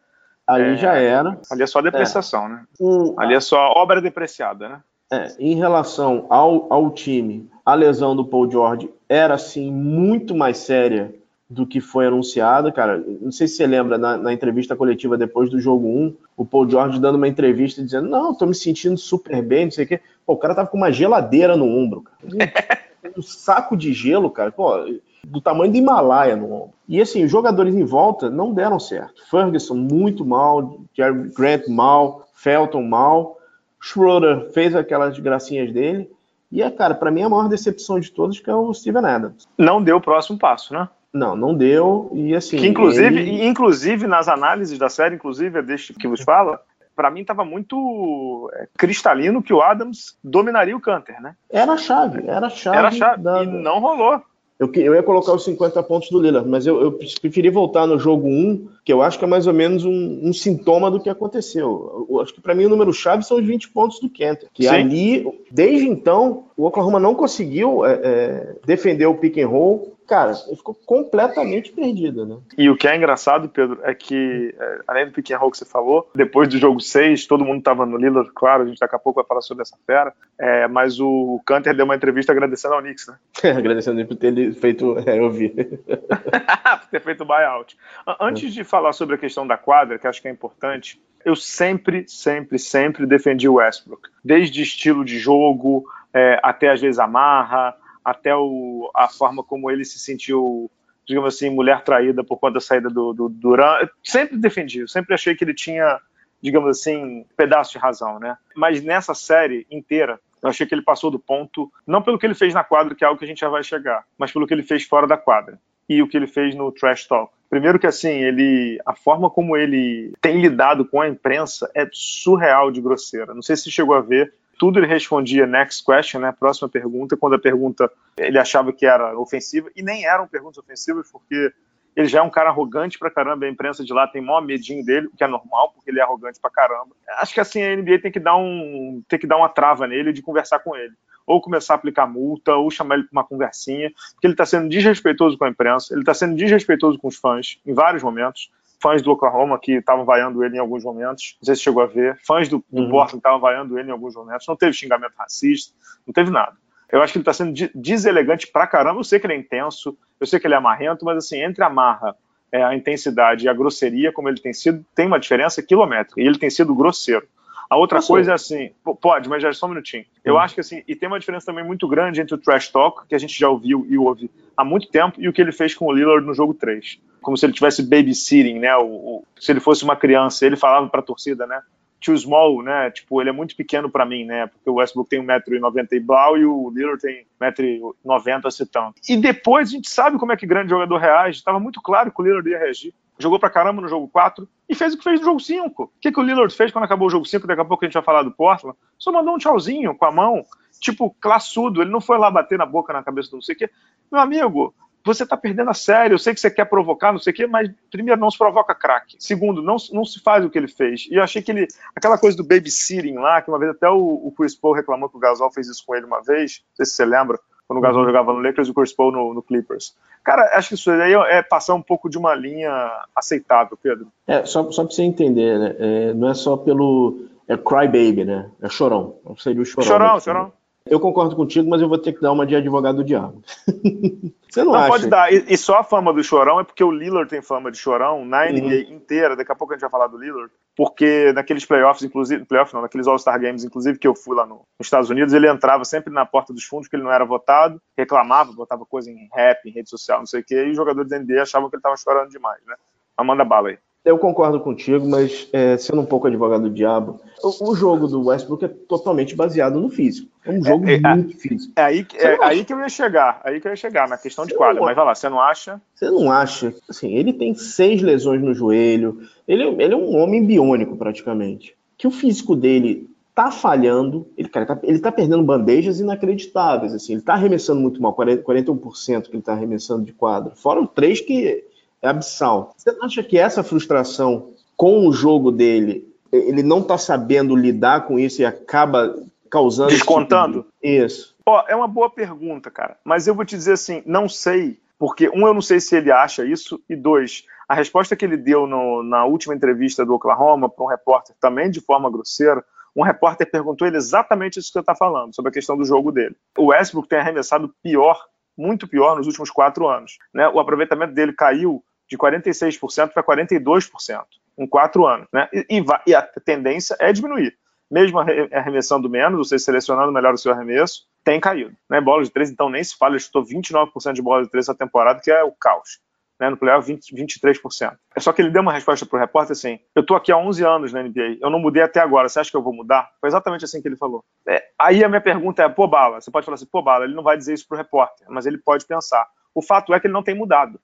Ali 0.46 0.74
é, 0.74 0.76
já 0.76 0.94
era. 0.96 1.40
Ali 1.50 1.64
é 1.64 1.68
só 1.68 1.82
depreciação, 1.82 2.48
é. 2.48 2.50
né? 2.50 2.64
Um, 2.80 3.16
ali 3.18 3.34
é 3.34 3.40
só 3.40 3.72
obra 3.78 4.02
depreciada, 4.02 4.68
né? 4.68 4.82
É, 5.10 5.28
em 5.40 5.56
relação 5.56 6.26
ao, 6.30 6.72
ao 6.72 6.92
time, 6.92 7.50
a 7.66 7.74
lesão 7.74 8.16
do 8.16 8.26
Paul 8.26 8.50
George 8.52 8.90
era, 9.08 9.34
assim, 9.36 9.72
muito 9.72 10.36
mais 10.36 10.58
séria 10.58 11.14
do 11.50 11.68
que 11.68 11.82
foi 11.82 12.08
anunciada, 12.08 12.72
cara. 12.72 13.04
Não 13.22 13.32
sei 13.32 13.48
se 13.48 13.56
você 13.56 13.68
lembra, 13.68 13.98
na, 13.98 14.18
na, 14.18 14.34
entrevista 14.34 14.76
coletiva 14.76 15.18
depois 15.18 15.50
do 15.50 15.60
jogo 15.60 15.86
1, 15.88 16.16
o 16.38 16.46
Paul 16.46 16.70
George 16.70 17.00
dando 17.00 17.16
uma 17.16 17.28
entrevista 17.28 17.84
dizendo: 17.84 18.08
Não, 18.10 18.34
tô 18.34 18.46
me 18.46 18.56
sentindo 18.56 18.98
super 18.98 19.42
bem, 19.42 19.66
não 19.66 19.72
sei 19.72 19.84
o 19.84 19.88
quê. 19.88 20.00
Pô, 20.26 20.34
o 20.34 20.38
cara 20.38 20.56
tava 20.56 20.70
com 20.70 20.78
uma 20.78 20.92
geladeira 20.92 21.58
no 21.58 21.66
ombro, 21.66 22.02
cara. 22.02 22.82
Um 23.18 23.22
saco 23.22 23.76
de 23.76 23.92
gelo, 23.92 24.30
cara. 24.30 24.52
Pô, 24.52 24.86
do 25.26 25.42
tamanho 25.42 25.72
do 25.72 25.78
Himalaia 25.78 26.36
no 26.36 26.46
ombro. 26.52 26.74
E 26.88 27.02
assim, 27.02 27.24
os 27.24 27.32
jogadores 27.32 27.74
em 27.76 27.86
volta 27.86 28.30
não 28.30 28.54
deram 28.54 28.80
certo. 28.80 29.28
Ferguson 29.30 29.76
muito 29.76 30.26
mal, 30.26 30.80
Jerry 30.94 31.32
Grant 31.36 31.68
mal, 31.68 32.28
Felton 32.34 32.84
mal, 32.84 33.38
Schroeder 33.80 34.52
fez 34.52 34.76
aquelas 34.76 35.18
gracinhas 35.18 35.72
dele. 35.72 36.10
E, 36.52 36.62
é, 36.62 36.70
cara, 36.70 36.94
para 36.94 37.10
mim 37.10 37.24
a 37.24 37.30
maior 37.30 37.48
decepção 37.48 38.00
de 38.00 38.12
todos 38.12 38.40
que 38.40 38.50
é 38.50 38.56
o 38.56 38.74
Steven 38.74 39.06
Adams. 39.06 39.48
Não 39.58 39.82
deu 39.82 39.98
o 39.98 40.02
próximo 40.02 40.38
passo, 40.38 40.74
né? 40.74 40.90
Não, 41.14 41.36
não 41.36 41.56
deu. 41.56 42.12
E 42.14 42.36
assim. 42.36 42.58
Que, 42.58 42.68
inclusive, 42.68 43.20
ele... 43.20 43.46
inclusive 43.46 44.08
nas 44.08 44.28
análises 44.28 44.78
da 44.78 44.90
série, 44.90 45.16
inclusive, 45.16 45.60
é 45.60 45.62
deste 45.62 45.94
que 45.94 46.08
vos 46.08 46.22
fala, 46.22 46.62
para 46.96 47.10
mim 47.10 47.22
estava 47.22 47.44
muito 47.44 48.50
é, 48.54 48.68
cristalino 48.78 49.42
que 49.42 49.54
o 49.54 49.62
Adams 49.62 50.18
dominaria 50.24 50.76
o 50.76 50.82
Canter, 50.82 51.22
né? 51.22 51.36
Era 51.50 51.74
a 51.74 51.78
chave, 51.78 52.28
era 52.28 52.48
a 52.48 52.50
chave. 52.50 52.78
Era 52.78 52.88
a 52.90 52.92
chave. 52.92 53.24
Da... 53.24 53.44
E 53.44 53.48
não 53.48 53.80
rolou. 53.80 54.22
Eu, 54.62 54.72
eu 54.76 54.94
ia 54.94 55.02
colocar 55.02 55.34
os 55.34 55.44
50 55.44 55.82
pontos 55.82 56.12
do 56.12 56.22
Lillard, 56.22 56.48
mas 56.48 56.68
eu, 56.68 56.80
eu 56.80 56.92
preferi 56.92 57.50
voltar 57.50 57.88
no 57.88 57.98
jogo 57.98 58.28
1, 58.28 58.68
que 58.86 58.94
eu 58.94 59.02
acho 59.02 59.18
que 59.18 59.26
é 59.26 59.28
mais 59.28 59.48
ou 59.48 59.54
menos 59.54 59.86
um, 59.86 60.20
um 60.22 60.32
sintoma 60.32 60.92
do 60.92 61.00
que 61.00 61.10
aconteceu. 61.10 62.06
Eu, 62.08 62.22
acho 62.22 62.32
que 62.32 62.40
para 62.40 62.54
mim 62.54 62.66
o 62.66 62.70
número 62.70 62.94
chave 62.94 63.24
são 63.24 63.40
os 63.40 63.44
20 63.44 63.70
pontos 63.70 64.00
do 64.00 64.08
Kenter. 64.08 64.50
Que 64.54 64.66
Sim. 64.66 64.70
ali, 64.70 65.28
desde 65.50 65.88
então, 65.88 66.44
o 66.56 66.68
Oklahoma 66.68 67.00
não 67.00 67.16
conseguiu 67.16 67.84
é, 67.84 67.94
é, 68.04 68.56
defender 68.64 69.08
o 69.08 69.16
pick 69.16 69.40
and 69.40 69.48
roll 69.48 69.98
cara, 70.12 70.34
ele 70.46 70.58
ficou 70.58 70.76
completamente 70.86 71.72
perdido, 71.72 72.26
né? 72.26 72.38
E 72.58 72.70
o 72.70 72.76
que 72.76 72.86
é 72.86 72.98
engraçado, 72.98 73.48
Pedro, 73.48 73.80
é 73.82 73.96
que, 73.96 74.54
é, 74.60 74.80
além 74.86 75.06
do 75.06 75.14
pick 75.14 75.32
and 75.32 75.38
roll 75.38 75.50
que 75.50 75.58
você 75.58 75.64
falou, 75.64 76.12
depois 76.14 76.50
do 76.50 76.58
jogo 76.58 76.82
6, 76.82 77.26
todo 77.28 77.46
mundo 77.46 77.60
estava 77.60 77.86
no 77.86 77.96
Lillard, 77.96 78.30
claro, 78.36 78.64
a 78.64 78.66
gente 78.66 78.78
daqui 78.78 78.94
a 78.94 79.00
pouco 79.00 79.22
vai 79.22 79.26
falar 79.26 79.42
sobre 79.42 79.62
essa 79.62 79.78
fera, 79.88 80.14
é, 80.38 80.68
mas 80.68 81.00
o 81.00 81.42
Canter 81.46 81.74
deu 81.74 81.86
uma 81.86 81.96
entrevista 81.96 82.34
agradecendo 82.34 82.74
ao 82.74 82.82
Knicks, 82.82 83.08
né? 83.08 83.16
agradecendo 83.58 84.06
por 84.06 84.18
ter 84.18 84.54
feito, 84.56 84.98
é, 85.08 85.18
eu 85.18 85.32
vi. 85.32 85.48
por 85.88 86.90
ter 86.92 87.02
feito 87.02 87.24
o 87.24 87.26
buyout. 87.26 87.78
Antes 88.20 88.54
de 88.54 88.66
falar 88.66 88.92
sobre 88.92 89.16
a 89.16 89.18
questão 89.18 89.48
da 89.48 89.58
quadra, 89.58 89.98
que 89.98 90.08
acho 90.08 90.22
que 90.22 90.28
é 90.28 90.32
importante, 90.32 91.02
eu 91.24 91.38
sempre, 91.38 92.04
sempre, 92.06 92.60
sempre 92.60 93.06
defendi 93.06 93.48
o 93.48 93.54
Westbrook. 93.54 94.10
Desde 94.22 94.62
estilo 94.62 95.06
de 95.06 95.18
jogo, 95.18 95.86
é, 96.14 96.38
até 96.44 96.70
às 96.70 96.82
vezes 96.82 97.00
amarra, 97.00 97.78
até 98.04 98.36
o, 98.36 98.90
a 98.96 99.08
forma 99.08 99.44
como 99.44 99.70
ele 99.70 99.86
se 99.86 100.00
sentiu, 100.00 100.70
digamos 101.06 101.36
assim, 101.36 101.50
mulher 101.50 101.84
traída 101.84 102.24
por 102.24 102.38
conta 102.38 102.56
da 102.56 102.60
saída 102.60 102.90
do, 102.90 103.14
do 103.14 103.30
Duran. 103.30 103.88
sempre 104.04 104.38
defendi, 104.38 104.80
eu 104.80 104.88
sempre 104.88 105.14
achei 105.14 105.36
que 105.36 105.44
ele 105.44 105.54
tinha, 105.54 106.00
digamos 106.42 106.70
assim, 106.70 107.26
pedaço 107.36 107.74
de 107.74 107.78
razão, 107.78 108.20
né? 108.20 108.38
Mas 108.56 108.84
nessa 108.84 109.14
série 109.14 109.66
inteira, 109.70 110.20
eu 110.42 110.50
achei 110.50 110.66
que 110.66 110.74
ele 110.74 110.82
passou 110.82 111.12
do 111.12 111.20
ponto, 111.20 111.72
não 111.86 112.02
pelo 112.02 112.18
que 112.18 112.26
ele 112.26 112.34
fez 112.34 112.54
na 112.54 112.64
quadra, 112.64 112.96
que 112.96 113.04
é 113.04 113.08
algo 113.08 113.20
que 113.20 113.26
a 113.26 113.28
gente 113.28 113.42
já 113.42 113.50
vai 113.50 113.64
chegar, 113.64 114.04
mas 114.18 114.32
pelo 114.32 114.48
que 114.48 114.54
ele 114.54 114.64
fez 114.64 114.84
fora 114.84 115.06
da 115.06 115.18
quadra 115.18 115.60
e 115.88 116.02
o 116.02 116.08
que 116.08 116.18
ele 116.18 116.28
fez 116.28 116.56
no 116.56 116.72
trash 116.72 117.06
talk. 117.06 117.32
Primeiro 117.50 117.78
que 117.78 117.86
assim, 117.86 118.10
ele 118.10 118.80
a 118.86 118.96
forma 118.96 119.30
como 119.30 119.58
ele 119.58 120.14
tem 120.22 120.42
lidado 120.42 120.86
com 120.86 121.02
a 121.02 121.08
imprensa 121.10 121.70
é 121.76 121.86
surreal 121.92 122.72
de 122.72 122.80
grosseira. 122.80 123.34
Não 123.34 123.42
sei 123.42 123.58
se 123.58 123.70
chegou 123.70 123.94
a 123.94 124.00
ver 124.00 124.34
tudo 124.62 124.78
ele 124.78 124.86
respondia 124.86 125.48
next 125.48 125.84
question, 125.84 126.22
né, 126.22 126.32
próxima 126.32 126.70
pergunta, 126.70 127.18
quando 127.18 127.34
a 127.34 127.40
pergunta 127.40 127.92
ele 128.16 128.38
achava 128.38 128.72
que 128.72 128.86
era 128.86 129.18
ofensiva, 129.18 129.72
e 129.76 129.82
nem 129.82 130.06
eram 130.06 130.28
perguntas 130.28 130.60
ofensivas, 130.60 131.12
porque 131.12 131.52
ele 131.96 132.08
já 132.08 132.20
é 132.20 132.22
um 132.22 132.30
cara 132.30 132.52
arrogante 132.52 133.00
pra 133.00 133.10
caramba, 133.10 133.48
a 133.48 133.50
imprensa 133.50 133.84
de 133.84 133.92
lá 133.92 134.08
tem 134.08 134.22
maior 134.22 134.40
medinho 134.40 134.86
dele, 134.86 135.08
o 135.08 135.18
que 135.18 135.24
é 135.24 135.28
normal, 135.28 135.72
porque 135.74 135.90
ele 135.90 136.00
é 136.00 136.04
arrogante 136.04 136.40
pra 136.40 136.52
caramba. 136.52 136.92
Acho 137.18 137.34
que 137.34 137.40
assim, 137.40 137.60
a 137.64 137.76
NBA 137.76 138.04
tem 138.04 138.12
que 138.12 138.20
dar, 138.20 138.38
um, 138.38 139.02
tem 139.10 139.18
que 139.18 139.26
dar 139.26 139.38
uma 139.38 139.50
trava 139.50 139.88
nele 139.88 140.14
de 140.14 140.22
conversar 140.22 140.60
com 140.60 140.76
ele. 140.76 140.94
Ou 141.26 141.42
começar 141.42 141.74
a 141.74 141.78
aplicar 141.78 142.06
multa, 142.06 142.54
ou 142.54 142.70
chamar 142.70 142.96
ele 142.96 143.06
para 143.06 143.18
uma 143.18 143.24
conversinha, 143.24 143.92
porque 144.14 144.28
ele 144.28 144.36
está 144.36 144.46
sendo 144.46 144.70
desrespeitoso 144.70 145.40
com 145.40 145.46
a 145.46 145.50
imprensa, 145.50 145.92
ele 145.92 146.04
está 146.04 146.14
sendo 146.14 146.36
desrespeitoso 146.36 147.00
com 147.00 147.08
os 147.08 147.18
fãs, 147.18 147.60
em 147.66 147.74
vários 147.74 148.04
momentos 148.04 148.52
fãs 148.82 149.02
do 149.02 149.12
Oklahoma 149.12 149.60
que 149.60 149.74
estavam 149.74 150.04
vaiando 150.04 150.44
ele 150.44 150.58
em 150.58 150.60
alguns 150.60 150.84
momentos, 150.84 151.38
não 151.42 151.46
sei 151.46 151.56
se 151.56 151.62
chegou 151.62 151.84
a 151.84 151.86
ver, 151.86 152.20
fãs 152.26 152.50
do, 152.50 152.64
do 152.70 152.84
uhum. 152.84 152.90
Portland 152.90 153.18
estavam 153.18 153.40
vaiando 153.40 153.78
ele 153.78 153.90
em 153.90 153.92
alguns 153.92 154.16
momentos, 154.16 154.48
não 154.48 154.56
teve 154.56 154.74
xingamento 154.74 155.14
racista, 155.18 155.74
não 156.06 156.14
teve 156.14 156.32
nada. 156.32 156.54
Eu 156.92 157.02
acho 157.02 157.14
que 157.14 157.20
ele 157.20 157.22
está 157.22 157.34
sendo 157.34 157.54
deselegante 157.74 158.48
pra 158.48 158.68
caramba, 158.68 159.00
eu 159.00 159.04
sei 159.04 159.20
que 159.20 159.26
ele 159.26 159.34
é 159.34 159.38
intenso, 159.38 159.98
eu 160.20 160.28
sei 160.28 160.40
que 160.40 160.48
ele 160.48 160.56
é 160.56 160.58
amarrento, 160.58 161.06
mas 161.06 161.18
assim, 161.18 161.42
entre 161.42 161.64
a 161.64 161.70
marra, 161.70 162.16
é, 162.52 162.64
a 162.64 162.76
intensidade 162.76 163.46
e 163.46 163.50
a 163.50 163.54
grosseria, 163.54 164.12
como 164.12 164.28
ele 164.28 164.42
tem 164.42 164.52
sido, 164.52 164.86
tem 164.94 165.08
uma 165.08 165.20
diferença 165.20 165.64
quilométrica, 165.64 166.22
e 166.22 166.26
ele 166.26 166.38
tem 166.38 166.50
sido 166.50 166.76
grosseiro. 166.76 167.26
A 167.70 167.78
outra 167.78 168.00
Posso? 168.00 168.10
coisa 168.10 168.32
é 168.32 168.34
assim, 168.34 168.72
pode, 169.02 169.30
mas 169.30 169.42
já 169.42 169.48
é 169.48 169.54
só 169.54 169.66
um 169.66 169.70
minutinho. 169.70 170.04
Eu 170.26 170.34
hum. 170.34 170.38
acho 170.40 170.54
que 170.54 170.60
assim, 170.60 170.84
e 170.86 170.94
tem 170.94 171.08
uma 171.08 171.18
diferença 171.18 171.46
também 171.46 171.64
muito 171.64 171.88
grande 171.88 172.20
entre 172.20 172.36
o 172.36 172.38
trash 172.38 172.68
talk, 172.68 173.08
que 173.08 173.16
a 173.16 173.18
gente 173.18 173.40
já 173.40 173.48
ouviu 173.48 173.86
e 173.88 173.98
ouve 173.98 174.30
há 174.58 174.66
muito 174.66 174.90
tempo, 174.90 175.22
e 175.22 175.30
o 175.30 175.34
que 175.34 175.42
ele 175.42 175.54
fez 175.54 175.74
com 175.74 175.86
o 175.86 175.94
Lillard 175.94 176.28
no 176.28 176.34
jogo 176.34 176.54
3. 176.54 177.00
Como 177.22 177.38
se 177.38 177.46
ele 177.46 177.54
tivesse 177.54 177.84
babysitting, 177.84 178.60
né? 178.60 178.76
O, 178.78 178.86
o 178.86 179.24
se 179.40 179.52
ele 179.52 179.60
fosse 179.60 179.84
uma 179.84 179.96
criança, 179.96 180.46
ele 180.46 180.56
falava 180.56 180.88
para 180.90 181.02
a 181.02 181.04
torcida, 181.04 181.46
né? 181.46 181.62
too 182.02 182.18
small, 182.18 182.64
né? 182.64 182.90
Tipo, 182.90 183.22
ele 183.22 183.30
é 183.30 183.34
muito 183.34 183.56
pequeno 183.56 183.90
para 183.90 184.06
mim, 184.06 184.26
né? 184.26 184.48
Porque 184.48 184.70
o 184.70 184.74
Westbrook 184.74 185.10
tem 185.10 185.24
1,90m 185.24 185.88
e 185.92 186.00
blau 186.00 186.38
e 186.38 186.46
o 186.46 186.70
Lillard 186.72 187.00
tem 187.00 187.26
1,90m 187.40 188.50
se 188.50 188.66
tanto. 188.66 188.96
E 189.08 189.16
depois 189.16 189.70
a 189.70 189.72
gente 189.72 189.90
sabe 189.90 190.18
como 190.18 190.32
é 190.32 190.38
que 190.38 190.48
grande 190.48 190.72
jogador 190.72 190.98
reage. 190.98 191.38
Estava 191.38 191.60
muito 191.60 191.80
claro 191.80 192.12
que 192.12 192.20
o 192.20 192.26
Lillard 192.26 192.50
ia 192.50 192.58
reagir. 192.58 192.94
Jogou 193.20 193.40
pra 193.40 193.52
caramba 193.52 193.82
no 193.82 193.88
jogo 193.88 194.08
4 194.08 194.50
e 194.68 194.74
fez 194.74 194.96
o 194.96 194.98
que 194.98 195.04
fez 195.04 195.20
no 195.20 195.26
jogo 195.28 195.40
5. 195.40 195.84
O 195.84 195.92
que, 196.02 196.12
que 196.12 196.20
o 196.20 196.24
Lillard 196.24 196.54
fez 196.54 196.72
quando 196.72 196.86
acabou 196.86 197.08
o 197.08 197.12
jogo 197.12 197.26
5? 197.26 197.46
Daqui 197.46 197.62
a 197.62 197.66
pouco 197.66 197.86
a 197.86 197.88
gente 197.88 197.94
vai 197.94 198.04
falar 198.04 198.24
do 198.24 198.32
Portland. 198.32 198.76
Só 198.98 199.12
mandou 199.12 199.36
um 199.36 199.38
tchauzinho 199.38 199.96
com 199.96 200.06
a 200.06 200.12
mão, 200.12 200.44
tipo, 200.80 201.16
classudo. 201.22 201.84
Ele 201.84 201.92
não 201.92 202.02
foi 202.02 202.18
lá 202.18 202.32
bater 202.32 202.58
na 202.58 202.66
boca, 202.66 202.92
na 202.92 203.04
cabeça 203.04 203.30
do 203.30 203.36
não 203.36 203.42
sei 203.44 203.54
o 203.54 203.58
quê. 203.60 203.70
Meu 204.12 204.22
amigo, 204.22 204.74
você 205.04 205.24
está 205.24 205.36
perdendo 205.36 205.70
a 205.70 205.74
sério. 205.74 206.16
Eu 206.16 206.20
sei 206.20 206.34
que 206.34 206.40
você 206.40 206.52
quer 206.52 206.66
provocar, 206.66 207.12
não 207.12 207.20
sei 207.20 207.32
o 207.32 207.36
quê, 207.36 207.48
mas 207.48 207.70
primeiro, 207.90 208.20
não 208.20 208.30
se 208.30 208.38
provoca 208.38 208.76
craque. 208.76 209.18
Segundo, 209.20 209.62
não, 209.62 209.78
não 209.92 210.06
se 210.06 210.22
faz 210.22 210.46
o 210.46 210.50
que 210.50 210.58
ele 210.58 210.68
fez. 210.68 211.08
E 211.10 211.16
eu 211.16 211.24
achei 211.24 211.42
que 211.42 211.52
ele. 211.52 211.68
Aquela 211.96 212.18
coisa 212.18 212.38
do 212.38 212.44
babysitting 212.44 213.16
lá, 213.16 213.42
que 213.42 213.50
uma 213.50 213.60
vez 213.60 213.72
até 213.72 213.90
o, 213.90 213.98
o 213.98 214.34
Chris 214.36 214.56
Paul 214.56 214.74
reclamou 214.74 215.10
que 215.10 215.18
o 215.18 215.20
Gasol 215.20 215.52
fez 215.52 215.68
isso 215.68 215.84
com 215.86 215.96
ele 215.96 216.06
uma 216.06 216.22
vez, 216.22 216.62
não 216.70 216.76
sei 216.78 216.86
se 216.86 216.94
você 216.94 217.06
lembra, 217.06 217.40
quando 217.68 217.80
o 217.80 217.82
Gasol 217.82 218.02
uhum. 218.02 218.08
jogava 218.08 218.34
no 218.34 218.42
Lakers 218.42 218.68
e 218.68 218.72
o 218.72 218.74
Chris 218.74 218.94
Paul 218.94 219.12
no, 219.12 219.34
no, 219.34 219.42
Clippers. 219.42 219.96
Cara, 220.24 220.58
acho 220.58 220.70
que 220.70 220.76
isso 220.76 220.92
aí 220.92 221.14
é 221.14 221.42
passar 221.42 221.74
um 221.74 221.82
pouco 221.82 222.10
de 222.10 222.18
uma 222.18 222.36
linha 222.36 222.92
aceitável, 223.16 223.78
Pedro. 223.82 224.08
É, 224.28 224.46
só, 224.46 224.70
só 224.72 224.84
para 224.84 224.94
você 224.94 225.04
entender, 225.04 225.58
né? 225.58 225.76
É, 225.80 226.14
não 226.14 226.30
é 226.30 226.34
só 226.34 226.58
pelo. 226.58 227.28
É 227.48 227.58
crybaby, 227.58 228.24
né? 228.24 228.50
É 228.62 228.70
chorão. 228.70 229.16
Não 229.26 229.36
seria 229.36 229.62
o 229.62 229.66
chorão. 229.66 229.88
Chorão, 229.88 230.14
né? 230.16 230.20
chorão. 230.20 230.54
Eu 230.86 231.00
concordo 231.00 231.36
contigo, 231.36 231.70
mas 231.70 231.82
eu 231.82 231.88
vou 231.88 231.98
ter 231.98 232.14
que 232.14 232.22
dar 232.22 232.32
uma 232.32 232.46
de 232.46 232.56
advogado 232.56 232.98
do 232.98 233.04
diabo. 233.04 233.44
Você 234.50 234.64
não, 234.64 234.74
não 234.74 234.80
acha? 234.80 234.88
pode 234.90 235.08
dar. 235.08 235.32
E, 235.32 235.46
e, 235.48 235.58
só 235.58 235.78
a 235.78 235.84
fama 235.84 236.12
do 236.12 236.24
chorão 236.24 236.60
é 236.60 236.64
porque 236.64 236.84
o 236.84 236.92
Lillard 236.92 237.30
tem 237.30 237.42
fama 237.42 237.72
de 237.72 237.78
chorão 237.78 238.26
na 238.26 238.46
NBA 238.50 238.90
uhum. 238.90 238.96
inteira. 238.96 239.36
Daqui 239.36 239.52
a 239.52 239.56
pouco 239.56 239.74
a 239.74 239.78
gente 239.78 239.82
vai 239.82 239.90
falar 239.90 240.08
do 240.08 240.18
Lillard. 240.18 240.52
Porque 240.76 241.32
naqueles 241.34 241.66
playoffs, 241.66 242.04
inclusive, 242.04 242.44
playoff 242.46 242.74
não, 242.74 242.82
naqueles 242.82 243.08
All-Star 243.08 243.40
Games, 243.40 243.64
inclusive, 243.64 243.98
que 243.98 244.08
eu 244.08 244.16
fui 244.16 244.36
lá 244.36 244.46
no, 244.46 244.56
nos 244.78 244.88
Estados 244.88 245.10
Unidos, 245.10 245.34
ele 245.34 245.50
entrava 245.50 245.86
sempre 245.86 246.12
na 246.12 246.26
porta 246.26 246.52
dos 246.52 246.66
fundos, 246.66 246.88
porque 246.88 246.98
ele 246.98 247.04
não 247.04 247.14
era 247.14 247.24
votado, 247.24 247.82
reclamava, 247.98 248.52
botava 248.52 248.86
coisa 248.86 249.10
em 249.10 249.30
rap, 249.34 249.66
em 249.66 249.72
rede 249.72 249.90
social, 249.90 250.20
não 250.20 250.26
sei 250.26 250.42
o 250.42 250.44
quê, 250.44 250.66
e 250.66 250.72
os 250.72 250.76
jogadores 250.76 251.10
da 251.10 251.20
NBA 251.20 251.42
achavam 251.42 251.70
que 251.70 251.76
ele 251.76 251.80
estava 251.80 251.96
chorando 251.96 252.30
demais, 252.30 252.60
né? 252.66 252.76
Amanda 253.16 253.46
bala 253.46 253.70
aí. 253.70 253.78
Eu 254.04 254.18
concordo 254.18 254.60
contigo, 254.60 255.08
mas 255.08 255.48
é, 255.54 255.78
sendo 255.78 256.02
um 256.02 256.06
pouco 256.06 256.26
advogado 256.26 256.64
do 256.64 256.72
diabo, 256.72 257.22
o, 257.44 257.70
o, 257.70 257.76
jogo 257.76 258.08
do 258.08 258.26
Westbrook 258.26 258.66
é 258.66 258.68
totalmente 258.68 259.36
baseado 259.36 259.80
no 259.80 259.90
físico. 259.90 260.28
É 260.44 260.50
um 260.50 260.64
jogo 260.64 260.90
é, 260.90 260.96
é 260.96 261.16
muito 261.16 261.38
físico. 261.38 261.72
É 261.76 261.84
aí, 261.84 262.08
é, 262.16 262.44
aí 262.44 262.66
que 262.66 262.74
eu 262.74 262.80
ia 262.80 262.90
chegar, 262.90 263.40
aí 263.44 263.62
que 263.62 263.68
eu 263.68 263.72
ia 263.72 263.76
chegar, 263.76 264.10
na 264.10 264.18
questão 264.18 264.44
de 264.44 264.56
quadra. 264.56 264.82
Mas 264.82 264.96
vai 264.96 265.06
lá, 265.06 265.14
você 265.14 265.30
não 265.30 265.40
acha? 265.40 265.80
Você 265.94 266.10
não 266.10 266.32
acha? 266.32 266.74
Assim, 266.90 267.14
ele 267.14 267.32
tem 267.32 267.54
seis 267.54 268.02
lesões 268.02 268.42
no 268.42 268.56
joelho, 268.56 269.22
ele, 269.48 269.64
ele 269.64 269.94
é 269.94 269.98
um 269.98 270.16
homem 270.18 270.44
biônico 270.44 270.98
praticamente. 270.98 271.76
Que 271.96 272.08
o 272.08 272.12
físico 272.12 272.56
dele 272.56 273.08
tá 273.36 273.52
falhando, 273.52 274.28
ele, 274.36 274.50
cara, 274.50 274.66
tá, 274.66 274.80
ele 274.82 275.00
tá 275.00 275.12
perdendo 275.12 275.44
bandejas 275.44 276.00
inacreditáveis, 276.00 276.94
assim, 276.94 277.14
ele 277.14 277.22
tá 277.22 277.34
arremessando 277.34 277.80
muito 277.80 278.02
mal, 278.02 278.14
40, 278.14 278.44
41% 278.44 279.30
que 279.30 279.36
ele 279.36 279.44
tá 279.44 279.54
arremessando 279.54 280.04
de 280.04 280.12
quadra. 280.12 280.54
Fora 280.56 280.82
o 280.82 280.88
três 280.88 281.22
que 281.22 281.64
é 282.02 282.08
abissal. 282.08 282.74
Você 282.78 282.96
acha 283.02 283.24
que 283.24 283.38
essa 283.38 283.64
frustração 283.64 284.54
com 284.76 285.08
o 285.08 285.14
jogo 285.14 285.52
dele, 285.52 286.12
ele 286.32 286.64
não 286.64 286.80
está 286.80 286.98
sabendo 286.98 287.56
lidar 287.56 288.08
com 288.08 288.18
isso 288.18 288.42
e 288.42 288.46
acaba 288.46 289.16
causando. 289.50 289.92
Descontando? 289.92 290.64
Tipo 290.64 290.74
de... 290.82 291.06
Isso. 291.06 291.36
Ó, 291.46 291.64
é 291.68 291.76
uma 291.76 291.88
boa 291.88 292.10
pergunta, 292.10 292.72
cara. 292.72 292.98
Mas 293.04 293.28
eu 293.28 293.36
vou 293.36 293.46
te 293.46 293.56
dizer 293.56 293.74
assim: 293.74 294.02
não 294.06 294.28
sei. 294.28 294.80
Porque, 294.98 295.30
um, 295.30 295.48
eu 295.48 295.54
não 295.54 295.62
sei 295.62 295.80
se 295.80 295.96
ele 295.96 296.12
acha 296.12 296.46
isso, 296.46 296.80
e 296.88 296.96
dois, 296.96 297.44
a 297.68 297.74
resposta 297.74 298.16
que 298.16 298.24
ele 298.24 298.38
deu 298.38 298.68
no, 298.68 299.02
na 299.02 299.26
última 299.26 299.56
entrevista 299.56 300.06
do 300.06 300.14
Oklahoma 300.14 300.70
para 300.70 300.86
um 300.86 300.88
repórter, 300.88 301.36
também 301.42 301.72
de 301.72 301.82
forma 301.82 302.12
grosseira, 302.12 302.64
um 302.96 303.02
repórter 303.02 303.50
perguntou 303.50 303.88
ele 303.88 303.98
exatamente 303.98 304.60
isso 304.60 304.68
que 304.68 304.74
você 304.74 304.80
está 304.80 304.94
falando, 304.94 305.34
sobre 305.34 305.50
a 305.50 305.54
questão 305.54 305.76
do 305.76 305.86
jogo 305.86 306.12
dele. 306.12 306.36
O 306.56 306.68
Westbrook 306.68 307.10
tem 307.10 307.18
arremessado 307.18 307.74
pior, 307.82 308.24
muito 308.56 308.88
pior, 308.88 309.18
nos 309.18 309.26
últimos 309.26 309.50
quatro 309.50 309.88
anos. 309.88 310.18
Né? 310.34 310.48
O 310.50 310.60
aproveitamento 310.60 311.14
dele 311.14 311.34
caiu 311.34 311.84
de 312.12 312.18
46% 312.18 313.14
para 313.14 313.24
42% 313.24 314.26
em 314.58 314.68
quatro 314.68 315.08
anos. 315.08 315.28
Né? 315.32 315.48
E, 315.54 315.84
e, 316.06 316.14
a 316.14 316.22
tendência 316.22 316.96
é 317.00 317.14
diminuir. 317.14 317.56
Mesmo 317.90 318.20
arremessando 318.20 319.10
menos, 319.10 319.48
você 319.50 319.58
selecionando 319.58 320.12
melhor 320.12 320.34
o 320.34 320.38
seu 320.38 320.52
arremesso, 320.52 321.06
tem 321.24 321.40
caído. 321.40 321.76
Né? 321.90 322.02
Bola 322.02 322.24
de 322.24 322.30
três, 322.30 322.52
então, 322.52 322.70
nem 322.70 322.84
se 322.84 322.98
fala, 322.98 323.14
ele 323.14 323.20
chutou 323.20 323.46
29% 323.46 324.14
de 324.14 324.22
bola 324.22 324.44
de 324.44 324.50
três 324.50 324.66
essa 324.66 324.78
temporada, 324.78 325.22
que 325.22 325.32
é 325.32 325.42
o 325.44 325.52
caos. 325.52 326.00
Né? 326.38 326.50
No 326.50 326.58
playoff, 326.58 326.86
20, 326.86 327.16
23%. 327.16 327.98
É 328.16 328.20
só 328.20 328.34
que 328.34 328.42
ele 328.42 328.50
deu 328.50 328.62
uma 328.62 328.74
resposta 328.74 329.06
para 329.06 329.18
o 329.18 329.20
repórter 329.20 329.54
assim: 329.54 329.80
eu 329.96 330.02
estou 330.02 330.18
aqui 330.18 330.32
há 330.32 330.38
11 330.38 330.66
anos 330.66 330.94
na 330.94 331.04
NBA, 331.04 331.38
eu 331.40 331.50
não 331.50 331.60
mudei 331.60 331.84
até 331.84 332.00
agora, 332.00 332.28
você 332.28 332.40
acha 332.40 332.50
que 332.50 332.58
eu 332.58 332.64
vou 332.64 332.74
mudar? 332.74 333.10
Foi 333.20 333.30
exatamente 333.30 333.64
assim 333.64 333.82
que 333.82 333.88
ele 333.88 333.98
falou. 333.98 334.24
É, 334.48 334.64
aí 334.80 335.04
a 335.04 335.10
minha 335.10 335.22
pergunta 335.22 335.64
é: 335.64 335.70
pô, 335.70 335.88
Bala, 335.88 336.20
você 336.20 336.32
pode 336.32 336.46
falar 336.46 336.56
assim, 336.56 336.66
pô, 336.66 336.82
Bala, 336.82 337.06
ele 337.06 337.14
não 337.14 337.24
vai 337.24 337.38
dizer 337.38 337.54
isso 337.54 337.68
para 337.68 337.76
o 337.76 337.78
repórter, 337.78 338.26
mas 338.30 338.46
ele 338.46 338.58
pode 338.58 338.86
pensar. 338.86 339.28
O 339.54 339.62
fato 339.62 339.94
é 339.94 340.00
que 340.00 340.08
ele 340.08 340.14
não 340.14 340.24
tem 340.24 340.34
mudado. 340.34 340.80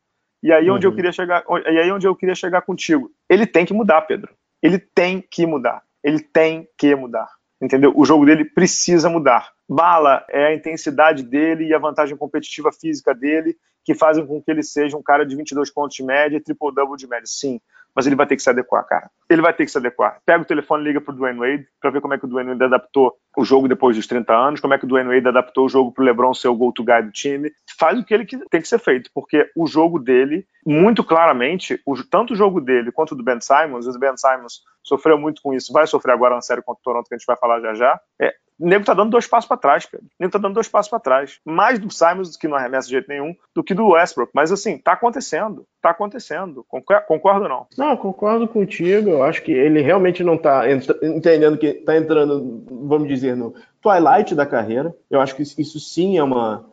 E 0.48 0.54
aí 0.54 0.72
onde 0.72 0.88
uhum. 0.88 0.94
eu 0.94 0.96
queria 0.96 1.12
chegar, 1.12 1.44
e 1.66 1.78
aí 1.78 1.92
onde 1.92 2.08
eu 2.08 2.16
queria 2.16 2.34
chegar 2.34 2.62
contigo. 2.62 3.12
Ele 3.30 3.46
tem 3.46 3.66
que 3.66 3.74
mudar, 3.74 4.04
Pedro. 4.04 4.34
Ele 4.64 4.80
tem 4.80 5.22
que 5.22 5.46
mudar. 5.46 5.84
Ele 6.02 6.22
tem 6.22 6.66
que 6.78 6.96
mudar. 6.96 7.28
Entendeu? 7.62 7.92
O 7.94 8.06
jogo 8.06 8.26
dele 8.26 8.46
precisa 8.46 9.10
mudar. 9.10 9.52
Bala 9.68 10.26
é 10.30 10.46
a 10.46 10.56
intensidade 10.56 11.22
dele 11.22 11.66
e 11.66 11.74
a 11.74 11.78
vantagem 11.78 12.16
competitiva 12.16 12.72
física 12.72 13.14
dele 13.14 13.58
que 13.84 13.94
fazem 13.94 14.26
com 14.26 14.42
que 14.42 14.50
ele 14.50 14.64
seja 14.64 14.96
um 14.96 15.04
cara 15.04 15.26
de 15.26 15.36
22 15.36 15.70
pontos 15.70 15.98
de 15.98 16.04
média 16.04 16.38
e 16.38 16.42
triple-double 16.42 16.96
de 16.96 17.08
média. 17.08 17.26
Sim, 17.26 17.60
mas 17.98 18.06
ele 18.06 18.16
vai 18.16 18.28
ter 18.28 18.36
que 18.36 18.44
se 18.44 18.50
adequar, 18.52 18.86
cara. 18.86 19.10
Ele 19.28 19.42
vai 19.42 19.52
ter 19.52 19.66
que 19.66 19.72
se 19.72 19.78
adequar. 19.80 20.22
Pega 20.24 20.44
o 20.44 20.46
telefone 20.46 20.84
e 20.84 20.86
liga 20.86 21.02
pro 21.02 21.16
Dwayne 21.16 21.40
Wade 21.40 21.68
para 21.82 21.90
ver 21.90 22.00
como 22.00 22.14
é 22.14 22.20
que 22.20 22.26
o 22.26 22.28
Dwayne 22.28 22.52
Wade 22.52 22.66
adaptou 22.66 23.18
o 23.36 23.44
jogo 23.44 23.68
depois 23.68 23.96
dos 23.96 24.06
30 24.06 24.32
anos, 24.32 24.60
como 24.60 24.76
é 24.76 24.78
que 24.78 24.86
o 24.86 24.88
Dwayne 24.88 25.10
Wade 25.12 25.28
adaptou 25.28 25.66
o 25.66 25.70
jogo 25.70 25.92
pro 25.92 26.04
LeBron 26.04 26.32
ser 26.36 26.48
o 26.48 26.54
go-to-guy 26.54 27.02
do 27.02 27.12
time. 27.12 27.52
Faz 27.80 28.00
o 28.00 28.06
que 28.06 28.14
ele 28.14 28.28
tem 28.28 28.62
que 28.62 28.68
ser 28.68 28.78
feito, 28.78 29.10
porque 29.16 29.50
o 29.56 29.66
jogo 29.66 29.98
dele, 29.98 30.46
muito 30.64 31.04
claramente, 31.04 31.82
o, 31.88 31.96
tanto 32.04 32.34
o 32.34 32.36
jogo 32.36 32.62
dele 32.62 32.92
quanto 32.92 33.14
o 33.14 33.16
do 33.16 33.24
Ben 33.24 33.42
Simons, 33.42 33.88
o 33.88 33.98
Ben 33.98 34.16
Simons 34.16 34.62
sofreu 34.84 35.18
muito 35.18 35.42
com 35.42 35.52
isso, 35.52 35.74
vai 35.74 35.88
sofrer 35.88 36.14
agora 36.14 36.36
na 36.36 36.42
série 36.42 36.62
contra 36.62 36.80
o 36.80 36.84
Toronto, 36.84 37.08
que 37.08 37.16
a 37.16 37.18
gente 37.18 37.26
vai 37.26 37.36
falar 37.36 37.60
já 37.62 37.74
já. 37.74 38.00
É, 38.22 38.32
o 38.60 38.68
nego 38.68 38.86
tá 38.86 38.94
dando 38.94 39.12
dois 39.12 39.28
passos 39.28 39.48
para 39.48 39.58
trás, 39.58 39.86
Pedro. 39.86 40.08
O 40.08 40.10
nego 40.20 40.32
tá 40.32 40.40
dando 40.40 40.56
dois 40.56 40.68
passos 40.68 40.90
para 40.90 41.00
trás. 41.00 41.40
Mais 41.46 41.78
do 41.78 41.92
Simons, 41.92 42.36
que 42.36 42.48
não 42.48 42.58
arremessa 42.58 42.88
de 42.88 42.94
jeito 42.94 43.08
nenhum, 43.08 43.36
do 43.54 43.64
que 43.64 43.74
do 43.74 43.90
Westbrook. 43.90 44.32
Mas 44.34 44.52
assim, 44.52 44.78
tá 44.78 44.94
acontecendo. 44.94 45.66
Tá 45.82 45.92
acontecendo. 45.92 46.66
Concordo 47.08 47.44
ou 47.44 47.50
não? 47.50 47.68
Não, 47.78 47.96
concordo 47.96 48.48
contigo. 48.48 49.10
Eu 49.10 49.24
acho 49.24 49.44
que 49.44 49.52
ele 49.52 49.82
realmente 49.82 50.24
não 50.24 50.38
tá 50.38 50.64
entendendo 51.04 51.58
que 51.58 51.74
tá 51.74 51.96
entrando, 51.96 52.64
vamos 52.70 53.08
dizer, 53.08 53.36
no 53.36 53.54
twilight 53.82 54.34
da 54.34 54.46
carreira. 54.46 54.94
Eu 55.10 55.22
acho 55.22 55.36
que 55.36 55.44
isso 55.44 55.80
sim 55.80 56.18
é 56.18 56.24
uma, 56.24 56.66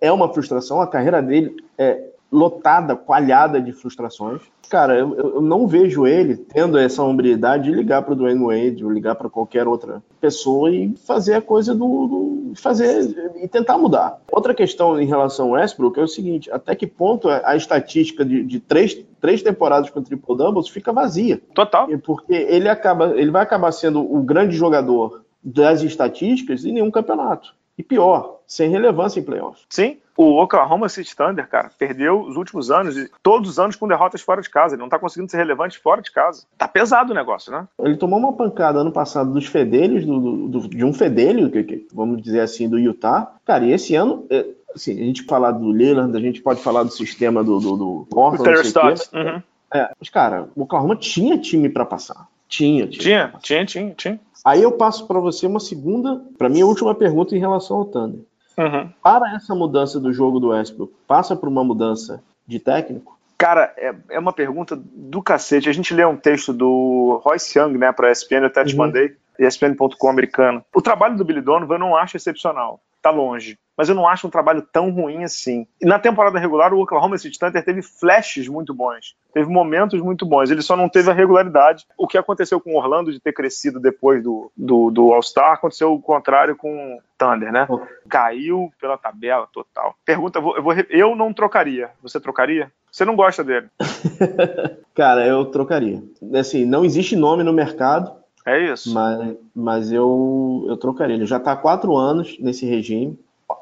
é 0.00 0.12
uma 0.12 0.32
frustração. 0.32 0.80
A 0.80 0.86
carreira 0.86 1.20
dele 1.20 1.56
é 1.76 2.15
lotada, 2.36 2.94
coalhada 2.94 3.60
de 3.60 3.72
frustrações 3.72 4.42
cara, 4.68 4.98
eu, 4.98 5.14
eu, 5.14 5.40
não 5.40 5.66
vejo 5.66 6.06
ele 6.06 6.36
tendo 6.36 6.78
essa 6.78 7.02
hombridade 7.02 7.64
de 7.64 7.72
ligar 7.72 8.02
para 8.02 8.12
o 8.12 8.16
Dwayne 8.16 8.44
Wade 8.44 8.84
ou 8.84 8.90
ligar 8.90 9.14
para 9.14 9.30
qualquer 9.30 9.66
outra 9.66 10.02
pessoa 10.20 10.70
e 10.70 10.94
fazer 10.96 11.34
a 11.34 11.42
coisa 11.42 11.74
do, 11.74 12.06
do, 12.06 12.52
fazer 12.54 13.32
e 13.36 13.48
tentar 13.48 13.78
mudar. 13.78 14.20
Outra 14.30 14.54
questão 14.54 15.00
em 15.00 15.06
relação 15.06 15.46
ao 15.46 15.52
Westbrook 15.52 15.98
é 15.98 16.02
o 16.02 16.08
seguinte: 16.08 16.50
até 16.50 16.74
que 16.74 16.86
ponto 16.86 17.28
a 17.28 17.56
estatística 17.56 18.24
de, 18.24 18.44
de 18.44 18.60
três, 18.60 18.96
três 19.20 19.42
temporadas 19.42 19.90
com 19.90 20.02
triple 20.02 20.36
doubles 20.36 20.68
fica 20.68 20.92
vazia? 20.92 21.40
Total. 21.54 21.88
Porque 21.98 22.34
ele 22.34 22.68
acaba, 22.68 23.14
ele 23.16 23.30
vai 23.30 23.42
acabar 23.42 23.72
sendo 23.72 24.00
o 24.00 24.22
grande 24.22 24.56
jogador 24.56 25.24
das 25.42 25.82
estatísticas 25.82 26.64
em 26.64 26.72
nenhum 26.72 26.90
campeonato. 26.90 27.54
E 27.78 27.82
pior, 27.82 28.40
sem 28.46 28.70
relevância 28.70 29.20
em 29.20 29.22
playoffs. 29.22 29.64
Sim, 29.68 29.98
o 30.16 30.42
Oklahoma 30.42 30.88
City 30.88 31.14
Thunder, 31.14 31.48
cara, 31.48 31.70
perdeu 31.78 32.20
os 32.22 32.36
últimos 32.36 32.70
anos, 32.70 32.94
todos 33.22 33.50
os 33.50 33.58
anos 33.58 33.76
com 33.76 33.86
derrotas 33.86 34.20
fora 34.20 34.40
de 34.40 34.48
casa. 34.48 34.74
Ele 34.74 34.82
não 34.82 34.88
tá 34.88 34.98
conseguindo 34.98 35.30
ser 35.30 35.36
relevante 35.36 35.78
fora 35.78 36.00
de 36.00 36.10
casa. 36.10 36.44
Tá 36.56 36.66
pesado 36.66 37.12
o 37.12 37.14
negócio, 37.14 37.52
né? 37.52 37.66
Ele 37.80 37.96
tomou 37.96 38.18
uma 38.18 38.32
pancada 38.32 38.78
ano 38.78 38.92
passado 38.92 39.32
dos 39.32 39.46
fedelhos, 39.46 40.04
do, 40.04 40.48
do, 40.48 40.68
de 40.68 40.84
um 40.84 40.92
fedelho, 40.92 41.50
que, 41.50 41.62
que, 41.62 41.88
vamos 41.92 42.22
dizer 42.22 42.40
assim, 42.40 42.68
do 42.68 42.78
Utah. 42.78 43.32
Cara, 43.44 43.64
e 43.64 43.72
esse 43.72 43.94
ano, 43.94 44.26
é, 44.30 44.46
assim, 44.74 44.92
a 44.92 45.04
gente 45.04 45.24
falar 45.24 45.52
do 45.52 45.70
Lillard, 45.72 46.16
a 46.16 46.20
gente 46.20 46.40
pode 46.40 46.60
falar 46.62 46.82
do 46.82 46.90
sistema 46.90 47.44
do, 47.44 47.58
do, 47.58 47.76
do 47.76 48.06
Portland, 48.10 49.00
uhum. 49.12 49.42
É, 49.74 49.90
mas, 49.98 50.08
cara, 50.08 50.48
o 50.54 50.62
Oklahoma 50.62 50.96
tinha 50.96 51.36
time 51.36 51.68
para 51.68 51.84
passar. 51.84 52.28
Tinha, 52.48 52.86
tinha. 52.86 53.02
Tinha, 53.02 53.34
tinha, 53.42 53.66
tinha, 53.66 53.94
tinha. 53.94 54.20
Aí 54.44 54.62
eu 54.62 54.72
passo 54.72 55.06
para 55.06 55.18
você 55.18 55.44
uma 55.44 55.58
segunda, 55.58 56.22
para 56.38 56.48
mim, 56.48 56.60
a 56.60 56.66
última 56.66 56.94
pergunta 56.94 57.34
em 57.34 57.40
relação 57.40 57.78
ao 57.78 57.84
Thunder. 57.84 58.20
Uhum. 58.58 58.90
Para 59.02 59.34
essa 59.34 59.54
mudança 59.54 60.00
do 60.00 60.12
jogo 60.12 60.40
do 60.40 60.48
Westbrook, 60.48 60.94
passa 61.06 61.36
por 61.36 61.48
uma 61.48 61.62
mudança 61.62 62.22
de 62.46 62.58
técnico? 62.58 63.18
Cara, 63.36 63.74
é, 63.76 63.94
é 64.10 64.18
uma 64.18 64.32
pergunta 64.32 64.74
do 64.76 65.22
cacete. 65.22 65.68
A 65.68 65.72
gente 65.72 65.92
lê 65.92 66.04
um 66.04 66.16
texto 66.16 66.52
do 66.54 67.20
Royce 67.22 67.58
Young, 67.58 67.76
né, 67.76 67.92
para 67.92 68.08
a 68.08 68.12
ESPN, 68.12 68.40
eu 68.40 68.46
até 68.46 68.64
te 68.64 68.72
uhum. 68.72 68.78
mandei. 68.78 69.14
ESPN.com 69.38 70.08
americano. 70.08 70.64
O 70.74 70.80
trabalho 70.80 71.16
do 71.16 71.24
Billy 71.24 71.42
Donovan 71.42 71.74
eu 71.74 71.78
não 71.78 71.96
acho 71.96 72.16
excepcional. 72.16 72.80
Tá 73.06 73.10
longe 73.10 73.56
mas 73.76 73.88
eu 73.88 73.94
não 73.94 74.08
acho 74.08 74.26
um 74.26 74.30
trabalho 74.30 74.62
tão 74.72 74.90
ruim 74.90 75.22
assim. 75.22 75.66
E 75.80 75.84
na 75.84 75.98
temporada 75.98 76.38
regular, 76.38 76.72
o 76.72 76.80
Oklahoma 76.80 77.18
City 77.18 77.38
Thunder 77.38 77.62
teve 77.64 77.82
flashes 77.82 78.48
muito 78.48 78.72
bons, 78.72 79.14
teve 79.34 79.48
momentos 79.48 80.00
muito 80.00 80.24
bons, 80.24 80.50
ele 80.50 80.62
só 80.62 80.76
não 80.76 80.88
teve 80.88 81.10
a 81.10 81.14
regularidade. 81.14 81.84
O 81.98 82.06
que 82.06 82.16
aconteceu 82.16 82.58
com 82.58 82.74
o 82.74 82.78
Orlando 82.78 83.12
de 83.12 83.20
ter 83.20 83.32
crescido 83.32 83.78
depois 83.78 84.22
do, 84.22 84.50
do, 84.56 84.90
do 84.90 85.12
All-Star, 85.12 85.52
aconteceu 85.52 85.92
o 85.92 86.00
contrário 86.00 86.56
com 86.56 86.96
o 86.96 87.00
Thunder, 87.18 87.52
né? 87.52 87.68
Caiu 88.08 88.72
pela 88.80 88.96
tabela 88.96 89.46
total. 89.52 89.94
Pergunta, 90.04 90.38
eu, 90.38 90.62
vou, 90.62 90.72
eu 90.88 91.14
não 91.14 91.32
trocaria. 91.32 91.90
Você 92.02 92.18
trocaria? 92.18 92.72
Você 92.90 93.04
não 93.04 93.14
gosta 93.14 93.44
dele? 93.44 93.68
Cara, 94.94 95.26
eu 95.26 95.44
trocaria. 95.46 96.02
Assim, 96.34 96.64
não 96.64 96.82
existe 96.82 97.14
nome 97.14 97.42
no 97.42 97.52
mercado. 97.52 98.10
É 98.46 98.72
isso. 98.72 98.94
Mas, 98.94 99.36
mas 99.54 99.92
eu, 99.92 100.64
eu 100.68 100.76
trocaria. 100.76 101.16
Ele 101.16 101.26
já 101.26 101.36
está 101.36 101.52
há 101.52 101.56
quatro 101.56 101.96
anos 101.96 102.38
nesse 102.38 102.64
regime 102.64 103.18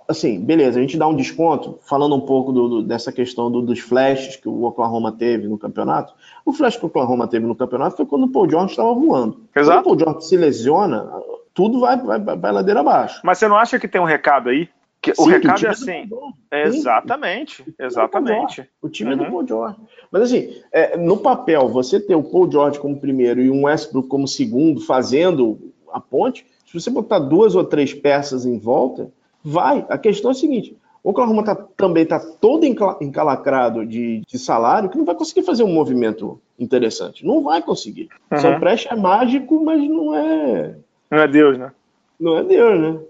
assim, 0.08 0.40
beleza, 0.40 0.78
a 0.78 0.82
gente 0.82 0.96
dá 0.96 1.06
um 1.06 1.16
desconto, 1.16 1.78
falando 1.82 2.14
um 2.14 2.20
pouco 2.20 2.52
do, 2.52 2.68
do, 2.68 2.82
dessa 2.82 3.12
questão 3.12 3.50
do, 3.50 3.62
dos 3.62 3.80
flashes 3.80 4.36
que 4.36 4.48
o 4.48 4.64
Oklahoma 4.64 5.12
teve 5.12 5.48
no 5.48 5.58
campeonato. 5.58 6.14
O 6.44 6.52
flash 6.52 6.76
que 6.76 6.84
o 6.84 6.88
Oklahoma 6.88 7.26
teve 7.26 7.46
no 7.46 7.54
campeonato 7.54 7.96
foi 7.96 8.06
quando 8.06 8.24
o 8.24 8.28
Paul 8.28 8.48
George 8.48 8.72
estava 8.72 8.92
voando. 8.94 9.40
Exato. 9.54 9.82
Quando 9.82 9.94
o 9.94 9.96
Paul 9.96 9.98
George 9.98 10.28
se 10.28 10.36
lesiona, 10.36 11.10
tudo 11.52 11.80
vai, 11.80 11.96
vai, 11.96 12.18
vai 12.18 12.52
ladeira 12.52 12.80
abaixo. 12.80 13.20
Mas 13.24 13.38
você 13.38 13.48
não 13.48 13.56
acha 13.56 13.78
que 13.78 13.88
tem 13.88 14.00
um 14.00 14.06
recado 14.06 14.48
aí? 14.48 14.68
Que 15.04 15.14
Sim, 15.14 15.22
o 15.22 15.26
recado 15.26 15.66
é 15.66 15.68
assim. 15.68 16.08
exatamente, 16.50 17.64
exatamente. 17.78 18.68
O 18.80 18.88
time 18.88 19.14
uhum. 19.14 19.20
é 19.20 19.24
do 19.24 19.30
Paul 19.30 19.46
George. 19.46 19.76
Mas 20.10 20.22
assim, 20.22 20.56
é, 20.72 20.96
no 20.96 21.18
papel, 21.18 21.68
você 21.68 22.00
ter 22.00 22.14
o 22.14 22.22
Paul 22.22 22.50
George 22.50 22.78
como 22.80 22.98
primeiro 22.98 23.40
e 23.40 23.50
um 23.50 23.64
Westbrook 23.64 24.08
como 24.08 24.26
segundo, 24.26 24.80
fazendo 24.80 25.72
a 25.92 26.00
ponte, 26.00 26.46
se 26.66 26.80
você 26.80 26.90
botar 26.90 27.18
duas 27.18 27.54
ou 27.54 27.64
três 27.64 27.92
peças 27.92 28.46
em 28.46 28.58
volta, 28.58 29.12
Vai. 29.44 29.84
A 29.90 29.98
questão 29.98 30.30
é 30.30 30.32
a 30.32 30.34
seguinte: 30.34 30.74
o 31.02 31.10
Oklahoma 31.10 31.44
tá, 31.44 31.54
também 31.76 32.04
está 32.04 32.18
todo 32.18 32.64
encalacrado 32.64 33.84
de, 33.84 34.22
de, 34.26 34.38
salário 34.38 34.88
que 34.88 34.96
não 34.96 35.04
vai 35.04 35.14
conseguir 35.14 35.42
fazer 35.42 35.62
um 35.62 35.72
movimento 35.72 36.40
interessante. 36.58 37.26
Não 37.26 37.42
vai 37.42 37.60
conseguir. 37.60 38.08
Uhum. 38.32 38.38
São 38.38 38.58
Preste 38.58 38.88
é 38.90 38.96
mágico, 38.96 39.62
mas 39.62 39.86
não 39.86 40.14
é. 40.14 40.76
Não 41.10 41.18
é 41.18 41.28
Deus, 41.28 41.58
né? 41.58 41.70
Não 42.18 42.38
é 42.38 42.42
Deus, 42.42 42.80
né? 42.80 43.00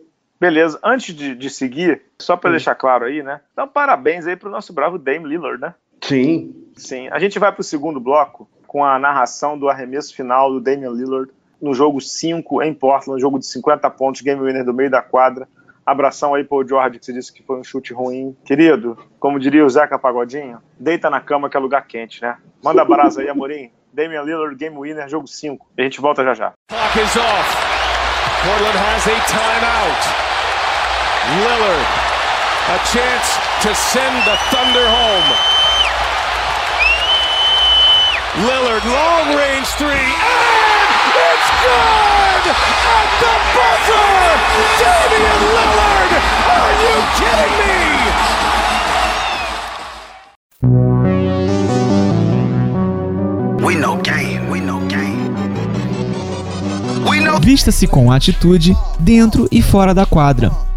Beleza. 0.44 0.78
Antes 0.84 1.14
de, 1.14 1.34
de 1.34 1.48
seguir, 1.48 2.02
só 2.20 2.36
para 2.36 2.50
deixar 2.50 2.74
claro 2.74 3.06
aí, 3.06 3.22
né? 3.22 3.40
Então, 3.54 3.66
parabéns 3.66 4.26
aí 4.26 4.36
pro 4.36 4.50
nosso 4.50 4.74
bravo 4.74 4.98
Dame 4.98 5.26
Lillard, 5.26 5.58
né? 5.58 5.74
Sim. 6.02 6.54
Sim. 6.76 7.08
A 7.08 7.18
gente 7.18 7.38
vai 7.38 7.50
pro 7.50 7.62
segundo 7.62 7.98
bloco 7.98 8.46
com 8.66 8.84
a 8.84 8.98
narração 8.98 9.58
do 9.58 9.70
arremesso 9.70 10.14
final 10.14 10.52
do 10.52 10.60
Damian 10.60 10.90
Lillard 10.90 11.32
no 11.62 11.72
jogo 11.72 11.98
5 11.98 12.62
em 12.62 12.74
Portland, 12.74 13.22
jogo 13.22 13.38
de 13.38 13.46
50 13.46 13.88
pontos, 13.88 14.20
game 14.20 14.38
winner 14.38 14.66
do 14.66 14.74
meio 14.74 14.90
da 14.90 15.00
quadra. 15.00 15.48
Abração 15.86 16.34
aí 16.34 16.44
pro 16.44 16.66
George, 16.66 16.98
que 16.98 17.06
você 17.06 17.12
disse 17.14 17.32
que 17.32 17.42
foi 17.42 17.58
um 17.58 17.64
chute 17.64 17.94
ruim. 17.94 18.36
Querido, 18.44 18.98
como 19.18 19.40
diria 19.40 19.64
o 19.64 19.70
Zeca 19.70 19.98
Pagodinho, 19.98 20.58
deita 20.78 21.08
na 21.08 21.22
cama 21.22 21.48
que 21.48 21.56
é 21.56 21.60
lugar 21.60 21.86
quente, 21.86 22.20
né? 22.20 22.36
Manda 22.62 22.84
brasa 22.84 23.22
aí, 23.22 23.30
Amorim. 23.30 23.70
Damian 23.94 24.24
Lillard, 24.24 24.54
game 24.56 24.76
winner, 24.76 25.08
jogo 25.08 25.26
5. 25.26 25.66
E 25.78 25.80
a 25.80 25.84
gente 25.84 26.02
volta 26.02 26.22
já 26.22 26.34
já. 26.34 26.52
Clock 26.68 26.98
is 26.98 27.16
off. 27.16 27.56
Portland 28.44 28.76
has 28.76 29.06
a 29.06 29.20
timeout. 29.26 30.23
Lillard, 31.24 31.88
a 32.68 32.78
chance 32.84 33.40
to 33.62 33.74
send 33.74 34.14
the 34.28 34.36
Thunder 34.52 34.86
home. 34.86 35.24
Lillard, 38.44 38.84
long 38.84 39.34
range 39.34 39.66
three, 39.78 39.88
and 39.88 41.14
it's 41.16 41.48
good 41.64 42.44
at 42.52 43.08
the 43.24 43.34
buzzer! 43.56 44.04
Damian 44.78 45.40
Lillard! 45.54 46.12
Are 46.52 46.74
you 46.84 46.94
kidding 47.16 47.54
me? 47.62 47.80
We 53.64 53.72
know 53.76 53.96
game, 54.02 54.50
we 54.50 54.60
know 54.60 54.86
game. 54.88 55.32
We 57.08 57.20
know... 57.20 57.38
Vista-se 57.40 57.86
com 57.86 58.12
atitude 58.12 58.76
dentro 59.00 59.48
e 59.50 59.62
fora 59.62 59.94
da 59.94 60.04
quadra 60.04 60.52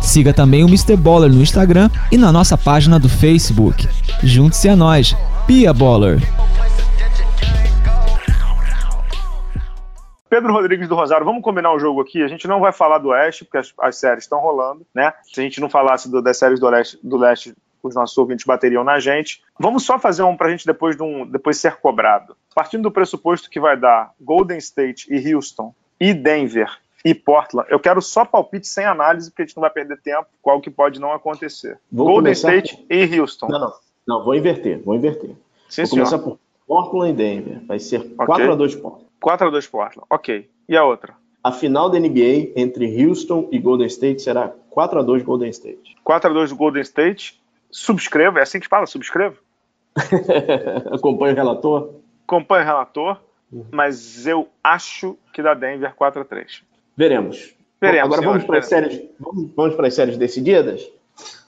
Siga 0.00 0.32
também 0.32 0.64
o 0.64 0.68
Mr. 0.68 0.96
Baller 0.96 1.30
no 1.30 1.42
Instagram 1.42 1.90
e 2.10 2.16
na 2.16 2.32
nossa 2.32 2.56
página 2.56 2.98
do 2.98 3.08
Facebook. 3.08 3.88
Junte-se 4.22 4.68
a 4.68 4.76
nós, 4.76 5.14
Pia 5.46 5.72
Baller. 5.72 6.18
Pedro 10.28 10.52
Rodrigues 10.52 10.88
do 10.88 10.94
Rosário, 10.94 11.24
vamos 11.24 11.42
combinar 11.42 11.74
um 11.74 11.78
jogo 11.78 12.02
aqui. 12.02 12.22
A 12.22 12.28
gente 12.28 12.46
não 12.46 12.60
vai 12.60 12.72
falar 12.72 12.98
do 12.98 13.08
Oeste, 13.08 13.44
porque 13.44 13.58
as, 13.58 13.72
as 13.80 13.96
séries 13.96 14.24
estão 14.24 14.40
rolando, 14.40 14.86
né? 14.94 15.12
Se 15.22 15.40
a 15.40 15.42
gente 15.42 15.60
não 15.60 15.70
falasse 15.70 16.10
do, 16.10 16.20
das 16.20 16.36
séries 16.38 16.60
do 16.60 16.68
Leste, 16.68 16.98
do 17.02 17.16
Leste, 17.16 17.54
os 17.82 17.94
nossos 17.94 18.16
ouvintes 18.18 18.44
bateriam 18.44 18.84
na 18.84 19.00
gente. 19.00 19.42
Vamos 19.58 19.84
só 19.84 19.98
fazer 19.98 20.22
um 20.22 20.36
pra 20.36 20.50
gente 20.50 20.66
depois, 20.66 20.96
de 20.96 21.02
um, 21.02 21.26
depois 21.26 21.56
ser 21.56 21.76
cobrado. 21.76 22.36
Partindo 22.54 22.82
do 22.82 22.90
pressuposto 22.90 23.48
que 23.48 23.60
vai 23.60 23.76
dar 23.76 24.12
Golden 24.20 24.58
State 24.58 25.06
e 25.10 25.34
Houston 25.34 25.74
e 25.98 26.12
Denver 26.12 26.70
e 27.04 27.14
Portland. 27.14 27.68
Eu 27.70 27.78
quero 27.78 28.02
só 28.02 28.24
palpite 28.24 28.66
sem 28.66 28.84
análise, 28.84 29.30
porque 29.30 29.42
a 29.42 29.46
gente 29.46 29.56
não 29.56 29.62
vai 29.62 29.70
perder 29.70 30.00
tempo, 30.00 30.26
qual 30.42 30.60
que 30.60 30.70
pode 30.70 31.00
não 31.00 31.12
acontecer. 31.12 31.78
Vou 31.90 32.06
Golden 32.06 32.32
State 32.32 32.76
com... 32.76 32.84
e 32.90 33.20
Houston. 33.20 33.48
Não, 33.48 33.60
não, 33.60 33.72
não, 34.06 34.24
vou 34.24 34.34
inverter, 34.34 34.82
vou 34.82 34.94
inverter. 34.94 35.30
Sim, 35.68 35.82
vou 35.82 35.86
senhor. 35.90 36.04
começar 36.04 36.18
por 36.18 36.38
Portland 36.66 37.10
e 37.10 37.16
Denver. 37.16 37.60
Vai 37.66 37.78
ser 37.78 38.00
okay. 38.00 38.46
4x2 38.46 38.80
Portland. 38.80 39.06
4x2 39.20 39.70
Portland, 39.70 40.06
ok. 40.10 40.50
E 40.68 40.76
a 40.76 40.84
outra? 40.84 41.14
A 41.42 41.52
final 41.52 41.88
da 41.88 41.98
NBA 41.98 42.52
entre 42.56 43.04
Houston 43.04 43.48
e 43.50 43.58
Golden 43.58 43.86
State 43.86 44.20
será 44.22 44.52
4x2 44.70 45.22
Golden 45.22 45.50
State. 45.50 45.96
4x2 46.04 46.54
Golden 46.54 46.82
State. 46.82 47.40
Subscreva, 47.70 48.38
é 48.38 48.42
assim 48.42 48.60
que 48.60 48.68
fala? 48.68 48.86
Subscreva? 48.86 49.36
Acompanhe 50.92 51.32
o 51.32 51.36
relator? 51.36 51.94
Acompanhe 52.26 52.64
o 52.64 52.66
relator, 52.66 53.20
uhum. 53.52 53.64
mas 53.70 54.26
eu 54.26 54.48
acho 54.62 55.16
que 55.32 55.42
dá 55.42 55.54
Denver 55.54 55.94
4x3. 55.94 56.62
Veremos. 56.98 57.54
Veremos. 57.80 58.06
Agora 58.06 58.22
vamos 58.26 58.44
para, 58.44 58.58
as 58.58 58.66
séries, 58.66 59.00
vamos, 59.20 59.50
vamos 59.54 59.74
para 59.76 59.86
as 59.86 59.94
séries 59.94 60.18
decididas? 60.18 60.90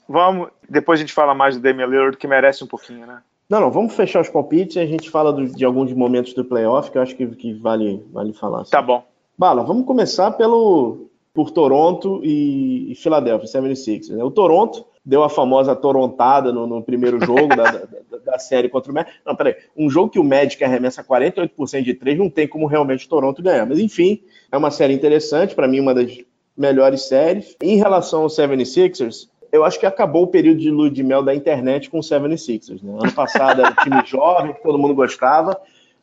Vamos. 0.09 0.49
Depois 0.69 1.01
a 1.01 1.03
gente 1.03 1.13
fala 1.13 1.35
mais 1.35 1.57
do 1.57 1.61
Damian 1.61 1.87
Lillard, 1.87 2.17
que 2.17 2.29
merece 2.29 2.63
um 2.63 2.69
pouquinho, 2.69 3.05
né? 3.05 3.21
Não, 3.49 3.61
não, 3.61 3.69
vamos 3.69 3.97
fechar 3.97 4.21
os 4.21 4.29
palpites 4.29 4.77
e 4.77 4.79
a 4.79 4.87
gente 4.87 5.11
fala 5.11 5.33
do, 5.33 5.45
de 5.49 5.65
alguns 5.65 5.93
momentos 5.93 6.35
do 6.35 6.45
playoff 6.45 6.89
que 6.89 6.99
eu 6.99 7.03
acho 7.03 7.17
que, 7.17 7.27
que 7.27 7.53
vale, 7.55 8.01
vale 8.13 8.33
falar. 8.33 8.61
Assim. 8.61 8.71
Tá 8.71 8.81
bom. 8.81 9.05
Bala, 9.37 9.65
vamos 9.65 9.85
começar 9.87 10.31
pelo 10.31 11.11
por 11.35 11.51
Toronto 11.51 12.21
e, 12.23 12.93
e 12.93 12.95
Philadelphia, 12.95 13.49
76 13.49 14.11
né? 14.11 14.23
O 14.23 14.31
Toronto 14.31 14.87
deu 15.05 15.23
a 15.23 15.31
famosa 15.31 15.75
torontada 15.75 16.53
no, 16.53 16.67
no 16.67 16.83
primeiro 16.83 17.25
jogo 17.25 17.49
da, 17.49 17.71
da, 18.11 18.19
da, 18.25 18.39
série 18.39 18.69
contra 18.69 18.91
o 18.91 18.95
Magic. 18.95 19.13
Não, 19.25 19.35
peraí. 19.35 19.57
Um 19.77 19.89
jogo 19.89 20.11
que 20.11 20.19
o 20.19 20.25
Magic 20.25 20.63
arremessa 20.63 21.03
48% 21.03 21.83
de 21.83 21.95
três, 21.95 22.19
não 22.19 22.29
tem 22.29 22.47
como 22.47 22.67
realmente 22.67 23.07
o 23.07 23.09
Toronto 23.09 23.43
ganhar. 23.43 23.67
Mas 23.67 23.79
enfim, 23.79 24.23
é 24.51 24.57
uma 24.57 24.71
série 24.71 24.93
interessante, 24.93 25.55
para 25.55 25.69
mim, 25.69 25.81
uma 25.81 25.95
das 25.95 26.19
melhores 26.57 27.03
séries. 27.03 27.57
Em 27.63 27.77
relação 27.77 28.23
ao 28.23 28.29
76ers, 28.29 29.29
eu 29.51 29.65
acho 29.65 29.81
que 29.81 29.87
acabou 29.87 30.25
o 30.25 30.29
período 30.29 30.61
de 30.61 30.71
lua 30.71 30.91
de 30.91 31.03
mel 31.03 31.23
da 31.23 31.35
internet 31.35 31.91
com 31.91 31.99
o 31.99 32.03
76ers. 32.03 32.83
Né? 32.83 32.93
Ano 32.93 33.13
passado 33.13 33.61
era 33.61 33.71
um 33.71 33.83
time 33.83 34.03
jovem, 34.07 34.53
que 34.53 34.63
todo 34.63 34.79
mundo 34.79 34.95
gostava. 34.95 35.59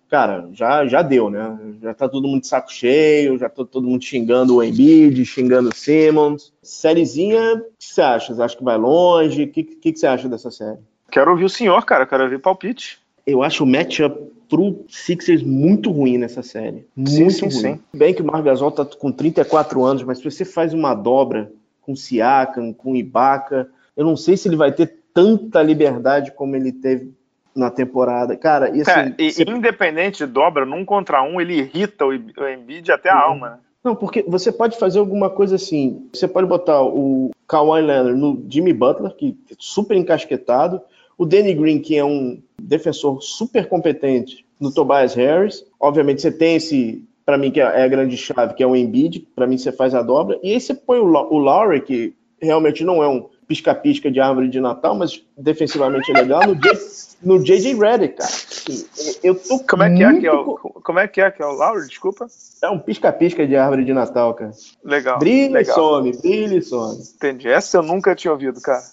Cara, 0.10 0.50
já, 0.54 0.86
já 0.88 1.02
deu, 1.02 1.30
né? 1.30 1.58
Já 1.82 1.94
tá 1.94 2.08
todo 2.08 2.28
mundo 2.28 2.42
de 2.42 2.48
saco 2.48 2.72
cheio, 2.72 3.38
já 3.38 3.50
tá 3.50 3.66
todo 3.66 3.88
mundo 3.88 4.04
xingando 4.04 4.56
o 4.56 4.64
Embiid, 4.64 5.26
xingando 5.26 5.70
o 5.70 5.76
Simmons. 5.76 6.54
Sériezinha, 6.62 7.56
o 7.56 7.62
que 7.78 7.86
você 7.86 8.02
acha? 8.02 8.34
Você 8.34 8.42
acha 8.42 8.58
que 8.58 8.64
vai 8.64 8.78
longe? 8.78 9.44
O 9.44 9.52
que, 9.52 9.64
que, 9.64 9.92
que 9.92 10.00
você 10.00 10.08
acha 10.08 10.30
dessa 10.30 10.50
série? 10.50 10.80
Quero 11.12 11.32
ouvir 11.32 11.46
o 11.46 11.50
senhor, 11.50 11.86
cara. 11.86 12.06
Quero 12.06 12.24
ouvir 12.24 12.40
palpite. 12.40 13.00
Eu 13.26 13.44
acho 13.44 13.64
o 13.64 13.68
matchup 13.68 14.18
pro 14.48 14.86
Sixers 14.88 15.44
muito 15.44 15.92
ruim 15.92 16.18
nessa 16.18 16.42
série. 16.42 16.88
Muito 16.96 17.12
sim, 17.12 17.30
sim, 17.30 17.46
ruim. 17.46 17.52
Sim. 17.76 17.80
Bem 17.94 18.14
que 18.14 18.22
o 18.22 18.26
Margasol 18.26 18.72
tá 18.72 18.86
com 18.86 19.12
34 19.12 19.84
anos, 19.84 20.04
mas 20.04 20.20
se 20.20 20.24
você 20.24 20.46
faz 20.46 20.74
uma 20.74 20.94
dobra 20.94 21.52
com 21.82 21.96
Siakam, 21.96 22.74
com 22.74 22.96
Ibaka, 22.96 23.70
eu 23.96 24.06
não 24.06 24.16
sei 24.16 24.38
se 24.38 24.48
ele 24.48 24.56
vai 24.56 24.72
ter 24.72 25.00
tanta 25.14 25.62
liberdade 25.62 26.32
como 26.32 26.56
ele 26.56 26.72
teve 26.72 27.12
na 27.58 27.72
temporada. 27.72 28.38
Cara, 28.38 28.70
e 28.70 28.82
assim. 28.82 28.92
É, 28.92 29.16
e, 29.18 29.32
você... 29.32 29.44
Independente 29.44 30.26
de 30.26 30.32
dobra, 30.32 30.66
num 30.66 30.86
contra 30.86 31.24
um, 31.24 31.42
ele 31.42 31.56
irrita 31.56 32.06
o, 32.06 32.14
Embiid 32.14 32.92
até 32.92 33.10
a 33.10 33.16
uhum. 33.16 33.22
alma, 33.22 33.50
né? 33.50 33.58
Não, 33.84 33.96
porque 33.96 34.24
você 34.28 34.52
pode 34.52 34.78
fazer 34.78 35.00
alguma 35.00 35.30
coisa 35.30 35.56
assim. 35.56 36.08
Você 36.14 36.28
pode 36.28 36.48
botar 36.48 36.84
o 36.84 37.32
Kawhi 37.48 37.82
Leonard 37.82 38.20
no 38.20 38.46
Jimmy 38.50 38.74
Butler, 38.74 39.16
que 39.16 39.38
é 39.50 39.56
super 39.58 39.96
encasquetado, 39.96 40.82
o 41.18 41.26
Danny 41.26 41.54
Green, 41.54 41.80
que 41.80 41.98
é 41.98 42.04
um 42.04 42.42
defensor 42.62 43.22
super 43.22 43.68
competente, 43.68 44.46
no 44.60 44.74
Tobias 44.74 45.14
Harris. 45.16 45.66
Obviamente 45.80 46.22
você 46.22 46.32
tem 46.32 46.56
esse, 46.56 47.04
para 47.26 47.38
mim, 47.38 47.50
que 47.50 47.62
é 47.62 47.84
a 47.84 47.88
grande 47.88 48.18
chave, 48.18 48.56
que 48.56 48.64
é 48.64 48.68
o 48.68 48.76
Embiid, 48.76 49.26
para 49.36 49.48
mim 49.48 49.58
você 49.58 49.72
faz 49.72 49.96
a 49.96 50.02
dobra. 50.02 50.38
E 50.44 50.52
aí 50.52 50.60
você 50.60 50.74
põe 50.74 51.00
o, 51.00 51.06
o 51.06 51.38
Lowry, 51.38 51.82
que 51.82 52.14
realmente 52.42 52.84
não 52.84 53.02
é 53.02 53.08
um 53.08 53.30
pisca-pisca 53.48 54.12
de 54.12 54.20
árvore 54.20 54.50
de 54.50 54.60
Natal, 54.60 54.96
mas 54.96 55.24
defensivamente 55.38 56.12
é 56.12 56.14
legal, 56.14 56.46
no, 56.46 56.56
J, 56.56 56.78
no 57.24 57.42
JJ 57.42 57.74
Redick, 57.76 58.18
cara. 58.18 58.30
Assim, 58.30 58.86
eu 59.24 59.36
tô 59.36 59.60
como 59.60 59.84
é 59.84 59.96
que 59.96 60.04
é 60.04 60.20
que 60.20 60.28
é 60.28 60.34
o, 60.34 60.56
como 60.84 61.00
é 61.00 61.08
que 61.08 61.22
é 61.22 61.32
que 61.32 61.42
é 61.42 61.46
o 61.46 61.54
Lowry, 61.54 61.88
desculpa? 61.88 62.28
É 62.62 62.70
um 62.70 62.78
pisca-pisca 62.78 63.48
de 63.48 63.56
árvore 63.56 63.86
de 63.86 63.94
Natal, 63.94 64.34
cara. 64.34 64.52
Legal. 64.84 65.18
Brilha 65.18 65.60
legal. 65.60 65.62
e 65.62 65.76
some, 65.76 66.18
brilha 66.22 66.58
e 66.58 66.62
some. 66.62 67.02
Entendi. 67.16 67.48
Essa 67.48 67.78
eu 67.78 67.84
nunca 67.84 68.14
tinha 68.16 68.32
ouvido, 68.32 68.60
cara. 68.60 68.84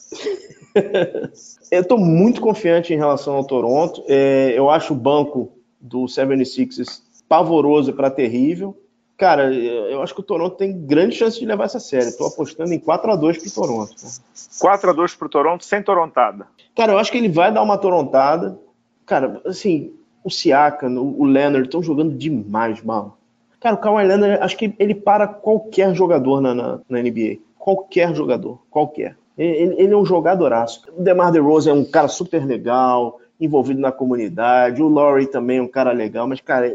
eu 1.71 1.85
tô 1.85 1.97
muito 1.97 2.41
confiante 2.41 2.95
em 2.95 2.97
relação 2.97 3.35
ao 3.35 3.45
Toronto. 3.45 4.05
É, 4.07 4.53
eu 4.57 4.71
acho 4.71 4.93
o 4.93 4.97
banco 4.97 5.59
do 5.81 6.05
76ers 6.05 7.03
pavoroso 7.29 7.93
para 7.93 8.11
terrível. 8.11 8.77
Cara, 9.17 9.53
eu 9.55 10.03
acho 10.03 10.13
que 10.13 10.21
o 10.21 10.25
Toronto 10.25 10.57
tem 10.57 10.77
grande 10.87 11.15
chance 11.15 11.39
de 11.39 11.47
levar 11.47 11.65
essa 11.65 11.79
série. 11.79 12.09
Estou 12.09 12.27
apostando 12.27 12.73
em 12.73 12.81
4 12.81 13.13
a 13.13 13.17
2 13.17 13.39
pro 13.39 13.51
Toronto. 13.51 13.95
Cara. 13.95 14.13
4 14.61 14.91
a 14.91 14.93
2 14.93 15.15
pro 15.15 15.29
Toronto 15.29 15.65
sem 15.65 15.83
torontada. 15.83 16.47
Cara, 16.75 16.93
eu 16.93 16.99
acho 16.99 17.13
que 17.13 17.19
ele 17.19 17.29
vai 17.29 17.53
dar 17.53 17.63
uma 17.63 17.79
torontada. 17.79 18.59
Cara, 19.07 19.41
assim, 19.47 19.93
o 20.25 20.31
Siakam, 20.31 20.99
o 20.99 21.25
Leonard 21.25 21.67
estão 21.67 21.83
jogando 21.83 22.17
demais, 22.17 22.83
mal. 22.83 23.17
Cara, 23.61 23.77
o 23.77 23.79
Kawhi 23.79 24.05
Leonard, 24.05 24.43
acho 24.43 24.57
que 24.57 24.75
ele 24.79 24.95
para 24.95 25.29
qualquer 25.29 25.95
jogador 25.95 26.41
na, 26.41 26.55
na, 26.55 26.81
na 26.89 27.01
NBA. 27.01 27.39
Qualquer 27.57 28.15
jogador, 28.15 28.59
qualquer. 28.69 29.17
Ele, 29.39 29.75
ele, 29.81 29.93
é 29.93 29.97
um 29.97 30.05
jogadoraço. 30.05 30.83
O 30.97 31.03
DeMar 31.03 31.33
DeRozan 31.33 31.71
é 31.71 31.75
um 31.75 31.85
cara 31.85 32.09
super 32.09 32.45
legal, 32.45 33.21
envolvido 33.41 33.81
na 33.81 33.91
comunidade. 33.91 34.83
O 34.83 34.89
Laurie 34.89 35.27
também 35.27 35.59
é 35.59 35.63
um 35.63 35.69
cara 35.69 35.93
legal. 35.93 36.27
Mas, 36.27 36.41
cara, 36.41 36.73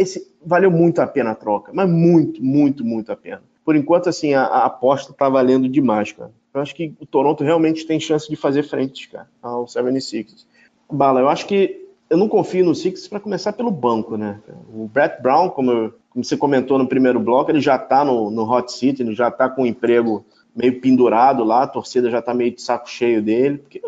esse 0.00 0.30
valeu 0.44 0.70
muito 0.70 1.00
a 1.00 1.06
pena 1.06 1.32
a 1.32 1.34
troca, 1.34 1.72
mas 1.74 1.88
muito, 1.88 2.42
muito, 2.42 2.84
muito 2.84 3.12
a 3.12 3.16
pena. 3.16 3.42
Por 3.64 3.76
enquanto, 3.76 4.08
assim, 4.08 4.34
a, 4.34 4.42
a 4.44 4.66
aposta 4.66 5.12
tá 5.12 5.28
valendo 5.28 5.68
demais, 5.68 6.12
cara. 6.12 6.32
Eu 6.52 6.60
acho 6.60 6.74
que 6.74 6.94
o 6.98 7.06
Toronto 7.06 7.44
realmente 7.44 7.86
tem 7.86 8.00
chance 8.00 8.28
de 8.28 8.34
fazer 8.34 8.64
frente, 8.64 9.08
cara, 9.08 9.28
ao 9.42 9.66
76ers. 9.66 10.46
Bala, 10.90 11.20
eu 11.20 11.28
acho 11.28 11.46
que 11.46 11.86
eu 12.08 12.16
não 12.16 12.28
confio 12.28 12.64
no 12.64 12.74
Sixers 12.74 13.06
para 13.06 13.20
começar 13.20 13.52
pelo 13.52 13.70
banco, 13.70 14.16
né? 14.16 14.40
O 14.74 14.88
Brett 14.88 15.22
Brown, 15.22 15.50
como, 15.50 15.70
eu, 15.70 15.94
como, 16.08 16.24
você 16.24 16.36
comentou 16.36 16.76
no 16.76 16.88
primeiro 16.88 17.20
bloco, 17.20 17.50
ele 17.50 17.60
já 17.60 17.78
tá 17.78 18.04
no, 18.04 18.30
no 18.30 18.50
hot 18.50 18.72
seat, 18.72 19.00
ele 19.00 19.14
já 19.14 19.30
tá 19.30 19.48
com 19.48 19.62
o 19.62 19.66
emprego 19.66 20.24
meio 20.56 20.80
pendurado 20.80 21.44
lá, 21.44 21.62
a 21.62 21.68
torcida 21.68 22.10
já 22.10 22.20
tá 22.20 22.34
meio 22.34 22.52
de 22.52 22.60
saco 22.60 22.90
cheio 22.90 23.22
dele, 23.22 23.58
porque 23.58 23.80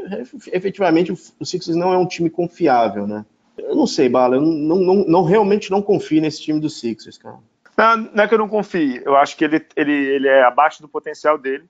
efetivamente 0.52 1.10
o 1.10 1.44
Sixers 1.44 1.76
não 1.76 1.92
é 1.92 1.98
um 1.98 2.06
time 2.06 2.30
confiável, 2.30 3.06
né? 3.06 3.24
Eu 3.62 3.76
não 3.76 3.86
sei, 3.86 4.08
Bala, 4.08 4.36
eu 4.36 4.40
não, 4.40 4.76
não, 4.76 4.94
não, 5.06 5.24
realmente 5.24 5.70
não 5.70 5.82
confio 5.82 6.20
nesse 6.20 6.42
time 6.42 6.60
do 6.60 6.68
Sixers, 6.68 7.18
cara. 7.18 7.38
Não, 7.76 7.96
não 7.96 8.24
é 8.24 8.28
que 8.28 8.34
eu 8.34 8.38
não 8.38 8.48
confie, 8.48 9.02
eu 9.04 9.16
acho 9.16 9.36
que 9.36 9.44
ele, 9.44 9.64
ele, 9.74 9.92
ele 9.92 10.28
é 10.28 10.42
abaixo 10.42 10.82
do 10.82 10.88
potencial 10.88 11.38
dele. 11.38 11.64